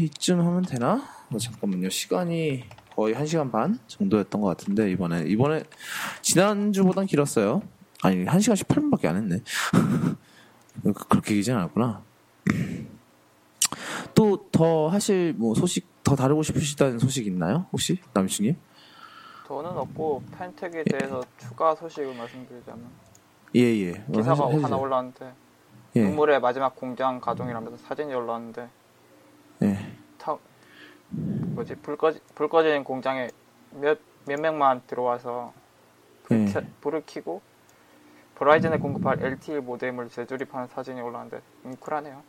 [0.00, 1.02] 이쯤 하면 되나?
[1.30, 1.90] 어, 잠깐만요.
[1.90, 2.64] 시간이
[2.94, 5.64] 거의 1 시간 반 정도였던 것 같은데 이번에 이번에
[6.22, 7.62] 지난주보단 길었어요.
[8.02, 9.40] 아니 1 시간 18분밖에 안 했네.
[11.08, 12.02] 그렇게 길진 않았구나.
[14.14, 17.66] 또 더 하실 뭐 소식 더 다루고 싶으시다는 소식 있나요?
[17.72, 18.56] 혹시 남신님?
[19.48, 21.46] 저는 없고 펜텍에 대해서 예.
[21.46, 22.84] 추가 소식을 말씀드리자면
[23.54, 24.04] 예예 예.
[24.14, 25.32] 기사가 어, 하나 올라왔는데
[25.96, 26.02] 예.
[26.04, 28.68] 눈물의 마지막 공장 가동이라면서 사진이 올라왔는데
[29.62, 29.78] 예.
[31.14, 33.28] 타, 뭐지 불 꺼지 불 꺼진 공장에
[33.72, 35.52] 몇 몇 명만 들어와서
[36.24, 36.66] 불, 예.
[36.80, 37.42] 불을 켜고
[38.36, 42.22] 브라이즌에 공급할 LTE 모뎀을 재조립하는 사진이 올라왔는데 뭉클하네요.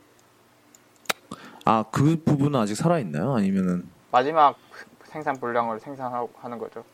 [1.64, 3.34] 아, 그 부분은 아직 살아 있나요?
[3.34, 3.88] 아니면은.
[4.12, 4.56] 마지막
[5.04, 6.84] 생산 분량을 생산하는 거죠.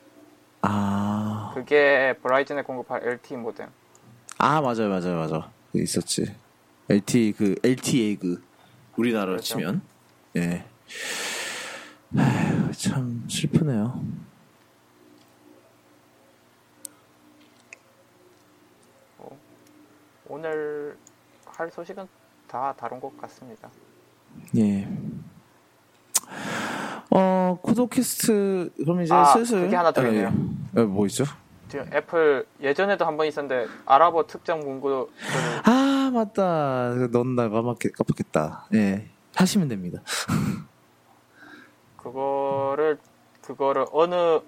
[0.62, 1.50] 아.
[1.54, 3.66] 그게 브라이즌에 공급할 LTE 모뎀.
[4.38, 5.50] 아, 맞아요, 맞아요, 맞아.
[5.72, 6.34] 그 있었지.
[6.88, 8.42] LTE, 그, LTA 그,
[8.96, 9.58] 우리나라로 그렇죠.
[9.58, 9.82] 치면.
[10.36, 10.64] 예.
[12.16, 14.02] 아휴, 참, 슬프네요.
[19.18, 19.38] 어,
[20.28, 20.96] 오늘
[21.46, 22.06] 할 소식은
[22.46, 23.70] 다 다룬 것 같습니다.
[24.56, 24.88] 예.
[27.10, 29.62] 어, 쿠도캐스트, 그럼 이제 아, 슬슬.
[29.62, 30.32] 그게 하나 더 있네요.
[30.76, 31.24] 예, 예, 뭐 있죠?
[31.68, 35.08] 지금 애플 예전에도 한 번 있었는데 아랍어 특정 문구
[35.64, 40.02] 아 맞다 넣는다 까먹겠, 깜빡했다 예 하시면 됩니다.
[42.02, 42.98] 그거를
[43.42, 44.40] 그거를 어느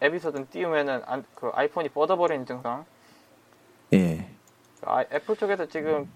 [0.00, 2.84] 에피소드 띄우면은 안, 그 아이폰이 뻗어버리는 증상.
[3.92, 4.28] 예.
[4.82, 6.08] 아, 애플 쪽에서 지금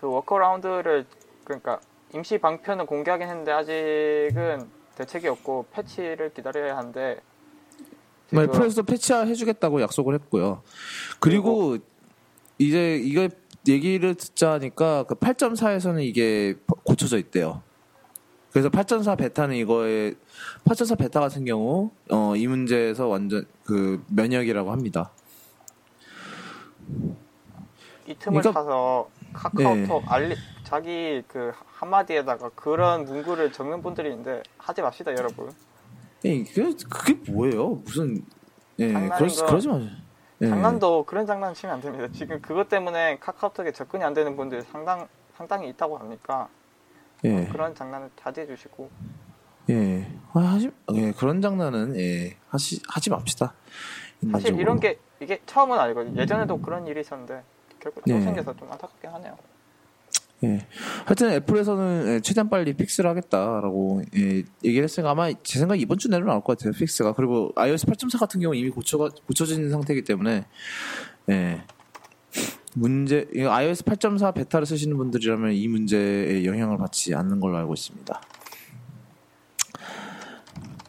[0.00, 1.06] 그 workaround를
[1.44, 1.80] 그러니까
[2.12, 7.20] 임시 방편은 공개하긴 했는데 아직은 대책이 없고 패치를 기다려야 하는데
[8.30, 10.62] 뭐 지금 애플에서도 패치화 해주겠다고 약속을 했고요.
[11.20, 11.78] 그리고
[12.58, 13.28] 이제 이거
[13.68, 17.62] 얘기를 듣자 하니까 그 8.4에서는 이게 고쳐져 있대요.
[18.56, 20.14] 그래서 8.4 베타는 이거에
[20.64, 25.10] 8.4 베타 같은 경우 어, 이 문제에서 완전 그 면역이라고 합니다.
[28.06, 30.06] 이 틈을 그러니까- 타서 카카오톡 네.
[30.08, 35.52] 알리 자기 그 한마디에다가 그런 문구를 적는 분들이 있는데 하지 맙시다 여러분.
[36.24, 37.82] 예, 그게, 그게 뭐예요?
[37.84, 38.24] 무슨
[38.78, 39.90] 예, 그러지, 거- 그러지 마세요.
[40.40, 40.48] 예.
[40.48, 42.08] 장난도 그런 장난 치면 안 됩니다.
[42.14, 45.06] 지금 그것 때문에 카카오톡에 접근이 안 되는 분들이 상당
[45.36, 46.48] 상당히 있다고 하니까
[47.24, 47.46] 예.
[47.46, 48.90] 그런 장난을 자제해 주시고
[49.70, 50.06] 예.
[50.32, 53.54] 아, 하지, 예, 그런 장난은, 예, 하시, 하지 맙시다.
[54.16, 54.60] 사실 인간적으로.
[54.60, 56.20] 이런 게 이게 처음은 아니거든요.
[56.20, 57.42] 예전에도 그런 일이 있었는데
[57.80, 58.22] 결국 또 네.
[58.22, 59.36] 생겨서 좀 안타깝긴 하네요.
[60.44, 60.66] 예.
[61.06, 66.08] 하여튼 애플에서는 예, 최대한 빨리 fix를 하겠다라고, 예, 얘기를 했으니까 아마 제 생각에 이번 주
[66.08, 67.14] 내로 나올 것 같아요, fix가.
[67.14, 70.46] 그리고 iOS 8.4 같은 경우는 이미 고쳐가, 고쳐진 상태이기 때문에,
[71.30, 71.64] 예.
[72.78, 78.20] 문제, 이 iOS 8.4 베타를 쓰시는 분들이라면 이 문제에 영향을 받지 않는 걸로 알고 있습니다.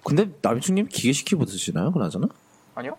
[0.03, 1.93] 근데 남이충님 기계식 키보드 쓰시나요?
[1.93, 2.27] 그나저나?
[2.75, 2.97] 아니요?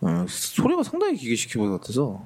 [0.00, 2.24] 어, 소리가 상당히 기계식 키보드 같아서.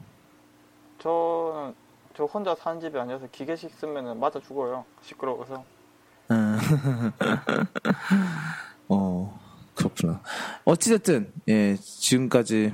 [1.01, 1.75] 저는
[2.17, 4.85] 저 혼자 사는 집이 아니어서 기계식 쓰면은 맞아 죽어요.
[5.03, 5.65] 시끄러워서.
[6.31, 6.57] 음.
[8.89, 9.41] 어,
[9.75, 10.23] 그렇구나.
[10.65, 12.73] 어찌됐든, 예, 지금까지,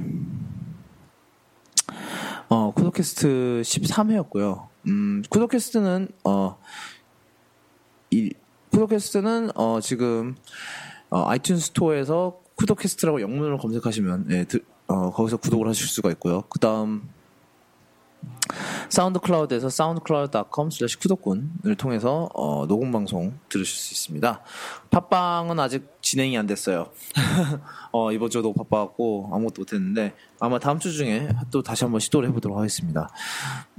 [2.48, 4.68] 어, 쿠도캐스트 13회였고요.
[4.86, 6.59] 음, 쿠도캐스트는, 어,
[8.10, 8.32] 이,
[8.70, 10.36] 쿠도캐스트는, 어, 지금,
[11.10, 16.43] 어, 아이튠 스토어에서 쿠도캐스트라고 영문으로 검색하시면, 예, 드- 어, 거기서 구독을 하실 수가 있고요.
[16.48, 17.09] 그 다음,
[18.89, 24.40] 사운드 클라우드에서 soundcloud.com slash 쿠도군을 통해서 어, 녹음 방송 들으실 수 있습니다.
[24.90, 26.90] 팟빵은 아직 진행이 안 됐어요.
[27.93, 32.56] 어, 이번 주도 바빠갖고 아무것도 못했는데 아마 다음 주 중에 또 다시 한번 시도를 해보도록
[32.59, 33.09] 하겠습니다.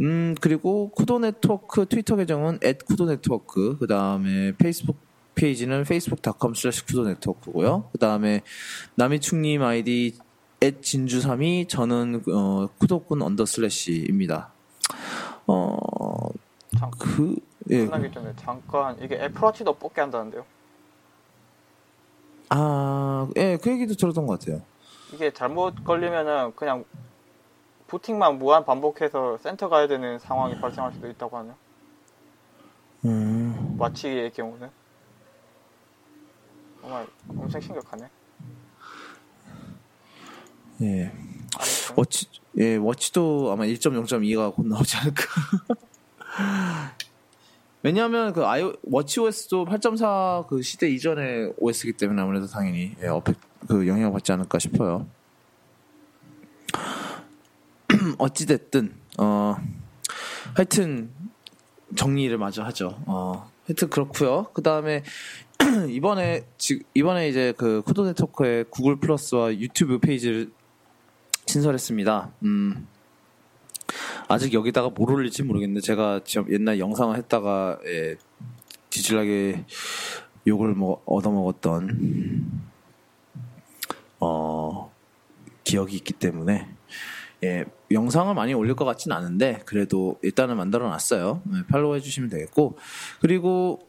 [0.01, 4.97] 음 그리고 쿠도 네트워크 트위터 계정은 쿠도 네트워크 그 다음에 페이스북
[5.35, 7.89] 페이지는 facebook.com slash 쿠도 네트워크고요.
[7.91, 8.41] 그 다음에
[8.95, 10.17] 남이충님 아이디
[10.63, 14.51] at 진주3이 저는 어, 쿠도군 under slash입니다.
[15.47, 15.77] 어,
[16.77, 17.35] 잠 그,
[17.69, 17.85] 예.
[17.85, 20.45] 끝나기 전에 잠깐 이게 애플워치도 뻗게 한다는데요.
[22.49, 24.61] 아, 예, 그 얘기도 들었던 것 같아요.
[25.13, 26.85] 이게 잘못 걸리면은 그냥
[27.87, 31.55] 부팅만 무한 반복해서 센터 가야 되는 상황이 발생할 수도 있다고 하네요.
[33.05, 34.69] 음, 와치의 경우는
[36.81, 38.09] 정말 엄청 심각하네.
[40.81, 41.11] 예.
[41.95, 42.27] 워치,
[42.57, 45.23] 예, 워치도 아마 1.0.2가 곧 나오지 않을까.
[47.83, 53.37] 왜냐하면 그 아이 워치 OS도 8.4 그 시대 이전의 OS이기 때문에 아무래도 당연히 예, affec
[53.67, 55.07] 그 영향을 받지 않을까 싶어요.
[58.17, 59.55] 어찌 됐든 어
[60.53, 61.11] 하여튼
[61.95, 63.01] 정리를 마저 하죠.
[63.05, 64.47] 어 하여튼 그렇고요.
[64.53, 65.03] 그 다음에
[65.89, 70.51] 이번에 지 이번에 이제 그 쿠도 네트워크의 구글 플러스와 유튜브 페이지를
[71.47, 72.31] 신설했습니다.
[72.43, 72.87] 음.
[74.27, 78.17] 아직 여기다가 뭘 올릴지 모르겠는데 제가 지금 옛날 영상을 했다가 예,
[78.89, 79.65] 뒤질나게
[80.45, 82.61] 욕을 뭐 얻어먹었던
[84.19, 84.91] 어
[85.63, 86.67] 기억이 있기 때문에
[87.43, 91.41] 예, 영상을 많이 올릴 것 같진 않은데 그래도 일단은 만들어 놨어요.
[91.53, 92.77] 예, 팔로우 해주시면 되겠고
[93.21, 93.79] 그리고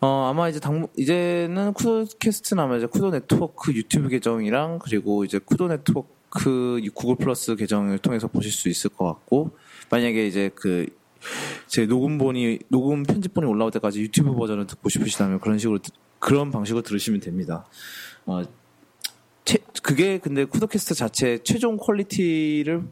[0.00, 5.66] 어 아마 이제 당 이제는 쿠도캐스트는 아마 이제 쿠도 네트워크 유튜브 계정이랑 그리고 이제 쿠도
[5.68, 9.56] 네트워크 구글 플러스 계정을 통해서 보실 수 있을 것 같고
[9.90, 10.86] 만약에 이제 그
[11.66, 16.82] 제 녹음본이 녹음 편집본이 올라올 때까지 유튜브 버전을 듣고 싶으시다면 그런 식으로 듣- 그런 방식으로
[16.82, 17.66] 들으시면 됩니다.
[18.24, 18.42] 어,
[19.44, 22.84] 채- 그게 근데 쿠도캐스트 자체 최종 퀄리티를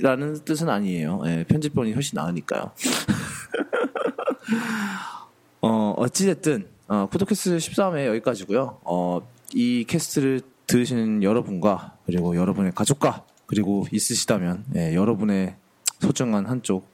[0.00, 1.20] 라는 뜻은 아니에요.
[1.26, 2.70] 예, 편집본이 훨씬 나으니까요.
[5.60, 9.20] 어, 어찌됐든, 어, 쿠도캐스트 13회 여기까지고요 어,
[9.54, 15.56] 이 캐스트를 들으시는 여러분과, 그리고 여러분의 가족과, 그리고 있으시다면, 예, 여러분의
[16.00, 16.92] 소중한 한쪽,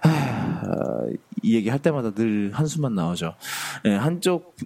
[0.00, 1.06] 하,
[1.42, 3.34] 이 얘기 할 때마다 늘 한숨만 나오죠.
[3.84, 4.56] 예, 한쪽,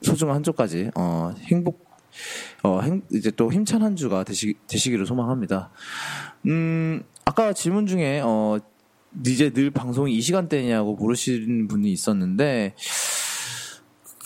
[0.00, 1.84] 소중한 한쪽까지, 어, 행복,
[2.62, 5.70] 어, 행, 이제 또 힘찬 한 주가 되시, 되시기를 소망합니다.
[6.46, 8.58] 음, 아까 질문 중에, 어,
[9.26, 12.74] 이제 늘 방송이 이 시간대냐고 물으시는 분이 있었는데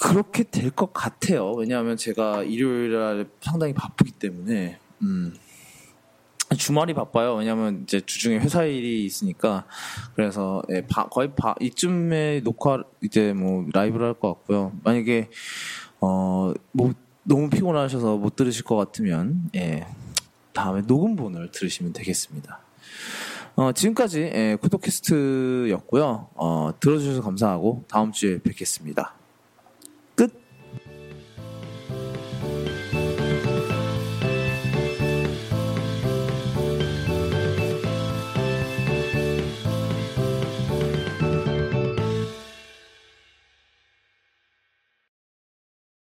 [0.00, 1.52] 그렇게 될 것 같아요.
[1.52, 5.34] 왜냐하면 제가 일요일에 상당히 바쁘기 때문에 음.
[6.56, 7.34] 주말이 바빠요.
[7.34, 9.66] 왜냐하면 이제 주중에 회사 일이 있으니까
[10.14, 14.72] 그래서 예, 바, 거의 바, 이쯤에 녹화 이제 뭐 라이브를 할 것 같고요.
[14.84, 15.28] 만약에
[16.00, 16.92] 어 뭐
[17.24, 19.86] 너무 피곤하셔서 못 들으실 것 같으면 예,
[20.52, 22.60] 다음에 녹음본을 들으시면 되겠습니다.
[23.56, 26.28] 어, 지금까지 예, 쿠도캐스트였고요.
[26.34, 29.15] 어, 들어주셔서 감사하고 다음 주에 뵙겠습니다.